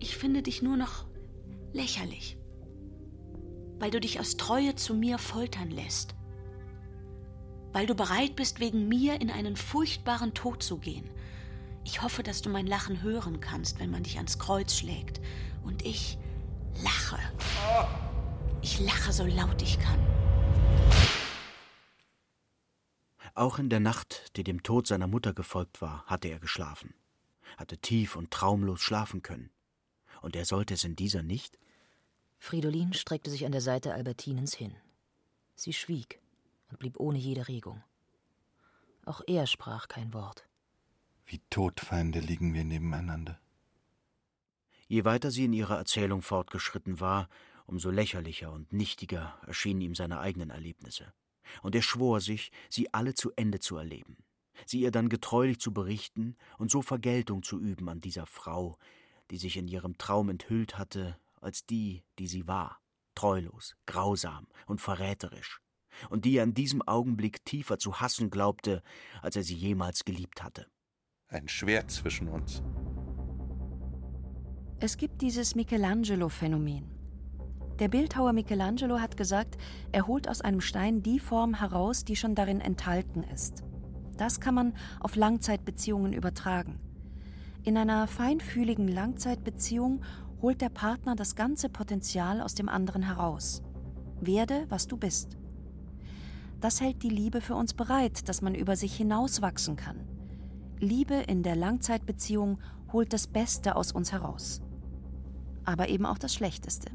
Ich 0.00 0.16
finde 0.16 0.42
dich 0.42 0.62
nur 0.62 0.76
noch 0.76 1.06
lächerlich, 1.72 2.38
weil 3.78 3.90
du 3.90 4.00
dich 4.00 4.20
aus 4.20 4.36
Treue 4.36 4.74
zu 4.76 4.94
mir 4.94 5.18
foltern 5.18 5.70
lässt. 5.70 6.14
weil 7.72 7.86
du 7.86 7.94
bereit 7.94 8.36
bist, 8.36 8.60
wegen 8.60 8.88
mir 8.88 9.20
in 9.20 9.30
einen 9.30 9.56
furchtbaren 9.56 10.34
Tod 10.34 10.62
zu 10.62 10.78
gehen. 10.78 11.08
Ich 11.84 12.02
hoffe, 12.02 12.22
dass 12.22 12.42
du 12.42 12.50
mein 12.50 12.66
Lachen 12.66 13.02
hören 13.02 13.40
kannst, 13.40 13.78
wenn 13.78 13.90
man 13.90 14.02
dich 14.02 14.16
ans 14.16 14.38
Kreuz 14.38 14.74
schlägt. 14.76 15.20
Und 15.64 15.84
ich 15.84 16.18
lache. 16.82 17.18
Ich 18.62 18.80
lache 18.80 19.12
so 19.12 19.24
laut 19.26 19.62
ich 19.62 19.78
kann. 19.78 19.98
Auch 23.34 23.58
in 23.58 23.68
der 23.70 23.80
Nacht, 23.80 24.36
die 24.36 24.44
dem 24.44 24.62
Tod 24.62 24.86
seiner 24.86 25.06
Mutter 25.06 25.32
gefolgt 25.32 25.80
war, 25.80 26.04
hatte 26.06 26.28
er 26.28 26.40
geschlafen, 26.40 26.94
hatte 27.58 27.76
tief 27.76 28.16
und 28.16 28.30
traumlos 28.30 28.80
schlafen 28.80 29.22
können. 29.22 29.50
Und 30.22 30.36
er 30.36 30.44
sollte 30.44 30.74
es 30.74 30.84
in 30.84 30.96
dieser 30.96 31.22
nicht? 31.22 31.58
Fridolin 32.38 32.94
streckte 32.94 33.30
sich 33.30 33.44
an 33.44 33.52
der 33.52 33.60
Seite 33.60 33.92
Albertinens 33.92 34.54
hin. 34.54 34.74
Sie 35.56 35.72
schwieg 35.72 36.20
und 36.70 36.78
blieb 36.78 36.98
ohne 36.98 37.18
jede 37.18 37.48
Regung. 37.48 37.82
Auch 39.04 39.22
er 39.26 39.46
sprach 39.46 39.88
kein 39.88 40.14
Wort. 40.14 40.46
Wie 41.26 41.40
Todfeinde 41.50 42.20
liegen 42.20 42.54
wir 42.54 42.64
nebeneinander. 42.64 43.40
Je 44.86 45.04
weiter 45.04 45.30
sie 45.30 45.44
in 45.44 45.52
ihrer 45.52 45.76
Erzählung 45.76 46.22
fortgeschritten 46.22 47.00
war, 47.00 47.28
umso 47.66 47.90
lächerlicher 47.90 48.52
und 48.52 48.72
nichtiger 48.72 49.38
erschienen 49.46 49.82
ihm 49.82 49.94
seine 49.94 50.20
eigenen 50.20 50.50
Erlebnisse. 50.50 51.12
Und 51.62 51.74
er 51.74 51.82
schwor 51.82 52.20
sich, 52.20 52.52
sie 52.70 52.92
alle 52.94 53.14
zu 53.14 53.32
Ende 53.36 53.58
zu 53.58 53.76
erleben, 53.76 54.16
sie 54.66 54.80
ihr 54.80 54.90
dann 54.90 55.08
getreulich 55.08 55.60
zu 55.60 55.72
berichten 55.72 56.36
und 56.58 56.70
so 56.70 56.82
Vergeltung 56.82 57.42
zu 57.42 57.58
üben 57.58 57.88
an 57.88 58.00
dieser 58.00 58.26
Frau, 58.26 58.76
die 59.30 59.36
sich 59.36 59.56
in 59.56 59.68
ihrem 59.68 59.98
Traum 59.98 60.28
enthüllt 60.28 60.78
hatte 60.78 61.18
als 61.40 61.66
die, 61.66 62.04
die 62.18 62.26
sie 62.26 62.46
war, 62.46 62.80
treulos, 63.14 63.76
grausam 63.86 64.48
und 64.66 64.80
verräterisch, 64.80 65.60
und 66.10 66.24
die 66.24 66.36
er 66.36 66.44
in 66.44 66.54
diesem 66.54 66.82
Augenblick 66.82 67.44
tiefer 67.44 67.78
zu 67.78 68.00
hassen 68.00 68.30
glaubte, 68.30 68.82
als 69.22 69.36
er 69.36 69.42
sie 69.42 69.54
jemals 69.54 70.04
geliebt 70.04 70.42
hatte. 70.42 70.66
Ein 71.28 71.48
Schwert 71.48 71.90
zwischen 71.90 72.28
uns. 72.28 72.62
Es 74.80 74.96
gibt 74.96 75.22
dieses 75.22 75.54
Michelangelo-Phänomen. 75.54 76.94
Der 77.80 77.88
Bildhauer 77.88 78.32
Michelangelo 78.32 79.00
hat 79.00 79.16
gesagt, 79.16 79.56
er 79.92 80.06
holt 80.06 80.28
aus 80.28 80.40
einem 80.40 80.60
Stein 80.60 81.02
die 81.02 81.18
Form 81.18 81.54
heraus, 81.54 82.04
die 82.04 82.16
schon 82.16 82.34
darin 82.34 82.60
enthalten 82.60 83.22
ist. 83.22 83.62
Das 84.18 84.40
kann 84.40 84.54
man 84.54 84.74
auf 85.00 85.16
Langzeitbeziehungen 85.16 86.12
übertragen. 86.12 86.78
In 87.64 87.78
einer 87.78 88.06
feinfühligen 88.06 88.88
Langzeitbeziehung 88.88 90.02
holt 90.42 90.60
der 90.60 90.68
Partner 90.68 91.16
das 91.16 91.34
ganze 91.34 91.70
Potenzial 91.70 92.42
aus 92.42 92.54
dem 92.54 92.68
anderen 92.68 93.02
heraus. 93.02 93.62
Werde, 94.20 94.66
was 94.68 94.86
du 94.86 94.98
bist. 94.98 95.38
Das 96.60 96.82
hält 96.82 97.02
die 97.02 97.08
Liebe 97.08 97.40
für 97.40 97.54
uns 97.54 97.72
bereit, 97.72 98.28
dass 98.28 98.42
man 98.42 98.54
über 98.54 98.76
sich 98.76 98.94
hinauswachsen 98.94 99.76
kann. 99.76 100.06
Liebe 100.78 101.14
in 101.14 101.42
der 101.42 101.56
Langzeitbeziehung 101.56 102.58
holt 102.92 103.14
das 103.14 103.26
Beste 103.26 103.74
aus 103.76 103.92
uns 103.92 104.12
heraus 104.12 104.60
aber 105.68 105.90
eben 105.90 106.06
auch 106.06 106.16
das 106.16 106.32
Schlechteste. 106.32 106.90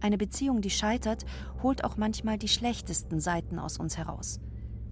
Eine 0.00 0.18
Beziehung, 0.18 0.60
die 0.60 0.70
scheitert, 0.70 1.26
holt 1.64 1.82
auch 1.82 1.96
manchmal 1.96 2.38
die 2.38 2.46
schlechtesten 2.46 3.18
Seiten 3.18 3.58
aus 3.58 3.76
uns 3.76 3.98
heraus. 3.98 4.38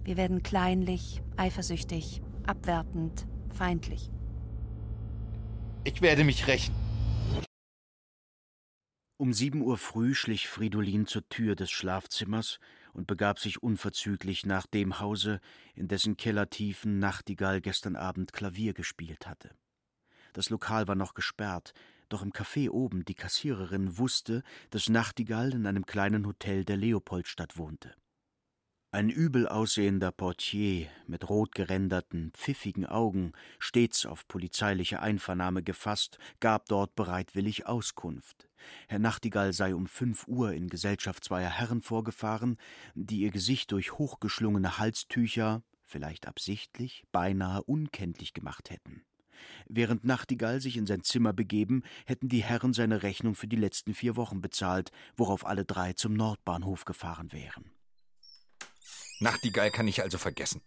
Wir 0.07 0.15
werden 0.15 0.41
kleinlich, 0.41 1.21
eifersüchtig, 1.35 2.21
abwertend, 2.45 3.27
feindlich. 3.53 4.09
Ich 5.83 6.01
werde 6.01 6.23
mich 6.23 6.47
rächen. 6.47 6.73
Um 9.17 9.33
sieben 9.33 9.61
Uhr 9.61 9.77
früh 9.77 10.15
schlich 10.15 10.47
Fridolin 10.47 11.07
zur 11.07 11.27
Tür 11.27 11.57
des 11.57 11.71
Schlafzimmers 11.71 12.59
und 12.93 13.05
begab 13.05 13.37
sich 13.37 13.61
unverzüglich 13.61 14.45
nach 14.45 14.65
dem 14.65 15.01
Hause, 15.01 15.41
in 15.75 15.89
dessen 15.89 16.15
Kellertiefen 16.15 16.99
Nachtigall 16.99 17.59
gestern 17.59 17.97
Abend 17.97 18.31
Klavier 18.31 18.73
gespielt 18.73 19.27
hatte. 19.27 19.49
Das 20.31 20.49
Lokal 20.49 20.87
war 20.87 20.95
noch 20.95 21.15
gesperrt, 21.15 21.73
doch 22.07 22.21
im 22.21 22.31
Café 22.31 22.69
oben 22.69 23.03
die 23.03 23.15
Kassiererin 23.15 23.97
wusste, 23.97 24.43
dass 24.69 24.87
Nachtigall 24.87 25.53
in 25.53 25.67
einem 25.67 25.85
kleinen 25.85 26.25
Hotel 26.25 26.63
der 26.63 26.77
Leopoldstadt 26.77 27.57
wohnte. 27.57 27.93
Ein 28.97 29.11
übel 29.11 29.47
aussehender 29.47 30.11
Portier 30.11 30.87
mit 31.05 31.29
rot 31.29 31.53
geränderten, 31.53 32.31
pfiffigen 32.33 32.87
Augen, 32.87 33.33
stets 33.59 34.07
auf 34.07 34.27
polizeiliche 34.27 35.03
Einvernahme 35.03 35.61
gefasst, 35.61 36.17
gab 36.39 36.65
dort 36.65 36.95
bereitwillig 36.95 37.67
Auskunft. 37.67 38.49
Herr 38.87 38.97
Nachtigall 38.97 39.53
sei 39.53 39.75
um 39.75 39.85
fünf 39.85 40.27
Uhr 40.27 40.53
in 40.53 40.67
Gesellschaft 40.67 41.23
zweier 41.23 41.51
Herren 41.51 41.83
vorgefahren, 41.83 42.57
die 42.95 43.19
ihr 43.19 43.29
Gesicht 43.29 43.71
durch 43.71 43.99
hochgeschlungene 43.99 44.79
Halstücher, 44.79 45.61
vielleicht 45.83 46.27
absichtlich, 46.27 47.03
beinahe 47.11 47.61
unkenntlich 47.61 48.33
gemacht 48.33 48.71
hätten. 48.71 49.03
Während 49.67 50.05
Nachtigall 50.05 50.59
sich 50.59 50.75
in 50.75 50.87
sein 50.87 51.03
Zimmer 51.03 51.33
begeben, 51.33 51.83
hätten 52.07 52.29
die 52.29 52.41
Herren 52.41 52.73
seine 52.73 53.03
Rechnung 53.03 53.35
für 53.35 53.47
die 53.47 53.57
letzten 53.57 53.93
vier 53.93 54.15
Wochen 54.15 54.41
bezahlt, 54.41 54.89
worauf 55.15 55.45
alle 55.45 55.65
drei 55.65 55.93
zum 55.93 56.15
Nordbahnhof 56.15 56.85
gefahren 56.85 57.31
wären. 57.31 57.76
Nachtigall 59.19 59.71
kann 59.71 59.87
ich 59.87 60.01
also 60.01 60.17
vergessen. 60.17 60.61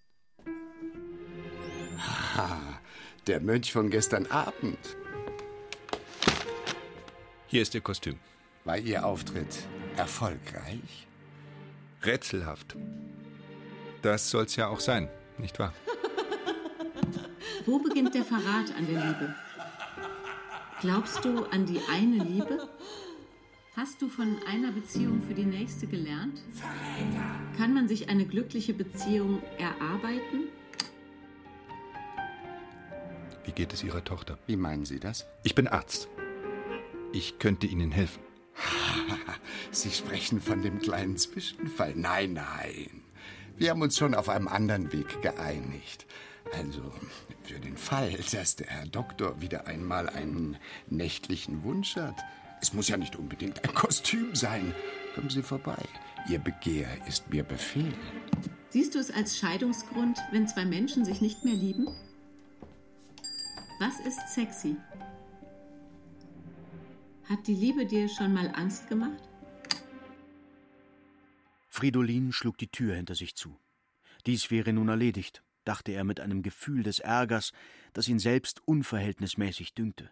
Ha, 2.37 2.81
der 3.27 3.41
Mönch 3.41 3.73
von 3.73 3.91
gestern 3.91 4.27
Abend. 4.27 4.97
Hier 7.47 7.63
ist 7.63 7.75
Ihr 7.75 7.81
Kostüm. 7.81 8.19
War 8.65 8.79
Ihr 8.79 9.07
Auftritt 9.07 9.67
erfolgreich? 9.97 11.07
Rätselhaft. 12.03 12.77
Das 14.03 14.31
soll's 14.31 14.57
ja 14.57 14.69
auch 14.69 14.81
sein, 14.81 15.09
nicht 15.39 15.59
wahr? 15.59 15.73
Wo 17.67 17.79
beginnt 17.79 18.15
der 18.15 18.25
Verrat 18.25 18.75
an 18.77 18.87
der 18.87 19.05
Liebe? 19.05 19.35
Glaubst 20.81 21.25
du 21.25 21.45
an 21.45 21.67
die 21.67 21.81
eine 21.91 22.25
Liebe? 22.25 22.69
Hast 23.77 24.03
du 24.03 24.09
von 24.09 24.37
einer 24.49 24.73
Beziehung 24.73 25.23
für 25.23 25.33
die 25.33 25.45
nächste 25.45 25.87
gelernt? 25.87 26.41
Kann 27.57 27.73
man 27.73 27.87
sich 27.87 28.09
eine 28.09 28.27
glückliche 28.27 28.75
Beziehung 28.75 29.41
erarbeiten? 29.59 30.49
Wie 33.45 33.53
geht 33.53 33.73
es 33.73 33.85
Ihrer 33.85 34.03
Tochter? 34.03 34.39
Wie 34.49 34.57
meinen 34.57 34.85
Sie 34.85 34.99
das? 34.99 35.27
Ich 35.45 35.55
bin 35.55 35.69
Arzt. 35.69 36.09
Ich 37.13 37.39
könnte 37.39 37.69
Ihnen 37.69 37.93
helfen. 37.93 38.23
Sie 39.71 39.91
sprechen 39.91 40.41
von 40.41 40.63
dem 40.63 40.81
kleinen 40.81 41.17
Zwischenfall. 41.17 41.95
Nein, 41.95 42.33
nein. 42.33 43.03
Wir 43.57 43.71
haben 43.71 43.83
uns 43.83 43.97
schon 43.97 44.17
auf 44.17 44.29
einem 44.29 44.49
anderen 44.49 44.93
Weg 44.93 45.23
geeinigt. 45.23 46.07
Also, 46.53 46.93
für 47.45 47.61
den 47.61 47.77
Fall, 47.77 48.19
dass 48.33 48.57
der 48.57 48.67
Herr 48.67 48.87
Doktor 48.87 49.41
wieder 49.41 49.69
einmal 49.69 50.09
einen 50.09 50.57
nächtlichen 50.89 51.63
Wunsch 51.63 51.95
hat. 51.95 52.17
Es 52.61 52.73
muss 52.73 52.89
ja 52.89 52.97
nicht 52.97 53.17
unbedingt 53.17 53.65
ein 53.65 53.75
Kostüm 53.75 54.35
sein. 54.35 54.75
Kommen 55.15 55.31
Sie 55.31 55.43
vorbei. 55.43 55.83
Ihr 56.29 56.39
Begehr 56.39 56.89
ist 57.07 57.31
mir 57.31 57.43
Befehl. 57.43 57.95
Siehst 58.69 58.95
du 58.95 58.99
es 58.99 59.11
als 59.11 59.39
Scheidungsgrund, 59.39 60.19
wenn 60.31 60.47
zwei 60.47 60.65
Menschen 60.65 61.05
sich 61.05 61.21
nicht 61.21 61.45
mehr 61.45 61.55
lieben? 61.55 61.89
Was 63.79 63.99
ist 64.01 64.35
sexy? 64.35 64.77
Hat 67.29 67.47
die 67.47 67.55
Liebe 67.55 67.87
dir 67.87 68.09
schon 68.09 68.33
mal 68.33 68.53
Angst 68.55 68.89
gemacht? 68.89 69.23
Fridolin 71.69 72.33
schlug 72.33 72.59
die 72.59 72.69
Tür 72.69 72.97
hinter 72.97 73.15
sich 73.15 73.35
zu. 73.37 73.59
Dies 74.27 74.51
wäre 74.51 74.73
nun 74.73 74.89
erledigt 74.89 75.43
dachte 75.65 75.93
er 75.93 76.05
mit 76.05 76.21
einem 76.21 76.43
Gefühl 76.43 76.83
des 76.83 76.99
Ärgers, 76.99 77.53
das 77.93 78.09
ihn 78.09 78.19
selbst 78.19 78.61
unverhältnismäßig 78.67 79.75
dünkte. 79.75 80.11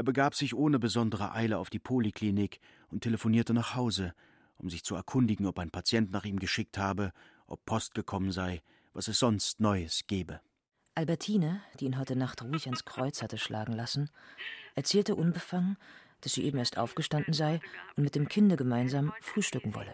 Er 0.00 0.04
begab 0.04 0.34
sich 0.34 0.54
ohne 0.54 0.78
besondere 0.78 1.34
Eile 1.34 1.58
auf 1.58 1.68
die 1.68 1.78
Poliklinik 1.78 2.58
und 2.88 3.02
telefonierte 3.02 3.52
nach 3.52 3.74
Hause, 3.74 4.14
um 4.56 4.70
sich 4.70 4.82
zu 4.82 4.94
erkundigen, 4.94 5.44
ob 5.44 5.58
ein 5.58 5.70
Patient 5.70 6.10
nach 6.10 6.24
ihm 6.24 6.38
geschickt 6.38 6.78
habe, 6.78 7.12
ob 7.46 7.66
Post 7.66 7.94
gekommen 7.94 8.32
sei, 8.32 8.62
was 8.94 9.08
es 9.08 9.18
sonst 9.18 9.60
Neues 9.60 10.06
gebe. 10.06 10.40
Albertine, 10.94 11.60
die 11.78 11.84
ihn 11.84 11.98
heute 11.98 12.16
Nacht 12.16 12.40
ruhig 12.40 12.64
ans 12.64 12.86
Kreuz 12.86 13.20
hatte 13.20 13.36
schlagen 13.36 13.74
lassen, 13.74 14.08
erzählte 14.74 15.14
unbefangen, 15.14 15.76
dass 16.22 16.32
sie 16.32 16.44
eben 16.44 16.56
erst 16.56 16.78
aufgestanden 16.78 17.34
sei 17.34 17.60
und 17.96 18.02
mit 18.02 18.14
dem 18.14 18.26
Kinde 18.26 18.56
gemeinsam 18.56 19.12
frühstücken 19.20 19.74
wolle 19.74 19.92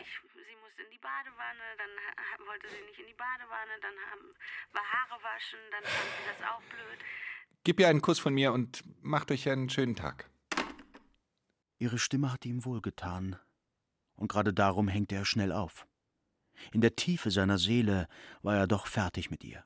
wollte 2.57 2.69
sie 2.69 2.85
nicht 2.89 2.99
in 2.99 3.07
die 3.07 3.15
Badewanne, 3.15 3.77
dann 3.83 3.97
war 4.73 4.83
Haare 4.83 5.23
waschen, 5.23 5.59
dann 5.71 5.85
fand 5.85 6.09
sie 6.17 6.25
das 6.33 6.49
auch 6.49 6.63
blöd. 6.73 7.01
Gib 7.65 7.81
ihr 7.81 7.89
einen 7.89 8.03
Kuss 8.03 8.19
von 8.19 8.35
mir 8.35 8.53
und 8.53 8.85
macht 9.03 9.31
euch 9.31 9.49
einen 9.49 9.69
schönen 9.69 9.97
Tag. 9.97 10.31
Ihre 11.79 11.99
Stimme 11.99 12.33
hatte 12.33 12.49
ihm 12.49 12.65
wohlgetan, 12.65 13.37
und 14.15 14.31
gerade 14.31 14.55
darum 14.55 14.89
hängte 14.89 15.15
er 15.15 15.25
schnell 15.25 15.53
auf. 15.53 15.87
In 16.73 16.81
der 16.81 16.97
Tiefe 16.97 17.31
seiner 17.31 17.59
Seele 17.59 18.09
war 18.43 18.57
er 18.57 18.67
doch 18.67 18.87
fertig 18.87 19.31
mit 19.31 19.45
ihr. 19.45 19.65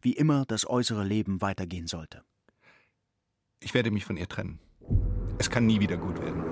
Wie 0.00 0.12
immer 0.12 0.44
das 0.46 0.68
äußere 0.68 1.04
Leben 1.04 1.42
weitergehen 1.42 1.86
sollte. 1.86 2.24
Ich 3.60 3.74
werde 3.74 3.90
mich 3.90 4.04
von 4.04 4.16
ihr 4.16 4.28
trennen. 4.28 4.58
Es 5.38 5.50
kann 5.50 5.66
nie 5.66 5.80
wieder 5.80 5.96
gut 5.96 6.20
werden. 6.20 6.42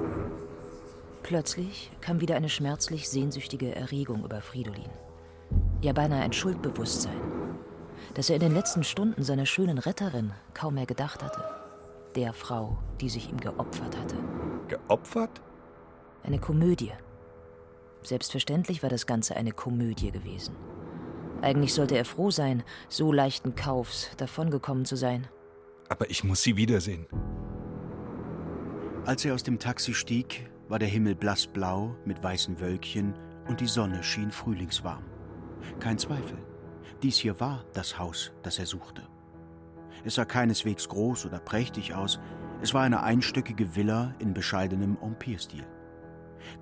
Plötzlich 1.23 1.91
kam 2.01 2.21
wieder 2.21 2.37
eine 2.37 2.49
schmerzlich 2.49 3.09
sehnsüchtige 3.09 3.75
Erregung 3.75 4.25
über 4.25 4.41
Fridolin. 4.41 4.91
Ja, 5.81 5.93
beinahe 5.93 6.23
ein 6.23 6.33
Schuldbewusstsein, 6.33 7.21
dass 8.15 8.31
er 8.31 8.37
in 8.37 8.41
den 8.41 8.55
letzten 8.55 8.85
Stunden 8.85 9.23
seiner 9.23 9.47
schönen 9.47 9.79
Retterin 9.79 10.33
kaum 10.55 10.75
mehr 10.75 10.87
gedacht 10.87 11.23
hatte. 11.23 11.43
Der 12.15 12.33
Frau, 12.33 12.79
die 13.01 13.09
sich 13.09 13.31
ihm 13.31 13.39
geopfert 13.39 13.97
hatte. 13.97 14.17
Geopfert? 14.69 15.41
Eine 16.23 16.39
Komödie. 16.39 16.93
Selbstverständlich 18.03 18.83
war 18.83 18.91
das 18.91 19.07
Ganze 19.07 19.37
eine 19.37 19.53
Komödie 19.53 20.11
gewesen. 20.11 20.57
Eigentlich 21.43 21.75
sollte 21.75 21.97
er 21.97 22.05
froh 22.05 22.31
sein, 22.31 22.65
so 22.89 23.13
leichten 23.13 23.55
Kaufs 23.55 24.11
davongekommen 24.17 24.85
zu 24.85 24.97
sein. 24.97 25.29
Aber 25.89 26.11
ich 26.11 26.25
muss 26.25 26.43
sie 26.43 26.57
wiedersehen. 26.57 27.07
Als 29.05 29.25
er 29.25 29.35
aus 29.35 29.43
dem 29.43 29.59
Taxi 29.59 29.95
stieg, 29.95 30.51
war 30.69 30.79
der 30.79 30.89
Himmel 30.89 31.15
blassblau 31.15 31.97
mit 32.05 32.23
weißen 32.23 32.61
Wölkchen 32.61 33.15
und 33.49 33.61
die 33.61 33.67
Sonne 33.67 34.03
schien 34.03 34.31
frühlingswarm. 34.31 35.05
Kein 35.81 35.99
Zweifel, 35.99 36.39
dies 37.03 37.17
hier 37.17 37.39
war 37.41 37.65
das 37.75 37.99
Haus, 37.99 38.33
das 38.43 38.59
er 38.59 38.67
suchte. 38.67 39.03
Es 40.05 40.15
sah 40.15 40.25
keineswegs 40.25 40.89
groß 40.89 41.27
oder 41.27 41.39
prächtig 41.39 41.95
aus, 41.95 42.21
es 42.61 42.75
war 42.75 42.83
eine 42.83 43.03
einstöckige 43.03 43.77
Villa 43.77 44.15
in 44.19 44.35
bescheidenem 44.35 44.97
Empire-Stil. 45.01 45.67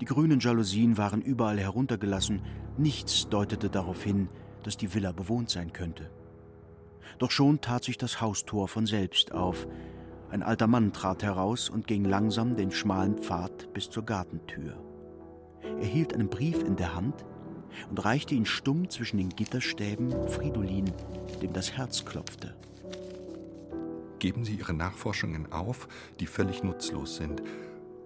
Die 0.01 0.05
grünen 0.05 0.41
Jalousien 0.41 0.99
waren 0.99 1.23
überall 1.23 1.59
heruntergelassen, 1.59 2.43
nichts 2.77 3.29
deutete 3.29 3.71
darauf 3.71 4.03
hin, 4.03 4.29
dass 4.63 4.77
die 4.77 4.93
Villa 4.95 5.13
bewohnt 5.13 5.51
sein 5.51 5.73
könnte. 5.73 6.11
Doch 7.19 7.31
schon 7.31 7.61
tat 7.61 7.85
sich 7.85 7.97
das 7.97 8.21
Haustor 8.21 8.69
von 8.69 8.87
selbst 8.87 9.33
auf. 9.33 9.67
Ein 10.31 10.43
alter 10.43 10.67
Mann 10.67 10.93
trat 10.93 11.23
heraus 11.23 11.71
und 11.71 11.87
ging 11.87 12.05
langsam 12.05 12.57
den 12.57 12.73
schmalen 12.73 13.17
Pfad 13.19 13.73
bis 13.73 13.89
zur 13.89 14.05
Gartentür. 14.05 14.77
Er 15.63 15.87
hielt 15.87 16.15
einen 16.15 16.29
Brief 16.29 16.63
in 16.63 16.77
der 16.77 16.95
Hand 16.95 17.25
und 17.91 18.05
reichte 18.05 18.35
ihn 18.35 18.47
stumm 18.47 18.91
zwischen 18.91 19.19
den 19.19 19.31
Gitterstäben 19.31 20.29
Fridolin, 20.29 20.93
dem 21.43 21.53
das 21.53 21.73
Herz 21.73 22.05
klopfte. 22.05 22.55
Geben 24.19 24.45
Sie 24.45 24.55
Ihre 24.55 24.73
Nachforschungen 24.73 25.53
auf, 25.53 25.89
die 26.21 26.27
völlig 26.27 26.63
nutzlos 26.63 27.17
sind, 27.17 27.43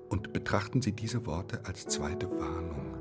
und 0.09 0.33
betrachten 0.33 0.83
Sie 0.83 0.93
diese 0.93 1.25
Worte 1.27 1.61
als 1.65 1.87
zweite 1.87 2.29
Warnung. 2.31 2.97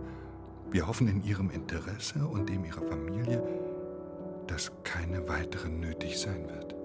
Wir 0.71 0.87
hoffen 0.87 1.07
in 1.07 1.23
Ihrem 1.23 1.49
Interesse 1.49 2.27
und 2.27 2.49
dem 2.49 2.63
Ihrer 2.63 2.83
Familie, 2.83 3.43
dass 4.45 4.71
keine 4.83 5.27
weitere 5.27 5.69
nötig 5.69 6.19
sein 6.19 6.47
wird. 6.47 6.75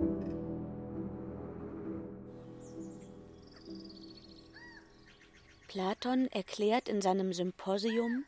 Platon 5.69 6.29
erklärt 6.29 6.89
in 6.89 7.03
seinem 7.03 7.33
Symposium 7.33 8.25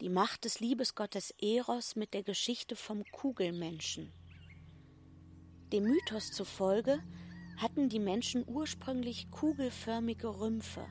die 0.00 0.08
Macht 0.08 0.46
des 0.46 0.60
Liebesgottes 0.60 1.34
Eros 1.42 1.94
mit 1.94 2.14
der 2.14 2.22
Geschichte 2.22 2.74
vom 2.74 3.04
Kugelmenschen. 3.12 4.10
Dem 5.72 5.84
Mythos 5.84 6.32
zufolge 6.32 7.02
hatten 7.58 7.90
die 7.90 7.98
Menschen 7.98 8.42
ursprünglich 8.46 9.30
kugelförmige 9.30 10.40
Rümpfe, 10.40 10.86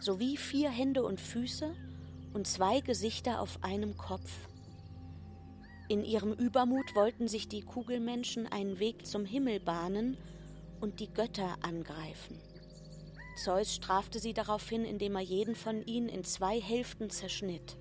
sowie 0.00 0.36
vier 0.36 0.70
Hände 0.70 1.02
und 1.02 1.20
Füße 1.20 1.74
und 2.34 2.46
zwei 2.46 2.80
Gesichter 2.80 3.40
auf 3.40 3.64
einem 3.64 3.96
Kopf. 3.96 4.30
In 5.88 6.04
ihrem 6.04 6.32
Übermut 6.32 6.94
wollten 6.94 7.26
sich 7.26 7.48
die 7.48 7.62
Kugelmenschen 7.62 8.46
einen 8.46 8.78
Weg 8.78 9.06
zum 9.06 9.24
Himmel 9.24 9.58
bahnen 9.58 10.16
und 10.80 11.00
die 11.00 11.12
Götter 11.12 11.56
angreifen. 11.62 12.38
Zeus 13.42 13.74
strafte 13.74 14.20
sie 14.20 14.34
daraufhin, 14.34 14.84
indem 14.84 15.16
er 15.16 15.22
jeden 15.22 15.56
von 15.56 15.84
ihnen 15.84 16.08
in 16.08 16.22
zwei 16.22 16.60
Hälften 16.60 17.10
zerschnitt. 17.10 17.76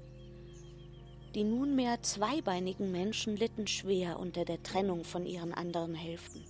Die 1.36 1.44
nunmehr 1.44 2.00
zweibeinigen 2.04 2.92
Menschen 2.92 3.36
litten 3.36 3.66
schwer 3.66 4.20
unter 4.20 4.46
der 4.46 4.62
Trennung 4.62 5.04
von 5.04 5.26
ihren 5.26 5.52
anderen 5.52 5.96
Hälften. 5.96 6.46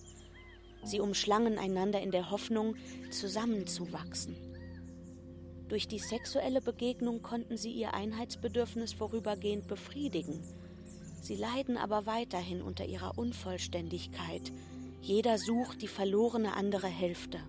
Sie 0.82 1.00
umschlangen 1.00 1.56
einander 1.56 2.02
in 2.02 2.10
der 2.10 2.30
Hoffnung, 2.30 2.76
zusammenzuwachsen. 3.10 4.36
Durch 5.68 5.88
die 5.88 5.98
sexuelle 5.98 6.60
Begegnung 6.60 7.22
konnten 7.22 7.56
sie 7.56 7.72
ihr 7.72 7.94
Einheitsbedürfnis 7.94 8.92
vorübergehend 8.92 9.66
befriedigen. 9.66 10.42
Sie 11.22 11.36
leiden 11.36 11.78
aber 11.78 12.04
weiterhin 12.04 12.60
unter 12.60 12.84
ihrer 12.84 13.16
Unvollständigkeit. 13.16 14.52
Jeder 15.00 15.38
sucht 15.38 15.80
die 15.80 15.88
verlorene 15.88 16.54
andere 16.54 16.88
Hälfte. 16.88 17.40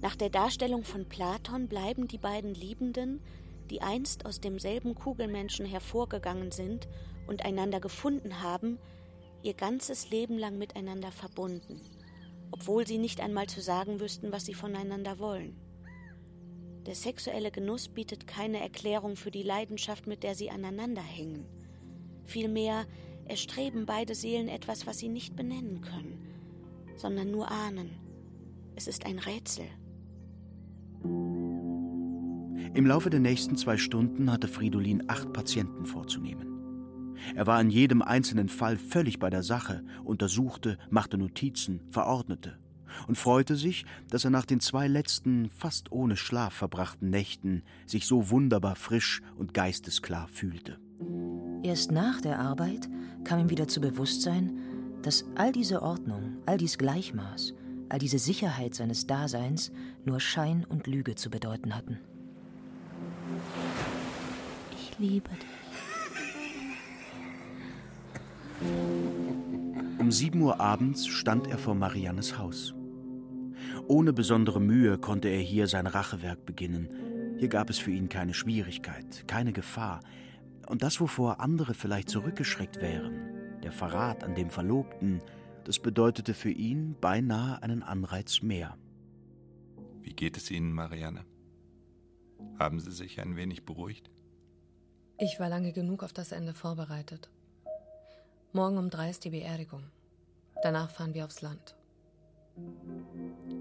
Nach 0.00 0.16
der 0.16 0.30
Darstellung 0.30 0.84
von 0.84 1.06
Platon 1.06 1.68
bleiben 1.68 2.08
die 2.08 2.16
beiden 2.16 2.54
Liebenden, 2.54 3.20
die 3.70 3.82
einst 3.82 4.26
aus 4.26 4.40
demselben 4.40 4.94
Kugelmenschen 4.94 5.64
hervorgegangen 5.64 6.50
sind 6.50 6.88
und 7.26 7.44
einander 7.44 7.80
gefunden 7.80 8.42
haben, 8.42 8.78
ihr 9.42 9.54
ganzes 9.54 10.10
Leben 10.10 10.36
lang 10.36 10.58
miteinander 10.58 11.12
verbunden, 11.12 11.80
obwohl 12.50 12.86
sie 12.86 12.98
nicht 12.98 13.20
einmal 13.20 13.46
zu 13.46 13.60
sagen 13.60 14.00
wüssten, 14.00 14.32
was 14.32 14.44
sie 14.44 14.54
voneinander 14.54 15.18
wollen. 15.18 15.56
Der 16.86 16.94
sexuelle 16.94 17.50
Genuss 17.50 17.88
bietet 17.88 18.26
keine 18.26 18.60
Erklärung 18.60 19.16
für 19.16 19.30
die 19.30 19.42
Leidenschaft, 19.42 20.06
mit 20.06 20.22
der 20.22 20.34
sie 20.34 20.50
aneinander 20.50 21.02
hängen. 21.02 21.46
Vielmehr 22.24 22.86
erstreben 23.26 23.86
beide 23.86 24.14
Seelen 24.14 24.48
etwas, 24.48 24.86
was 24.86 24.98
sie 24.98 25.08
nicht 25.08 25.36
benennen 25.36 25.82
können, 25.82 26.26
sondern 26.96 27.30
nur 27.30 27.50
ahnen. 27.50 28.00
Es 28.74 28.88
ist 28.88 29.06
ein 29.06 29.18
Rätsel. 29.18 29.66
Im 32.72 32.86
Laufe 32.86 33.10
der 33.10 33.20
nächsten 33.20 33.56
zwei 33.56 33.76
Stunden 33.76 34.30
hatte 34.30 34.46
Fridolin 34.46 35.04
acht 35.08 35.32
Patienten 35.32 35.86
vorzunehmen. 35.86 37.16
Er 37.34 37.46
war 37.46 37.60
in 37.60 37.68
jedem 37.68 38.00
einzelnen 38.00 38.48
Fall 38.48 38.76
völlig 38.76 39.18
bei 39.18 39.28
der 39.28 39.42
Sache, 39.42 39.82
untersuchte, 40.04 40.78
machte 40.88 41.18
Notizen, 41.18 41.80
verordnete 41.90 42.58
und 43.08 43.16
freute 43.16 43.56
sich, 43.56 43.84
dass 44.08 44.24
er 44.24 44.30
nach 44.30 44.46
den 44.46 44.60
zwei 44.60 44.86
letzten, 44.88 45.50
fast 45.50 45.90
ohne 45.90 46.16
Schlaf 46.16 46.54
verbrachten 46.54 47.10
Nächten 47.10 47.62
sich 47.86 48.06
so 48.06 48.30
wunderbar 48.30 48.76
frisch 48.76 49.20
und 49.36 49.52
geistesklar 49.52 50.28
fühlte. 50.28 50.78
Erst 51.62 51.90
nach 51.90 52.20
der 52.20 52.38
Arbeit 52.38 52.88
kam 53.24 53.40
ihm 53.40 53.50
wieder 53.50 53.68
zu 53.68 53.80
Bewusstsein, 53.80 54.58
dass 55.02 55.24
all 55.34 55.52
diese 55.52 55.82
Ordnung, 55.82 56.36
all 56.46 56.56
dies 56.56 56.78
Gleichmaß, 56.78 57.54
all 57.88 57.98
diese 57.98 58.18
Sicherheit 58.18 58.74
seines 58.74 59.06
Daseins 59.06 59.72
nur 60.04 60.20
Schein 60.20 60.64
und 60.64 60.86
Lüge 60.86 61.16
zu 61.16 61.30
bedeuten 61.30 61.74
hatten. 61.74 61.98
Ich 65.00 65.08
liebe 65.08 65.30
dich. 65.30 65.48
Um 69.98 70.12
sieben 70.12 70.42
Uhr 70.42 70.60
abends 70.60 71.06
stand 71.06 71.46
er 71.46 71.56
vor 71.56 71.74
Mariannes 71.74 72.36
Haus. 72.36 72.74
Ohne 73.88 74.12
besondere 74.12 74.60
Mühe 74.60 74.98
konnte 74.98 75.28
er 75.28 75.40
hier 75.40 75.66
sein 75.68 75.86
Rachewerk 75.86 76.44
beginnen. 76.44 76.90
Hier 77.38 77.48
gab 77.48 77.70
es 77.70 77.78
für 77.78 77.90
ihn 77.90 78.10
keine 78.10 78.34
Schwierigkeit, 78.34 79.26
keine 79.26 79.52
Gefahr. 79.52 80.00
Und 80.68 80.82
das, 80.82 81.00
wovor 81.00 81.40
andere 81.40 81.72
vielleicht 81.72 82.10
zurückgeschreckt 82.10 82.82
wären, 82.82 83.60
der 83.62 83.72
Verrat 83.72 84.22
an 84.22 84.34
dem 84.34 84.50
Verlobten, 84.50 85.22
das 85.64 85.78
bedeutete 85.78 86.34
für 86.34 86.50
ihn 86.50 86.94
beinahe 87.00 87.62
einen 87.62 87.82
Anreiz 87.82 88.42
mehr. 88.42 88.76
Wie 90.02 90.12
geht 90.12 90.36
es 90.36 90.50
Ihnen, 90.50 90.72
Marianne? 90.72 91.24
Haben 92.58 92.80
Sie 92.80 92.92
sich 92.92 93.20
ein 93.20 93.36
wenig 93.36 93.64
beruhigt? 93.64 94.10
Ich 95.22 95.38
war 95.38 95.50
lange 95.50 95.72
genug 95.72 96.02
auf 96.02 96.14
das 96.14 96.32
Ende 96.32 96.54
vorbereitet. 96.54 97.28
Morgen 98.54 98.78
um 98.78 98.88
drei 98.88 99.10
ist 99.10 99.22
die 99.26 99.30
Beerdigung. 99.30 99.82
Danach 100.62 100.90
fahren 100.90 101.12
wir 101.12 101.26
aufs 101.26 101.42
Land. 101.42 101.76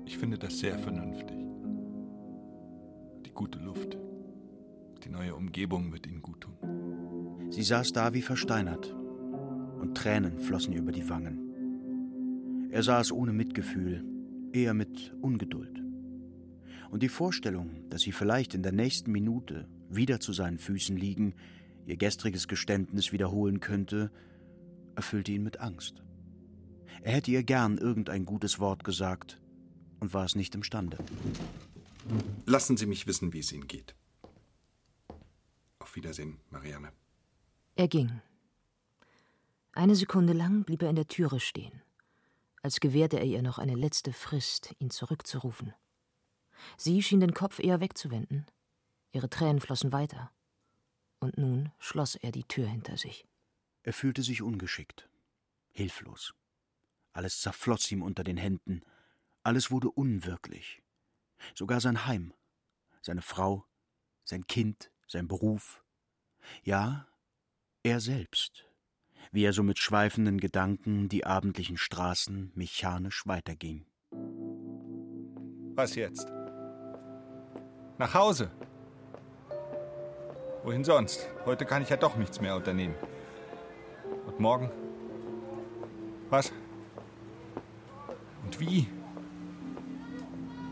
Ich 0.05 0.17
finde 0.17 0.37
das 0.37 0.57
sehr 0.59 0.79
vernünftig. 0.79 1.37
Die 3.25 3.31
gute 3.31 3.59
Luft, 3.59 3.97
die 5.03 5.09
neue 5.09 5.35
Umgebung 5.35 5.91
wird 5.91 6.07
Ihnen 6.07 6.21
gut 6.21 6.39
tun. 6.39 7.51
Sie 7.51 7.63
saß 7.63 7.91
da 7.91 8.13
wie 8.13 8.21
versteinert 8.21 8.95
und 9.81 9.97
Tränen 9.97 10.39
flossen 10.39 10.71
über 10.71 10.93
die 10.93 11.09
Wangen. 11.09 12.69
Er 12.71 12.83
saß 12.83 13.11
ohne 13.11 13.33
Mitgefühl, 13.33 14.05
eher 14.53 14.73
mit 14.73 15.13
Ungeduld. 15.21 15.83
Und 16.89 17.03
die 17.03 17.09
Vorstellung, 17.09 17.89
dass 17.89 18.03
sie 18.03 18.13
vielleicht 18.13 18.53
in 18.53 18.63
der 18.63 18.71
nächsten 18.71 19.11
Minute 19.11 19.67
wieder 19.89 20.19
zu 20.19 20.33
seinen 20.33 20.59
Füßen 20.59 20.95
liegen, 20.95 21.35
ihr 21.85 21.97
gestriges 21.97 22.47
Geständnis 22.47 23.11
wiederholen 23.11 23.59
könnte, 23.59 24.11
erfüllte 24.95 25.31
ihn 25.31 25.43
mit 25.43 25.59
Angst. 25.59 26.03
Er 27.01 27.13
hätte 27.13 27.31
ihr 27.31 27.43
gern 27.43 27.77
irgendein 27.77 28.25
gutes 28.25 28.59
Wort 28.59 28.83
gesagt 28.83 29.39
und 29.99 30.13
war 30.13 30.25
es 30.25 30.35
nicht 30.35 30.55
imstande. 30.55 30.97
Lassen 32.45 32.77
Sie 32.77 32.85
mich 32.85 33.07
wissen, 33.07 33.33
wie 33.33 33.39
es 33.39 33.51
Ihnen 33.51 33.67
geht. 33.67 33.95
Auf 35.79 35.95
Wiedersehen, 35.95 36.39
Marianne. 36.49 36.91
Er 37.75 37.87
ging. 37.87 38.21
Eine 39.73 39.95
Sekunde 39.95 40.33
lang 40.33 40.63
blieb 40.65 40.81
er 40.81 40.89
in 40.89 40.95
der 40.95 41.07
Türe 41.07 41.39
stehen, 41.39 41.81
als 42.61 42.79
gewährte 42.79 43.17
er 43.17 43.25
ihr 43.25 43.41
noch 43.41 43.59
eine 43.59 43.75
letzte 43.75 44.11
Frist, 44.11 44.75
ihn 44.79 44.89
zurückzurufen. 44.89 45.73
Sie 46.75 47.01
schien 47.01 47.21
den 47.21 47.33
Kopf 47.33 47.59
eher 47.59 47.79
wegzuwenden. 47.79 48.45
Ihre 49.11 49.29
Tränen 49.29 49.61
flossen 49.61 49.91
weiter. 49.91 50.31
Und 51.19 51.37
nun 51.37 51.71
schloss 51.79 52.15
er 52.15 52.31
die 52.31 52.43
Tür 52.43 52.67
hinter 52.67 52.97
sich. 52.97 53.25
Er 53.83 53.93
fühlte 53.93 54.23
sich 54.23 54.41
ungeschickt, 54.41 55.09
hilflos. 55.71 56.33
Alles 57.13 57.41
zerfloss 57.41 57.91
ihm 57.91 58.03
unter 58.03 58.23
den 58.23 58.37
Händen, 58.37 58.81
alles 59.43 59.71
wurde 59.71 59.89
unwirklich. 59.89 60.81
Sogar 61.55 61.81
sein 61.81 62.05
Heim, 62.05 62.33
seine 63.01 63.21
Frau, 63.21 63.65
sein 64.23 64.45
Kind, 64.47 64.91
sein 65.07 65.27
Beruf. 65.27 65.83
Ja, 66.63 67.07
er 67.83 67.99
selbst, 67.99 68.65
wie 69.31 69.43
er 69.43 69.53
so 69.53 69.63
mit 69.63 69.79
schweifenden 69.79 70.39
Gedanken 70.39 71.09
die 71.09 71.25
abendlichen 71.25 71.77
Straßen 71.77 72.51
mechanisch 72.55 73.25
weiterging. 73.25 73.85
Was 75.75 75.95
jetzt? 75.95 76.27
Nach 77.97 78.13
Hause. 78.13 78.51
Wohin 80.63 80.83
sonst? 80.83 81.25
Heute 81.45 81.65
kann 81.65 81.81
ich 81.83 81.89
ja 81.89 81.95
doch 81.95 82.17
nichts 82.17 82.41
mehr 82.41 82.55
unternehmen. 82.55 82.95
Und 84.27 84.39
morgen? 84.41 84.69
Was? 86.29 86.51
Und 88.43 88.59
wie? 88.59 88.87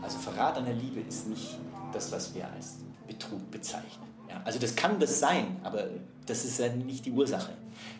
Also 0.02 0.18
Verrat 0.18 0.58
an 0.58 0.66
der 0.66 0.74
Liebe 0.74 1.00
ist 1.00 1.28
nicht 1.28 1.58
das, 1.92 2.12
was 2.12 2.34
wir 2.34 2.46
als 2.50 2.76
Betrug 3.06 3.50
bezeichnen. 3.50 4.06
Ja, 4.28 4.42
also 4.44 4.58
das 4.58 4.76
kann 4.76 5.00
das 5.00 5.18
sein, 5.20 5.56
aber 5.64 5.86
das 6.26 6.44
ist 6.44 6.58
ja 6.58 6.68
nicht 6.68 7.06
die 7.06 7.12
Ursache. 7.12 7.52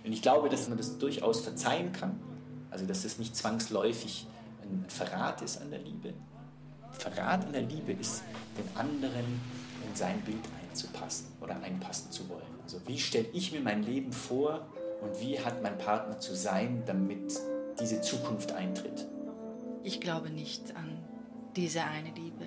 Und 0.05 0.13
ich 0.13 0.21
glaube, 0.21 0.51
dass 0.51 0.69
man 0.69 0.77
das 0.77 0.99
durchaus 0.99 1.41
verzeihen 1.41 1.93
kann. 1.93 2.21
Also 2.71 2.85
dass 2.85 3.03
das 3.03 3.19
nicht 3.19 3.35
zwangsläufig 3.35 4.27
ein 4.63 4.85
Verrat 4.89 5.41
ist 5.41 5.61
an 5.63 5.71
der 5.71 5.81
Liebe. 5.81 6.13
Verrat 6.93 7.47
an 7.47 7.53
der 7.53 7.63
Liebe 7.63 7.93
ist, 7.93 8.23
den 8.59 8.77
anderen 8.77 9.41
in 9.89 9.97
sein 9.97 10.21
Bild 10.21 10.45
einzupassen 10.69 11.29
oder 11.41 11.61
einpassen 11.63 12.11
zu 12.11 12.29
wollen. 12.29 12.43
Also 12.63 12.81
wie 12.87 12.99
stelle 12.99 13.29
ich 13.33 13.53
mir 13.53 13.61
mein 13.61 13.83
Leben 13.83 14.13
vor 14.13 14.67
und 15.01 15.21
wie 15.21 15.41
hat 15.41 15.63
mein 15.63 15.79
Partner 15.79 16.19
zu 16.19 16.35
sein, 16.35 16.83
damit 16.87 17.41
diese 17.81 18.01
Zukunft 18.01 18.53
eintritt? 18.53 19.07
Ich 19.85 20.01
glaube 20.01 20.31
nicht 20.31 20.77
an 20.77 20.99
diese 21.57 21.83
eine 21.83 22.11
Liebe. 22.11 22.45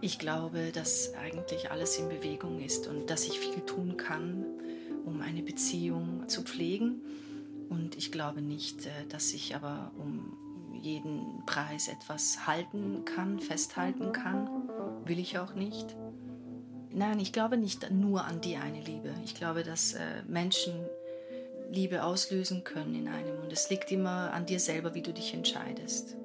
Ich 0.00 0.18
glaube, 0.18 0.72
dass 0.72 1.14
eigentlich 1.14 1.70
alles 1.70 1.98
in 1.98 2.08
Bewegung 2.08 2.60
ist 2.60 2.86
und 2.86 3.08
dass 3.08 3.24
ich 3.24 3.38
viel 3.38 3.60
tun 3.62 3.96
kann, 3.96 4.44
um 5.04 5.20
eine 5.20 5.42
Beziehung 5.42 6.28
zu 6.28 6.42
pflegen. 6.42 7.00
Und 7.68 7.96
ich 7.96 8.12
glaube 8.12 8.42
nicht, 8.42 8.86
äh, 8.86 9.06
dass 9.08 9.32
ich 9.32 9.56
aber 9.56 9.92
um 9.98 10.36
jeden 10.82 11.44
Preis 11.46 11.88
etwas 11.88 12.46
halten 12.46 13.04
kann, 13.04 13.40
festhalten 13.40 14.12
kann. 14.12 14.48
Will 15.04 15.18
ich 15.18 15.38
auch 15.38 15.54
nicht. 15.54 15.96
Nein, 16.96 17.20
ich 17.20 17.30
glaube 17.30 17.58
nicht 17.58 17.90
nur 17.90 18.24
an 18.24 18.40
die 18.40 18.56
eine 18.56 18.80
Liebe. 18.80 19.12
Ich 19.22 19.34
glaube, 19.34 19.62
dass 19.62 19.92
äh, 19.92 20.22
Menschen 20.26 20.72
Liebe 21.70 22.02
auslösen 22.02 22.64
können 22.64 22.94
in 22.94 23.06
einem. 23.06 23.38
Und 23.42 23.52
es 23.52 23.68
liegt 23.68 23.92
immer 23.92 24.32
an 24.32 24.46
dir 24.46 24.58
selber, 24.58 24.94
wie 24.94 25.02
du 25.02 25.12
dich 25.12 25.34
entscheidest. 25.34 26.16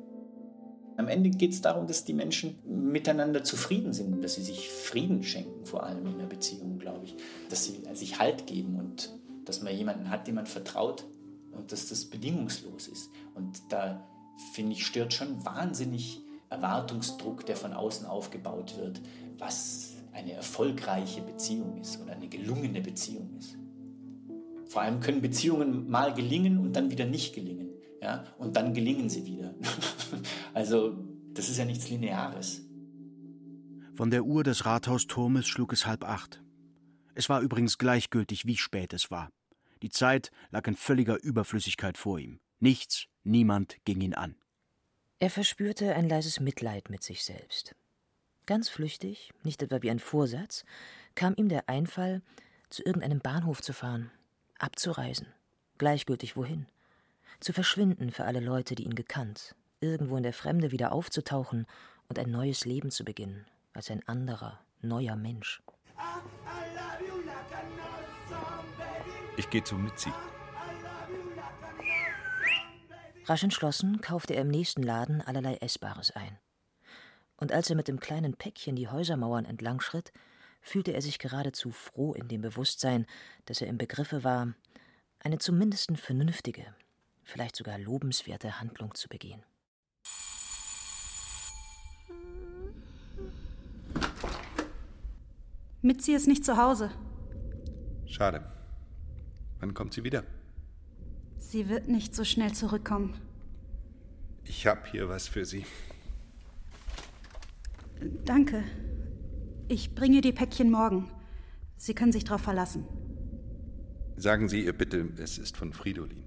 Am 0.95 1.09
Ende 1.09 1.29
geht 1.29 1.51
es 1.51 1.59
darum, 1.59 1.87
dass 1.87 2.05
die 2.05 2.13
Menschen 2.13 2.57
miteinander 2.63 3.43
zufrieden 3.43 3.91
sind, 3.91 4.23
dass 4.23 4.35
sie 4.35 4.43
sich 4.43 4.69
Frieden 4.69 5.23
schenken, 5.23 5.65
vor 5.65 5.83
allem 5.83 6.05
in 6.05 6.17
der 6.17 6.25
Beziehung, 6.25 6.79
glaube 6.79 7.03
ich. 7.03 7.17
Dass 7.49 7.65
sie 7.65 7.83
sich 7.93 8.19
Halt 8.19 8.47
geben 8.47 8.79
und 8.79 9.11
dass 9.43 9.61
man 9.61 9.75
jemanden 9.75 10.09
hat, 10.09 10.25
dem 10.25 10.35
man 10.35 10.45
vertraut 10.45 11.03
und 11.51 11.73
dass 11.73 11.89
das 11.89 12.05
bedingungslos 12.05 12.87
ist. 12.87 13.09
Und 13.35 13.59
da, 13.67 14.07
finde 14.53 14.71
ich, 14.71 14.85
stört 14.85 15.11
schon 15.11 15.43
wahnsinnig 15.43 16.21
Erwartungsdruck, 16.49 17.45
der 17.45 17.57
von 17.57 17.73
außen 17.73 18.05
aufgebaut 18.05 18.77
wird, 18.77 19.01
was 19.37 19.90
eine 20.11 20.33
erfolgreiche 20.33 21.21
Beziehung 21.21 21.79
ist 21.79 22.01
oder 22.01 22.13
eine 22.13 22.27
gelungene 22.27 22.81
Beziehung 22.81 23.35
ist. 23.37 23.57
Vor 24.67 24.81
allem 24.81 24.99
können 24.99 25.21
Beziehungen 25.21 25.89
mal 25.89 26.13
gelingen 26.13 26.57
und 26.57 26.73
dann 26.75 26.91
wieder 26.91 27.05
nicht 27.05 27.35
gelingen. 27.35 27.69
Ja? 28.01 28.23
Und 28.37 28.55
dann 28.55 28.73
gelingen 28.73 29.09
sie 29.09 29.25
wieder. 29.25 29.53
also 30.53 30.97
das 31.33 31.49
ist 31.49 31.57
ja 31.57 31.65
nichts 31.65 31.89
Lineares. 31.89 32.61
Von 33.95 34.09
der 34.09 34.23
Uhr 34.23 34.43
des 34.43 34.65
Rathausturmes 34.65 35.47
schlug 35.47 35.73
es 35.73 35.85
halb 35.85 36.03
acht. 36.03 36.41
Es 37.13 37.29
war 37.29 37.41
übrigens 37.41 37.77
gleichgültig, 37.77 38.45
wie 38.45 38.57
spät 38.57 38.93
es 38.93 39.11
war. 39.11 39.29
Die 39.81 39.89
Zeit 39.89 40.31
lag 40.49 40.65
in 40.67 40.75
völliger 40.75 41.21
Überflüssigkeit 41.21 41.97
vor 41.97 42.19
ihm. 42.19 42.39
Nichts, 42.59 43.07
niemand 43.23 43.77
ging 43.83 44.01
ihn 44.01 44.13
an. 44.13 44.35
Er 45.19 45.29
verspürte 45.29 45.93
ein 45.95 46.07
leises 46.07 46.39
Mitleid 46.39 46.89
mit 46.89 47.03
sich 47.03 47.23
selbst. 47.23 47.75
Ganz 48.45 48.69
flüchtig, 48.69 49.31
nicht 49.43 49.61
etwa 49.61 49.81
wie 49.81 49.91
ein 49.91 49.99
Vorsatz, 49.99 50.65
kam 51.15 51.33
ihm 51.35 51.49
der 51.49 51.69
Einfall, 51.69 52.21
zu 52.69 52.83
irgendeinem 52.83 53.19
Bahnhof 53.19 53.61
zu 53.61 53.73
fahren, 53.73 54.11
abzureisen, 54.57 55.27
gleichgültig 55.77 56.35
wohin, 56.35 56.67
zu 57.39 57.53
verschwinden 57.53 58.11
für 58.11 58.25
alle 58.25 58.39
Leute, 58.39 58.75
die 58.75 58.83
ihn 58.83 58.95
gekannt, 58.95 59.55
irgendwo 59.79 60.17
in 60.17 60.23
der 60.23 60.33
Fremde 60.33 60.71
wieder 60.71 60.91
aufzutauchen 60.91 61.67
und 62.07 62.17
ein 62.17 62.31
neues 62.31 62.65
Leben 62.65 62.91
zu 62.91 63.03
beginnen, 63.03 63.45
als 63.73 63.91
ein 63.91 64.07
anderer, 64.07 64.59
neuer 64.81 65.15
Mensch. 65.15 65.61
Ich 69.37 69.49
gehe 69.49 69.63
zu 69.63 69.75
Mitzi. 69.75 70.11
Rasch 73.25 73.43
entschlossen 73.43 74.01
kaufte 74.01 74.33
er 74.33 74.41
im 74.41 74.49
nächsten 74.49 74.83
Laden 74.83 75.21
allerlei 75.21 75.55
Essbares 75.57 76.11
ein. 76.11 76.37
Und 77.41 77.51
als 77.51 77.71
er 77.71 77.75
mit 77.75 77.87
dem 77.87 77.99
kleinen 77.99 78.35
Päckchen 78.35 78.75
die 78.75 78.87
Häusermauern 78.87 79.45
entlang 79.45 79.81
schritt, 79.81 80.13
fühlte 80.61 80.93
er 80.93 81.01
sich 81.01 81.17
geradezu 81.17 81.71
froh 81.71 82.13
in 82.13 82.27
dem 82.27 82.41
Bewusstsein, 82.41 83.07
dass 83.45 83.61
er 83.61 83.67
im 83.67 83.79
Begriffe 83.79 84.23
war, 84.23 84.53
eine 85.19 85.39
zumindest 85.39 85.91
vernünftige, 85.97 86.67
vielleicht 87.23 87.55
sogar 87.55 87.79
lobenswerte 87.79 88.59
Handlung 88.59 88.93
zu 88.93 89.09
begehen. 89.09 89.43
Mitzi 95.81 96.13
ist 96.13 96.27
nicht 96.27 96.45
zu 96.45 96.57
Hause. 96.57 96.91
Schade. 98.05 98.45
Wann 99.59 99.73
kommt 99.73 99.95
sie 99.95 100.03
wieder? 100.03 100.25
Sie 101.39 101.69
wird 101.69 101.87
nicht 101.87 102.13
so 102.13 102.23
schnell 102.23 102.53
zurückkommen. 102.53 103.19
Ich 104.43 104.67
habe 104.67 104.87
hier 104.91 105.09
was 105.09 105.27
für 105.27 105.43
Sie. 105.43 105.65
Danke. 108.25 108.63
Ich 109.67 109.95
bringe 109.95 110.21
die 110.21 110.31
Päckchen 110.31 110.71
morgen. 110.71 111.11
Sie 111.77 111.93
können 111.93 112.11
sich 112.11 112.23
darauf 112.23 112.41
verlassen. 112.41 112.85
Sagen 114.17 114.49
Sie 114.49 114.65
ihr 114.65 114.73
bitte, 114.73 115.09
es 115.17 115.37
ist 115.37 115.57
von 115.57 115.73
Fridolin. 115.73 116.23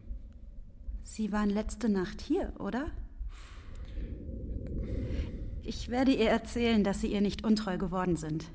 Sie 1.02 1.32
waren 1.32 1.50
letzte 1.50 1.88
Nacht 1.88 2.20
hier, 2.20 2.52
oder? 2.58 2.90
Ich 5.62 5.88
werde 5.88 6.12
ihr 6.12 6.28
erzählen, 6.28 6.84
dass 6.84 7.00
Sie 7.00 7.12
ihr 7.12 7.20
nicht 7.20 7.44
untreu 7.44 7.78
geworden 7.78 8.16
sind. 8.16 8.46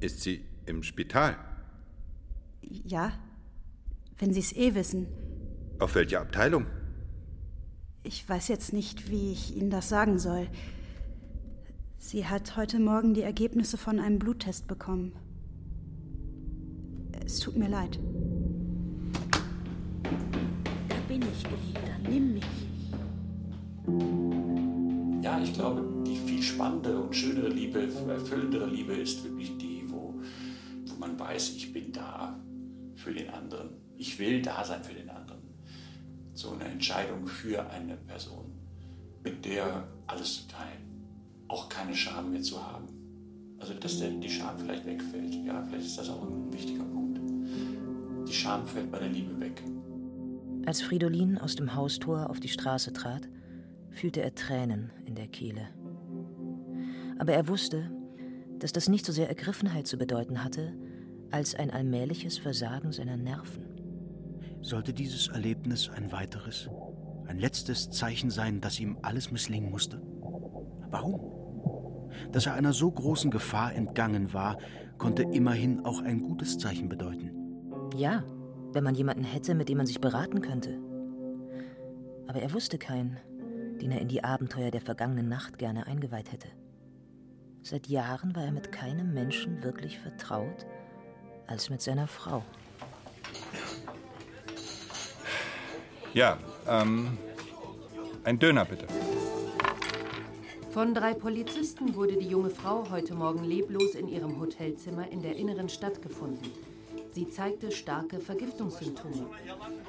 Ist 0.00 0.20
sie 0.20 0.44
im 0.66 0.82
Spital? 0.82 1.36
Ja, 2.62 3.12
wenn 4.18 4.32
Sie 4.32 4.40
es 4.40 4.54
eh 4.54 4.74
wissen. 4.74 5.06
Auf 5.78 5.94
welcher 5.94 6.20
Abteilung? 6.20 6.66
Ich 8.02 8.26
weiß 8.28 8.48
jetzt 8.48 8.72
nicht, 8.72 9.10
wie 9.10 9.32
ich 9.32 9.56
Ihnen 9.56 9.70
das 9.70 9.88
sagen 9.88 10.18
soll. 10.18 10.48
Sie 12.02 12.26
hat 12.26 12.56
heute 12.56 12.80
Morgen 12.80 13.12
die 13.12 13.20
Ergebnisse 13.20 13.76
von 13.76 14.00
einem 14.00 14.18
Bluttest 14.18 14.66
bekommen. 14.66 15.12
Es 17.24 17.38
tut 17.38 17.56
mir 17.56 17.68
leid. 17.68 18.00
Da 20.02 20.96
bin 21.06 21.20
ich, 21.20 21.44
Geliebter. 21.44 21.98
Nimm 22.08 22.34
mich. 22.34 22.42
Ja, 25.22 25.40
ich 25.40 25.52
glaube, 25.52 25.86
die 26.06 26.16
viel 26.16 26.42
spannendere 26.42 27.02
und 27.02 27.14
schönere 27.14 27.50
Liebe, 27.50 27.86
erfüllendere 28.08 28.66
Liebe 28.66 28.94
ist 28.94 29.22
wirklich 29.22 29.58
die, 29.58 29.84
wo, 29.86 30.14
wo 30.86 30.94
man 30.98 31.20
weiß, 31.20 31.50
ich 31.50 31.70
bin 31.70 31.92
da 31.92 32.40
für 32.96 33.12
den 33.12 33.28
anderen. 33.28 33.76
Ich 33.98 34.18
will 34.18 34.40
da 34.40 34.64
sein 34.64 34.82
für 34.82 34.94
den 34.94 35.10
anderen. 35.10 35.42
So 36.32 36.52
eine 36.52 36.64
Entscheidung 36.64 37.26
für 37.26 37.70
eine 37.70 37.98
Person, 37.98 38.50
mit 39.22 39.44
der 39.44 39.86
alles 40.06 40.42
zu 40.42 40.48
teilen. 40.48 40.89
Auch 41.50 41.68
keine 41.68 41.92
Scham 41.96 42.30
mehr 42.30 42.42
zu 42.42 42.64
haben. 42.64 42.86
Also, 43.58 43.74
dass 43.74 43.98
der, 43.98 44.10
die 44.10 44.30
Scham 44.30 44.56
vielleicht 44.56 44.86
wegfällt. 44.86 45.34
Ja, 45.44 45.60
vielleicht 45.64 45.86
ist 45.86 45.98
das 45.98 46.08
auch 46.08 46.22
ein 46.22 46.52
wichtiger 46.52 46.84
Punkt. 46.84 47.18
Die 48.28 48.32
Scham 48.32 48.64
fällt 48.68 48.92
bei 48.92 49.00
der 49.00 49.08
Liebe 49.08 49.38
weg. 49.40 49.60
Als 50.64 50.80
Fridolin 50.80 51.38
aus 51.38 51.56
dem 51.56 51.74
Haustor 51.74 52.30
auf 52.30 52.38
die 52.38 52.48
Straße 52.48 52.92
trat, 52.92 53.28
fühlte 53.90 54.22
er 54.22 54.32
Tränen 54.36 54.92
in 55.06 55.16
der 55.16 55.26
Kehle. 55.26 55.66
Aber 57.18 57.32
er 57.32 57.48
wusste, 57.48 57.90
dass 58.60 58.70
das 58.70 58.88
nicht 58.88 59.04
so 59.04 59.10
sehr 59.10 59.28
Ergriffenheit 59.28 59.88
zu 59.88 59.98
bedeuten 59.98 60.44
hatte, 60.44 60.72
als 61.32 61.56
ein 61.56 61.72
allmähliches 61.72 62.38
Versagen 62.38 62.92
seiner 62.92 63.16
Nerven. 63.16 63.64
Sollte 64.62 64.92
dieses 64.92 65.26
Erlebnis 65.26 65.88
ein 65.88 66.12
weiteres, 66.12 66.70
ein 67.26 67.40
letztes 67.40 67.90
Zeichen 67.90 68.30
sein, 68.30 68.60
dass 68.60 68.78
ihm 68.78 68.98
alles 69.02 69.32
misslingen 69.32 69.70
musste? 69.72 70.00
Warum? 70.90 71.39
Dass 72.32 72.46
er 72.46 72.54
einer 72.54 72.72
so 72.72 72.90
großen 72.90 73.30
Gefahr 73.30 73.74
entgangen 73.74 74.32
war, 74.32 74.58
konnte 74.98 75.22
immerhin 75.22 75.84
auch 75.84 76.02
ein 76.02 76.22
gutes 76.22 76.58
Zeichen 76.58 76.88
bedeuten. 76.88 77.30
Ja, 77.96 78.22
wenn 78.72 78.84
man 78.84 78.94
jemanden 78.94 79.24
hätte, 79.24 79.54
mit 79.54 79.68
dem 79.68 79.78
man 79.78 79.86
sich 79.86 80.00
beraten 80.00 80.40
könnte. 80.40 80.78
Aber 82.28 82.40
er 82.40 82.52
wusste 82.52 82.78
keinen, 82.78 83.16
den 83.80 83.90
er 83.90 84.00
in 84.00 84.08
die 84.08 84.22
Abenteuer 84.22 84.70
der 84.70 84.80
vergangenen 84.80 85.28
Nacht 85.28 85.58
gerne 85.58 85.86
eingeweiht 85.86 86.32
hätte. 86.32 86.48
Seit 87.62 87.88
Jahren 87.88 88.34
war 88.36 88.44
er 88.44 88.52
mit 88.52 88.72
keinem 88.72 89.12
Menschen 89.12 89.62
wirklich 89.62 89.98
vertraut 89.98 90.66
als 91.46 91.68
mit 91.68 91.82
seiner 91.82 92.06
Frau. 92.06 92.42
Ja, 96.14 96.38
ähm, 96.68 97.18
ein 98.24 98.38
Döner 98.38 98.64
bitte. 98.64 98.86
Von 100.70 100.94
drei 100.94 101.14
Polizisten 101.14 101.96
wurde 101.96 102.16
die 102.16 102.28
junge 102.28 102.50
Frau 102.50 102.88
heute 102.90 103.12
Morgen 103.12 103.42
leblos 103.42 103.96
in 103.96 104.08
ihrem 104.08 104.38
Hotelzimmer 104.38 105.10
in 105.10 105.20
der 105.20 105.34
inneren 105.34 105.68
Stadt 105.68 106.00
gefunden. 106.00 106.48
Sie 107.10 107.28
zeigte 107.28 107.72
starke 107.72 108.20
Vergiftungssymptome. 108.20 109.26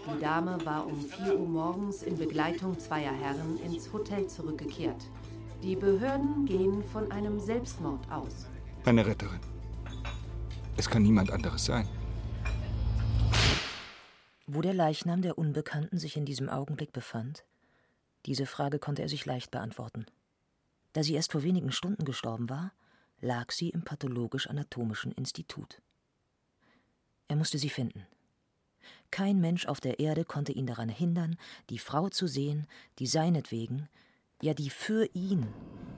Die 0.08 0.20
Dame 0.20 0.58
war 0.66 0.88
um 0.88 1.00
4 1.00 1.40
Uhr 1.40 1.48
morgens 1.48 2.02
in 2.02 2.18
Begleitung 2.18 2.80
zweier 2.80 3.14
Herren 3.14 3.60
ins 3.64 3.94
Hotel 3.94 4.26
zurückgekehrt. 4.26 5.04
Die 5.62 5.76
Behörden 5.76 6.48
gehen 6.48 6.84
von 6.84 7.12
einem 7.12 7.40
Selbstmord 7.40 8.02
aus. 8.10 8.48
Meine 8.84 9.06
Retterin. 9.06 9.40
Es 10.78 10.90
kann 10.90 11.04
niemand 11.04 11.30
anderes 11.30 11.64
sein. 11.64 11.88
Wo 14.48 14.62
der 14.62 14.74
Leichnam 14.74 15.22
der 15.22 15.38
Unbekannten 15.38 16.00
sich 16.00 16.18
in 16.18 16.26
diesem 16.26 16.50
Augenblick 16.50 16.92
befand? 16.92 17.46
Diese 18.26 18.48
Frage 18.48 18.80
konnte 18.80 19.04
er 19.04 19.10
sich 19.10 19.28
leicht 19.28 19.52
beantworten. 19.52 20.08
Da 20.94 21.04
sie 21.04 21.14
erst 21.14 21.32
vor 21.32 21.44
wenigen 21.44 21.72
Stunden 21.72 22.06
gestorben 22.06 22.50
war, 22.50 22.74
lag 23.20 23.52
sie 23.52 23.70
im 23.70 23.84
pathologisch-anatomischen 23.84 25.12
Institut. 25.12 25.82
Er 27.28 27.36
musste 27.36 27.58
sie 27.58 27.70
finden. 27.70 28.06
Kein 29.12 29.40
Mensch 29.40 29.68
auf 29.68 29.80
der 29.80 30.00
Erde 30.00 30.26
konnte 30.26 30.52
ihn 30.52 30.66
daran 30.66 30.90
hindern, 30.90 31.38
die 31.70 31.80
Frau 31.80 32.10
zu 32.10 32.28
sehen, 32.28 32.68
die 33.00 33.08
seinetwegen, 33.08 33.90
ja 34.42 34.54
die 34.54 34.70
für 34.70 35.06
ihn 35.14 35.48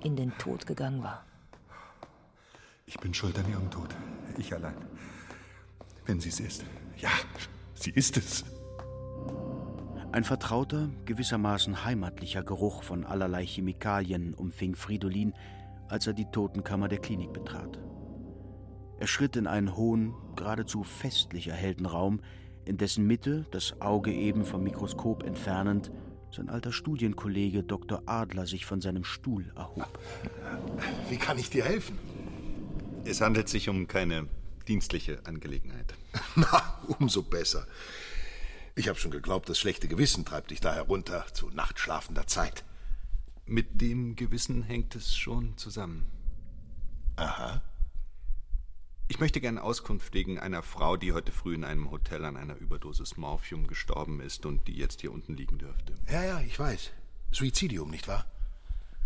in 0.04 0.16
den 0.16 0.38
Tod 0.38 0.66
gegangen 0.66 1.02
war. 1.02 1.26
Ich 2.86 3.00
bin 3.00 3.14
schuld 3.14 3.38
an 3.39 3.50
ihrem 3.50 3.72
Tod. 3.72 3.96
Ich 4.38 4.54
allein. 4.54 4.76
Wenn 6.06 6.20
sie 6.20 6.30
es 6.30 6.39
ist. 6.39 6.66
Ja, 6.98 7.12
sie 7.76 7.91
ist 7.91 8.18
es. 8.18 8.44
Ein 10.14 10.24
vertrauter, 10.24 10.91
gewissermaßen 11.05 11.86
heimatlicher 11.86 12.43
Geruch 12.43 12.84
von 12.84 13.03
allerlei 13.03 13.47
Chemikalien 13.47 14.36
umfing 14.36 14.76
Fridolin, 14.76 15.34
als 15.88 16.05
er 16.05 16.14
die 16.14 16.30
Totenkammer 16.30 16.88
der 16.88 16.99
Klinik 16.99 17.34
betrat. 17.34 17.80
Er 18.99 19.07
schritt 19.07 19.36
in 19.38 19.47
einen 19.47 19.76
hohen, 19.76 20.14
geradezu 20.36 20.84
festlich 20.84 21.47
erhellten 21.47 21.88
Raum, 21.88 22.22
in 22.64 22.78
dessen 22.78 23.07
Mitte, 23.07 23.47
das 23.49 23.82
Auge 23.82 24.14
eben 24.14 24.45
vom 24.45 24.61
Mikroskop 24.61 25.24
entfernend, 25.24 25.91
sein 26.30 26.47
alter 26.47 26.72
Studienkollege 26.72 27.64
Dr. 27.64 28.03
Adler 28.05 28.45
sich 28.45 28.68
von 28.68 28.82
seinem 28.82 29.05
Stuhl 29.05 29.51
erhob. 29.55 29.97
Wie 31.09 31.18
kann 31.18 31.39
ich 31.39 31.49
dir 31.49 31.66
helfen? 31.66 31.97
Es 33.03 33.20
handelt 33.20 33.49
sich 33.49 33.68
um 33.68 33.88
keine 33.88 34.28
dienstliche 34.68 35.26
Angelegenheit. 35.26 35.95
Na, 36.36 36.78
umso 36.99 37.24
besser. 37.24 37.66
Ich 38.76 38.88
habe 38.88 38.97
schon 38.97 39.11
geglaubt, 39.11 39.49
das 39.49 39.59
schlechte 39.59 39.88
Gewissen 39.88 40.26
treibt 40.26 40.49
dich 40.49 40.59
da 40.59 40.74
herunter 40.74 41.26
zu 41.34 41.49
nachtschlafender 41.49 42.26
Zeit. 42.26 42.63
Mit 43.45 43.82
dem 43.82 44.15
Gewissen 44.15 44.63
hängt 44.63 44.95
es 44.95 45.15
schon 45.15 45.57
zusammen. 45.57 46.05
Aha. 47.15 47.61
Ich 49.07 49.19
möchte 49.19 49.41
gerne 49.41 49.61
Auskunft 49.61 50.15
wegen 50.15 50.39
einer 50.39 50.63
Frau, 50.63 50.97
die 50.97 51.13
heute 51.13 51.32
früh 51.32 51.53
in 51.53 51.63
einem 51.63 51.91
Hotel 51.91 52.26
an 52.26 52.36
einer 52.36 52.55
Überdosis 52.55 53.15
Morphium 53.17 53.67
gestorben 53.67 54.21
ist 54.21 54.45
und 54.45 54.67
die 54.67 54.76
jetzt 54.76 55.01
hier 55.01 55.11
unten 55.11 55.36
liegen 55.36 55.59
dürfte. 55.59 55.93
Ja, 56.09 56.24
ja, 56.24 56.41
ich 56.41 56.57
weiß. 56.57 56.91
Suizidium, 57.32 57.91
nicht 57.91 58.07
wahr? 58.07 58.26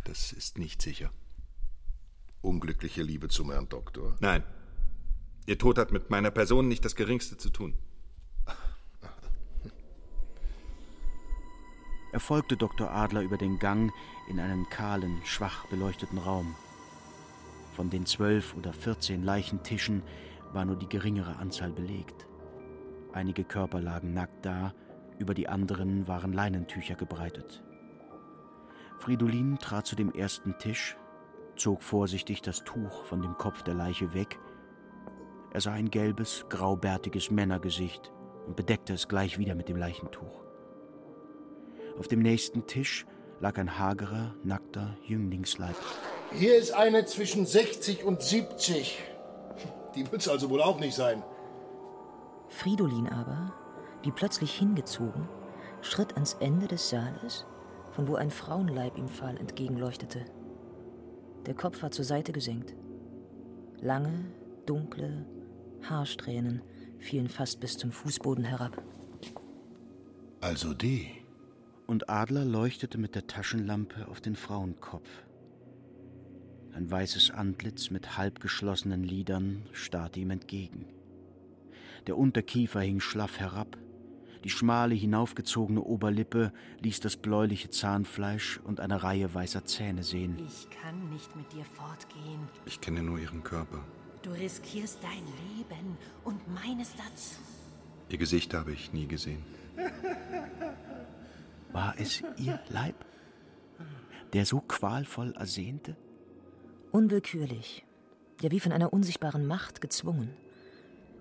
Das 0.05 0.31
ist 0.31 0.57
nicht 0.57 0.81
sicher. 0.81 1.11
Unglückliche 2.41 3.01
Liebe 3.01 3.27
zum 3.27 3.51
Herrn 3.51 3.67
Doktor? 3.67 4.15
Nein. 4.21 4.43
Ihr 5.45 5.57
Tod 5.57 5.77
hat 5.77 5.91
mit 5.91 6.09
meiner 6.09 6.31
Person 6.31 6.69
nicht 6.69 6.85
das 6.85 6.95
Geringste 6.95 7.37
zu 7.37 7.49
tun. 7.49 7.73
Er 12.11 12.19
folgte 12.19 12.55
Dr. 12.55 12.89
Adler 12.89 13.21
über 13.21 13.37
den 13.37 13.59
Gang 13.59 13.91
in 14.27 14.39
einen 14.39 14.69
kahlen, 14.69 15.21
schwach 15.25 15.65
beleuchteten 15.67 16.17
Raum. 16.17 16.55
Von 17.73 17.89
den 17.89 18.05
zwölf 18.05 18.55
oder 18.55 18.73
vierzehn 18.73 19.23
Leichentischen 19.23 20.01
war 20.53 20.65
nur 20.65 20.77
die 20.77 20.87
geringere 20.87 21.35
Anzahl 21.35 21.71
belegt. 21.71 22.25
Einige 23.13 23.43
Körper 23.43 23.81
lagen 23.81 24.13
nackt 24.13 24.45
da, 24.45 24.73
über 25.19 25.33
die 25.33 25.49
anderen 25.49 26.07
waren 26.07 26.33
Leinentücher 26.33 26.95
gebreitet. 26.95 27.63
Fridolin 28.99 29.59
trat 29.59 29.85
zu 29.85 29.95
dem 29.95 30.11
ersten 30.11 30.57
Tisch, 30.59 30.97
zog 31.55 31.83
vorsichtig 31.83 32.41
das 32.41 32.63
Tuch 32.63 33.03
von 33.05 33.21
dem 33.21 33.37
Kopf 33.37 33.63
der 33.63 33.73
Leiche 33.73 34.13
weg. 34.13 34.39
Er 35.51 35.61
sah 35.61 35.73
ein 35.73 35.89
gelbes, 35.89 36.45
graubärtiges 36.49 37.31
Männergesicht 37.31 38.11
und 38.45 38.55
bedeckte 38.55 38.93
es 38.93 39.07
gleich 39.07 39.37
wieder 39.37 39.55
mit 39.55 39.69
dem 39.69 39.77
Leichentuch. 39.77 40.46
Auf 41.99 42.07
dem 42.07 42.19
nächsten 42.19 42.67
Tisch 42.67 43.05
lag 43.39 43.57
ein 43.57 43.79
hagerer, 43.79 44.35
nackter 44.43 44.95
Jünglingsleib. 45.03 45.75
Hier 46.33 46.55
ist 46.57 46.71
eine 46.71 47.05
zwischen 47.05 47.45
60 47.45 48.03
und 48.03 48.21
70. 48.21 48.99
Die 49.95 50.11
wird's 50.11 50.27
also 50.27 50.49
wohl 50.49 50.61
auch 50.61 50.79
nicht 50.79 50.95
sein. 50.95 51.23
Fridolin 52.49 53.07
aber, 53.07 53.53
wie 54.03 54.11
plötzlich 54.11 54.53
hingezogen, 54.53 55.27
schritt 55.81 56.13
ans 56.13 56.35
Ende 56.39 56.67
des 56.67 56.89
Saales, 56.89 57.45
von 57.91 58.07
wo 58.07 58.15
ein 58.15 58.29
Frauenleib 58.31 58.97
ihm 58.97 59.07
fahl 59.07 59.37
entgegenleuchtete. 59.37 60.25
Der 61.45 61.55
Kopf 61.55 61.81
war 61.81 61.91
zur 61.91 62.05
Seite 62.05 62.31
gesenkt. 62.31 62.75
Lange, 63.79 64.25
dunkle 64.65 65.25
Haarsträhnen 65.83 66.61
fielen 66.99 67.29
fast 67.29 67.59
bis 67.59 67.77
zum 67.77 67.91
Fußboden 67.91 68.43
herab. 68.43 68.81
Also 70.41 70.73
die. 70.73 71.16
Und 71.87 72.09
Adler 72.09 72.45
leuchtete 72.45 72.97
mit 72.97 73.15
der 73.15 73.27
Taschenlampe 73.27 74.07
auf 74.09 74.21
den 74.21 74.35
Frauenkopf. 74.35 75.09
Ein 76.73 76.91
weißes 76.91 77.31
Antlitz 77.31 77.89
mit 77.89 78.17
halb 78.17 78.39
geschlossenen 78.39 79.03
Lidern 79.03 79.63
starrte 79.71 80.19
ihm 80.19 80.29
entgegen. 80.29 80.85
Der 82.05 82.17
Unterkiefer 82.17 82.81
hing 82.81 82.99
schlaff 82.99 83.39
herab, 83.39 83.77
die 84.43 84.49
schmale, 84.49 84.95
hinaufgezogene 84.95 85.81
Oberlippe 85.81 86.53
ließ 86.81 86.99
das 86.99 87.17
bläuliche 87.17 87.69
Zahnfleisch 87.69 88.59
und 88.63 88.79
eine 88.79 89.03
Reihe 89.03 89.33
weißer 89.33 89.65
Zähne 89.65 90.03
sehen. 90.03 90.37
Ich 90.47 90.69
kann 90.69 91.09
nicht 91.09 91.35
mit 91.35 91.51
dir 91.51 91.65
fortgehen. 91.65 92.47
Ich 92.65 92.79
kenne 92.79 93.01
nur 93.01 93.19
ihren 93.19 93.43
Körper. 93.43 93.83
Du 94.21 94.29
riskierst 94.31 94.99
dein 95.01 95.23
Leben 95.57 95.97
und 96.23 96.39
meines 96.53 96.95
dazu. 96.95 97.39
Ihr 98.09 98.17
Gesicht 98.17 98.53
habe 98.53 98.71
ich 98.71 98.93
nie 98.93 99.07
gesehen. 99.07 99.43
War 101.71 101.95
es 101.97 102.23
ihr 102.37 102.59
Leib, 102.69 103.05
der 104.33 104.45
so 104.45 104.61
qualvoll 104.61 105.33
ersehnte? 105.35 105.95
Unwillkürlich, 106.91 107.85
ja 108.41 108.51
wie 108.51 108.59
von 108.59 108.71
einer 108.71 108.93
unsichtbaren 108.93 109.45
Macht 109.45 109.81
gezwungen, 109.81 110.33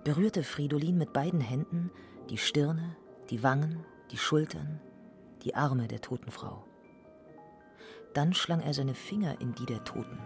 berührte 0.04 0.44
Fridolin 0.44 0.98
mit 0.98 1.12
beiden 1.12 1.40
Händen 1.40 1.90
die 2.30 2.38
Stirne, 2.38 2.96
die 3.30 3.42
Wangen, 3.42 3.84
die 4.10 4.18
Schultern, 4.18 4.80
die 5.42 5.54
Arme 5.54 5.88
der 5.88 6.00
toten 6.00 6.30
Frau. 6.30 6.64
Dann 8.14 8.32
schlang 8.32 8.60
er 8.60 8.72
seine 8.72 8.94
Finger 8.94 9.40
in 9.40 9.54
die 9.54 9.66
der 9.66 9.84
Toten. 9.84 10.18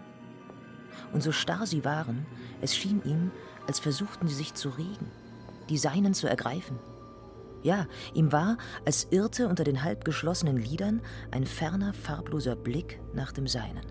Und 1.13 1.23
so 1.23 1.31
starr 1.31 1.65
sie 1.65 1.83
waren, 1.83 2.25
es 2.61 2.75
schien 2.75 3.01
ihm, 3.03 3.31
als 3.67 3.79
versuchten 3.79 4.27
sie 4.27 4.35
sich 4.35 4.53
zu 4.53 4.69
regen, 4.69 5.11
die 5.69 5.77
Seinen 5.77 6.13
zu 6.13 6.27
ergreifen. 6.27 6.79
Ja, 7.63 7.87
ihm 8.13 8.31
war, 8.31 8.57
als 8.85 9.07
irrte 9.11 9.47
unter 9.47 9.63
den 9.63 9.83
halb 9.83 10.03
geschlossenen 10.03 10.57
Lidern 10.57 11.01
ein 11.31 11.45
ferner, 11.45 11.93
farbloser 11.93 12.55
Blick 12.55 12.99
nach 13.13 13.31
dem 13.31 13.47
Seinen. 13.47 13.85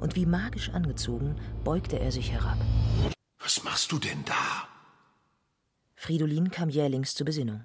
Und 0.00 0.16
wie 0.16 0.26
magisch 0.26 0.70
angezogen, 0.70 1.36
beugte 1.62 1.98
er 1.98 2.10
sich 2.10 2.32
herab. 2.32 2.58
Was 3.38 3.62
machst 3.62 3.92
du 3.92 3.98
denn 3.98 4.24
da? 4.24 4.68
Fridolin 5.94 6.50
kam 6.50 6.68
jählings 6.68 7.14
zur 7.14 7.24
Besinnung. 7.24 7.64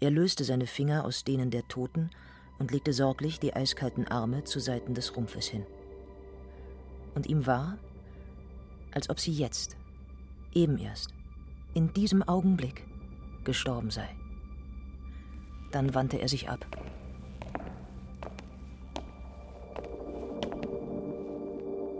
Er 0.00 0.10
löste 0.10 0.44
seine 0.44 0.66
Finger 0.66 1.04
aus 1.04 1.24
denen 1.24 1.50
der 1.50 1.68
Toten 1.68 2.10
und 2.58 2.70
legte 2.70 2.92
sorglich 2.92 3.40
die 3.40 3.54
eiskalten 3.54 4.08
Arme 4.08 4.44
zu 4.44 4.60
Seiten 4.60 4.94
des 4.94 5.16
Rumpfes 5.16 5.46
hin. 5.46 5.66
Und 7.14 7.26
ihm 7.26 7.46
war, 7.46 7.78
als 8.92 9.10
ob 9.10 9.20
sie 9.20 9.32
jetzt, 9.32 9.76
eben 10.52 10.78
erst, 10.78 11.10
in 11.74 11.92
diesem 11.92 12.22
Augenblick, 12.22 12.86
gestorben 13.44 13.90
sei. 13.90 14.08
Dann 15.72 15.94
wandte 15.94 16.18
er 16.18 16.28
sich 16.28 16.48
ab. 16.48 16.66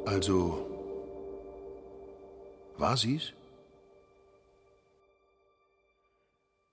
Also, 0.06 0.70
war 2.76 2.96
sie's? 2.96 3.32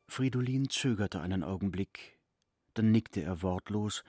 Fridolin 0.08 0.70
zögerte 0.70 1.22
einen 1.22 1.44
Augenblick, 1.44 2.20
dann 2.74 2.92
nickte 2.92 3.22
er 3.22 3.42
wortlos 3.42 4.04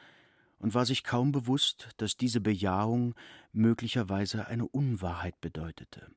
und 0.59 0.75
war 0.75 0.85
sich 0.85 1.05
kaum 1.05 1.33
bewusst, 1.33 1.91
dass 1.97 2.17
diese 2.17 2.41
Bejahung 2.41 3.15
möglicherweise 3.53 4.47
eine 4.49 4.67
Unwahrheit 4.67 5.41
bedeutete. 5.41 6.11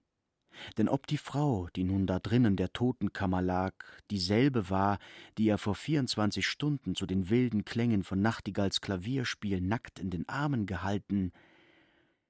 Denn 0.77 0.89
ob 0.89 1.07
die 1.07 1.17
Frau, 1.17 1.67
die 1.75 1.83
nun 1.83 2.07
da 2.07 2.19
drinnen 2.19 2.55
der 2.55 2.73
Totenkammer 2.73 3.41
lag, 3.41 3.73
dieselbe 4.11 4.69
war, 4.69 4.99
die 5.37 5.47
er 5.47 5.57
vor 5.57 5.75
vierundzwanzig 5.75 6.47
Stunden 6.47 6.95
zu 6.95 7.05
den 7.05 7.29
wilden 7.29 7.65
Klängen 7.65 8.03
von 8.03 8.21
Nachtigalls 8.21 8.81
Klavierspiel 8.81 9.61
nackt 9.61 9.99
in 9.99 10.09
den 10.09 10.27
Armen 10.29 10.65
gehalten, 10.65 11.31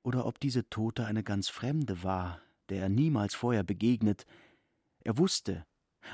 oder 0.03 0.25
ob 0.25 0.39
diese 0.39 0.69
Tote 0.69 1.05
eine 1.05 1.23
ganz 1.23 1.49
Fremde 1.49 2.03
war, 2.03 2.39
der 2.69 2.83
er 2.83 2.89
niemals 2.89 3.33
vorher 3.33 3.63
begegnet, 3.63 4.25
er 5.03 5.17
wusste, 5.17 5.65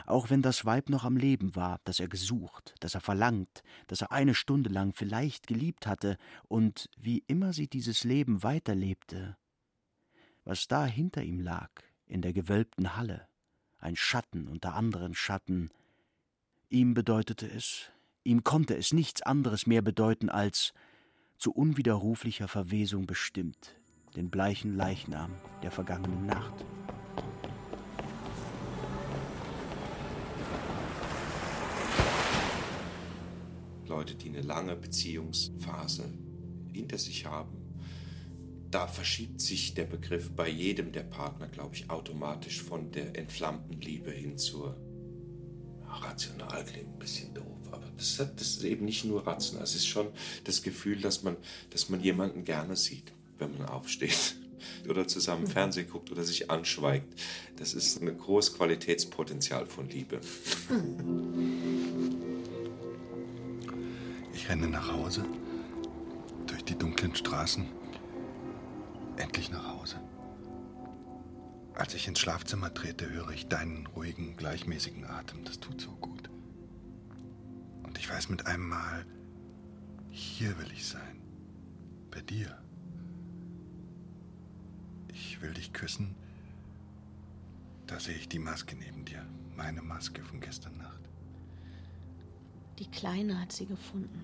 auch 0.06 0.30
wenn 0.30 0.42
das 0.42 0.64
Weib 0.64 0.90
noch 0.90 1.04
am 1.04 1.18
Leben 1.18 1.56
war, 1.56 1.82
das 1.84 2.00
er 2.00 2.08
gesucht, 2.08 2.76
das 2.80 2.96
er 2.96 3.02
verlangt, 3.02 3.64
das 3.88 4.02
er 4.02 4.14
eine 4.14 4.34
Stunde 4.34 4.70
lang 4.70 4.94
vielleicht 4.94 5.48
geliebt 5.48 5.88
hatte, 5.88 6.18
und 6.48 6.90
wie 6.98 7.24
immer 7.28 7.52
sie 7.52 7.68
dieses 7.68 8.06
Leben 8.06 8.44
weiterlebte, 8.44 9.36
was 10.46 10.68
da 10.70 10.86
hinter 10.86 11.24
ihm 11.24 11.42
lag, 11.42 11.70
in 12.12 12.22
der 12.22 12.34
gewölbten 12.34 12.98
Halle, 12.98 13.26
ein 13.80 13.96
Schatten 13.96 14.48
unter 14.48 14.76
anderen 14.76 15.16
Schatten, 15.16 15.70
ihm 16.70 16.94
bedeutete 16.94 17.50
es, 17.50 17.90
ihm 18.24 18.44
konnte 18.44 18.76
es 18.76 18.92
nichts 18.92 19.22
anderes 19.22 19.66
mehr 19.66 19.82
bedeuten 19.82 20.30
als 20.30 20.74
zu 21.38 21.52
unwiderruflicher 21.54 22.50
Verwesung 22.50 23.06
bestimmt, 23.06 23.80
den 24.16 24.30
bleichen 24.30 24.76
Leichnam 24.76 25.34
der 25.64 25.72
vergangenen 25.72 26.26
Nacht. 26.26 26.66
Leute, 33.88 34.16
die 34.16 34.30
eine 34.30 34.42
lange 34.42 34.76
Beziehungsphase 34.76 36.14
hinter 36.74 36.98
sich 36.98 37.26
haben, 37.26 37.61
da 38.72 38.88
verschiebt 38.88 39.42
sich 39.42 39.74
der 39.74 39.84
Begriff 39.84 40.32
bei 40.32 40.48
jedem 40.48 40.92
der 40.94 41.04
Partner, 41.04 41.48
glaube 41.48 41.76
ich, 41.76 41.90
automatisch 41.90 42.64
von 42.64 42.92
der 42.92 43.18
entflammten 43.18 43.80
Liebe 43.82 44.12
hin 44.12 44.38
zur 44.38 44.78
rational 45.86 46.64
klingt 46.64 46.88
ein 46.88 47.00
bisschen 47.00 47.34
doof, 47.34 47.68
aber 47.70 47.86
das, 47.98 48.18
das 48.18 48.48
ist 48.48 48.64
eben 48.64 48.86
nicht 48.86 49.04
nur 49.04 49.28
rational. 49.28 49.64
Es 49.64 49.76
ist 49.76 49.88
schon 49.88 50.08
das 50.46 50.64
Gefühl, 50.64 51.02
dass 51.02 51.22
man, 51.22 51.36
dass 51.70 51.90
man 51.90 52.02
jemanden 52.02 52.46
gerne 52.46 52.78
sieht, 52.78 53.12
wenn 53.38 53.58
man 53.58 53.68
aufsteht 53.68 54.38
oder 54.90 55.06
zusammen 55.06 55.48
Fernsehen 55.48 55.90
guckt 55.90 56.10
oder 56.10 56.24
sich 56.24 56.50
anschweigt. 56.50 57.14
Das 57.58 57.74
ist 57.74 58.02
ein 58.02 58.18
großes 58.18 58.56
Qualitätspotenzial 58.56 59.66
von 59.66 59.90
Liebe. 59.90 60.22
Ich 64.34 64.48
renne 64.48 64.70
nach 64.70 64.92
Hause, 64.94 65.26
durch 66.48 66.64
die 66.64 66.78
dunklen 66.78 67.16
Straßen 67.16 67.81
endlich 69.22 69.52
nach 69.52 69.66
Hause. 69.68 70.00
Als 71.76 71.94
ich 71.94 72.08
ins 72.08 72.20
Schlafzimmer 72.20 72.74
trete, 72.74 73.10
höre 73.10 73.30
ich 73.30 73.48
deinen 73.48 73.88
ruhigen, 73.88 74.36
gleichmäßigen 74.36 75.06
Atem. 75.06 75.44
Das 75.46 75.60
tut 75.60 75.80
so 75.80 75.92
gut. 75.92 76.30
Und 77.84 77.98
ich 77.98 78.10
weiß 78.10 78.30
mit 78.30 78.46
einem 78.46 78.68
Mal, 78.68 79.06
hier 80.10 80.58
will 80.60 80.72
ich 80.74 80.86
sein. 80.86 81.22
Bei 82.10 82.22
dir. 82.22 82.58
Ich 85.08 85.42
will 85.42 85.54
dich 85.54 85.72
küssen. 85.72 86.16
Da 87.88 88.00
sehe 88.00 88.16
ich 88.16 88.28
die 88.28 88.40
Maske 88.40 88.76
neben 88.76 89.06
dir. 89.06 89.26
Meine 89.56 89.82
Maske 89.82 90.24
von 90.24 90.40
gestern 90.40 90.78
Nacht. 90.78 91.02
Die 92.80 92.90
Kleine 92.90 93.40
hat 93.40 93.52
sie 93.52 93.66
gefunden. 93.66 94.24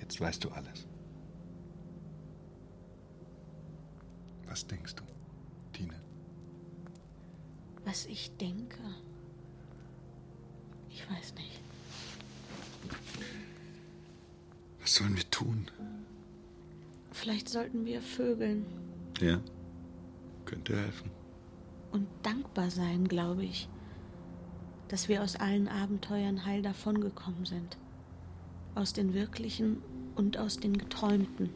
Jetzt 0.00 0.20
weißt 0.20 0.42
du 0.42 0.50
alles. 0.50 0.89
Was 4.50 4.66
denkst 4.66 4.96
du, 4.96 5.04
Tine? 5.72 5.94
Was 7.84 8.04
ich 8.06 8.36
denke? 8.36 8.78
Ich 10.90 11.08
weiß 11.08 11.34
nicht. 11.36 11.60
Was 14.80 14.94
sollen 14.96 15.16
wir 15.16 15.30
tun? 15.30 15.66
Vielleicht 17.12 17.48
sollten 17.48 17.84
wir 17.84 18.02
vögeln 18.02 18.66
Ja, 19.20 19.40
könnte 20.46 20.76
helfen. 20.76 21.10
und 21.92 22.06
dankbar 22.22 22.70
sein, 22.70 23.06
glaube 23.08 23.44
ich, 23.44 23.68
dass 24.88 25.08
wir 25.08 25.22
aus 25.22 25.36
allen 25.36 25.68
Abenteuern 25.68 26.44
heil 26.44 26.62
davongekommen 26.62 27.46
sind. 27.46 27.76
Aus 28.74 28.92
den 28.92 29.14
wirklichen 29.14 29.82
und 30.16 30.36
aus 30.38 30.56
den 30.58 30.76
geträumten. 30.78 31.50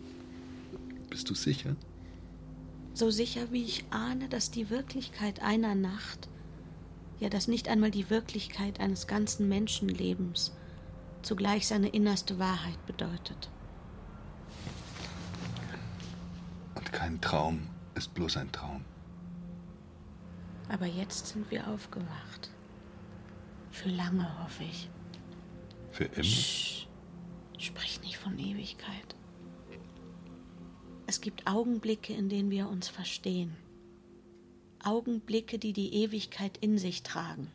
Bist 1.10 1.28
du 1.30 1.34
sicher? 1.34 1.76
So 2.94 3.10
sicher 3.10 3.50
wie 3.50 3.64
ich 3.64 3.84
ahne, 3.90 4.28
dass 4.28 4.52
die 4.52 4.70
Wirklichkeit 4.70 5.42
einer 5.42 5.74
Nacht, 5.74 6.28
ja, 7.18 7.28
dass 7.28 7.48
nicht 7.48 7.68
einmal 7.68 7.90
die 7.90 8.08
Wirklichkeit 8.08 8.78
eines 8.78 9.08
ganzen 9.08 9.48
Menschenlebens 9.48 10.52
zugleich 11.22 11.66
seine 11.66 11.88
innerste 11.88 12.38
Wahrheit 12.38 12.86
bedeutet. 12.86 13.50
Und 16.76 16.92
kein 16.92 17.20
Traum 17.20 17.66
ist 17.96 18.14
bloß 18.14 18.36
ein 18.36 18.52
Traum. 18.52 18.84
Aber 20.68 20.86
jetzt 20.86 21.28
sind 21.28 21.50
wir 21.50 21.66
aufgewacht. 21.66 22.50
Für 23.72 23.88
lange, 23.88 24.30
hoffe 24.42 24.62
ich. 24.62 24.88
Für 25.90 26.04
immer? 26.04 26.22
Psst. 26.22 26.86
Sprich 27.58 28.00
nicht 28.02 28.18
von 28.18 28.38
Ewigkeit. 28.38 29.16
Es 31.14 31.20
gibt 31.20 31.46
Augenblicke, 31.46 32.12
in 32.12 32.28
denen 32.28 32.50
wir 32.50 32.68
uns 32.68 32.88
verstehen. 32.88 33.54
Augenblicke, 34.82 35.60
die 35.60 35.72
die 35.72 35.94
Ewigkeit 36.02 36.58
in 36.58 36.76
sich 36.76 37.04
tragen. 37.04 37.52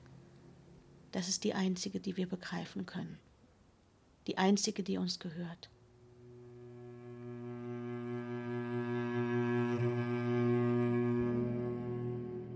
Das 1.12 1.28
ist 1.28 1.44
die 1.44 1.54
einzige, 1.54 2.00
die 2.00 2.16
wir 2.16 2.26
begreifen 2.26 2.86
können. 2.86 3.20
Die 4.28 4.38
einzige, 4.38 4.82
die 4.82 4.98
uns 4.98 5.20
gehört. 5.20 5.70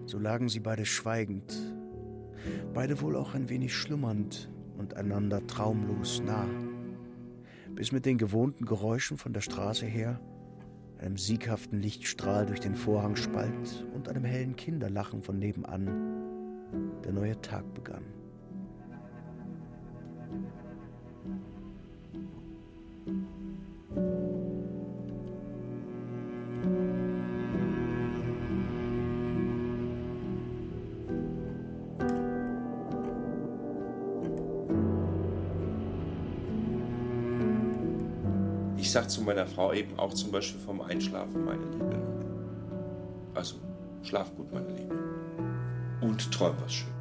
So 0.06 0.20
lagen 0.20 0.48
sie 0.48 0.62
beide 0.62 0.86
schweigend, 0.86 1.54
beide 2.74 3.02
wohl 3.02 3.18
auch 3.18 3.34
ein 3.34 3.50
wenig 3.50 3.76
schlummernd 3.76 4.50
und 4.78 4.94
einander 4.94 5.46
traumlos 5.48 6.22
nah, 6.22 6.48
bis 7.76 7.92
mit 7.92 8.06
den 8.06 8.18
gewohnten 8.18 8.64
Geräuschen 8.66 9.18
von 9.18 9.34
der 9.34 9.42
Straße 9.42 9.86
her, 9.86 10.22
einem 11.04 11.18
sieghaften 11.18 11.82
Lichtstrahl 11.82 12.46
durch 12.46 12.62
den 12.62 12.76
Vorhangspalt 12.76 13.86
und 13.94 14.08
einem 14.08 14.24
hellen 14.24 14.56
Kinderlachen 14.56 15.22
von 15.22 15.38
nebenan, 15.38 17.02
der 17.04 17.12
neue 17.12 17.40
Tag 17.42 17.74
begann. 17.74 18.23
Sage 39.04 39.08
zu 39.08 39.22
meiner 39.22 39.46
Frau 39.46 39.74
eben 39.74 39.98
auch 40.00 40.14
zum 40.14 40.32
Beispiel 40.32 40.62
vom 40.62 40.82
Einschlafen, 40.82 41.44
meine 41.46 41.66
Liebe. 41.66 43.32
Also, 43.34 43.56
schlaf 44.04 44.34
gut, 44.36 44.52
meine 44.54 44.70
Liebe. 44.70 44.96
Und 46.02 46.32
träum 46.32 46.56
was 46.62 46.74
Schönes. 46.74 46.94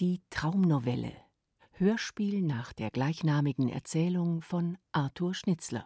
Die 0.00 0.20
Traumnovelle. 0.30 1.12
Hörspiel 1.76 2.42
nach 2.42 2.72
der 2.72 2.90
gleichnamigen 2.90 3.68
Erzählung 3.68 4.42
von 4.42 4.78
Arthur 4.92 5.34
Schnitzler. 5.34 5.84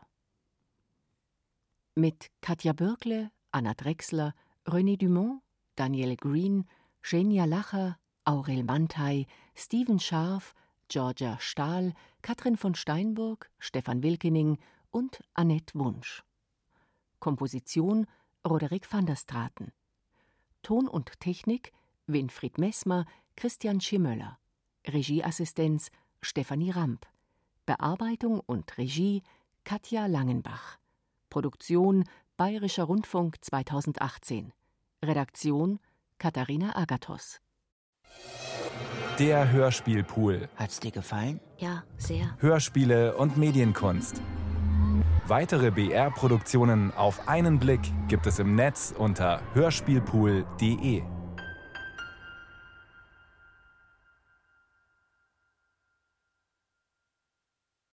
Mit 1.94 2.30
Katja 2.42 2.74
Bürkle, 2.74 3.30
Anna 3.52 3.74
Drechsler, 3.74 4.34
René 4.66 4.98
Dumont, 4.98 5.40
Daniel 5.78 6.16
Green, 6.16 6.66
Genia 7.02 7.44
Lacher, 7.44 7.98
Aurel 8.24 8.64
Mantei, 8.64 9.26
Steven 9.54 10.00
Scharf, 10.00 10.52
Georgia 10.88 11.38
Stahl, 11.38 11.94
Katrin 12.20 12.56
von 12.56 12.74
Steinburg, 12.74 13.48
Stefan 13.60 14.02
Wilkening 14.02 14.58
und 14.90 15.22
Annette 15.34 15.78
Wunsch. 15.78 16.24
Komposition 17.20 18.06
Roderick 18.44 18.92
van 18.92 19.06
der 19.06 19.14
Straten. 19.14 19.70
Ton 20.64 20.88
und 20.88 21.20
Technik 21.20 21.72
Winfried 22.08 22.58
Messmer, 22.58 23.04
Christian 23.36 23.80
Schimmöller. 23.80 24.36
Regieassistenz 24.84 25.92
Stefanie 26.22 26.72
Ramp. 26.72 27.06
Bearbeitung 27.66 28.40
und 28.40 28.76
Regie 28.78 29.22
Katja 29.62 30.06
Langenbach. 30.06 30.78
Produktion 31.30 32.02
Bayerischer 32.36 32.84
Rundfunk 32.84 33.36
2018. 33.44 34.52
Redaktion 35.04 35.78
Katharina 36.18 36.74
Agathos. 36.74 37.40
Der 39.18 39.50
Hörspielpool. 39.52 40.48
Hat's 40.56 40.80
dir 40.80 40.90
gefallen? 40.90 41.40
Ja, 41.58 41.84
sehr. 41.96 42.36
Hörspiele 42.38 43.16
und 43.16 43.36
Medienkunst. 43.36 44.20
Weitere 45.26 45.70
BR-Produktionen 45.70 46.92
auf 46.94 47.28
einen 47.28 47.58
Blick 47.60 47.80
gibt 48.08 48.26
es 48.26 48.38
im 48.38 48.56
Netz 48.56 48.92
unter 48.96 49.40
hörspielpool.de. 49.54 51.02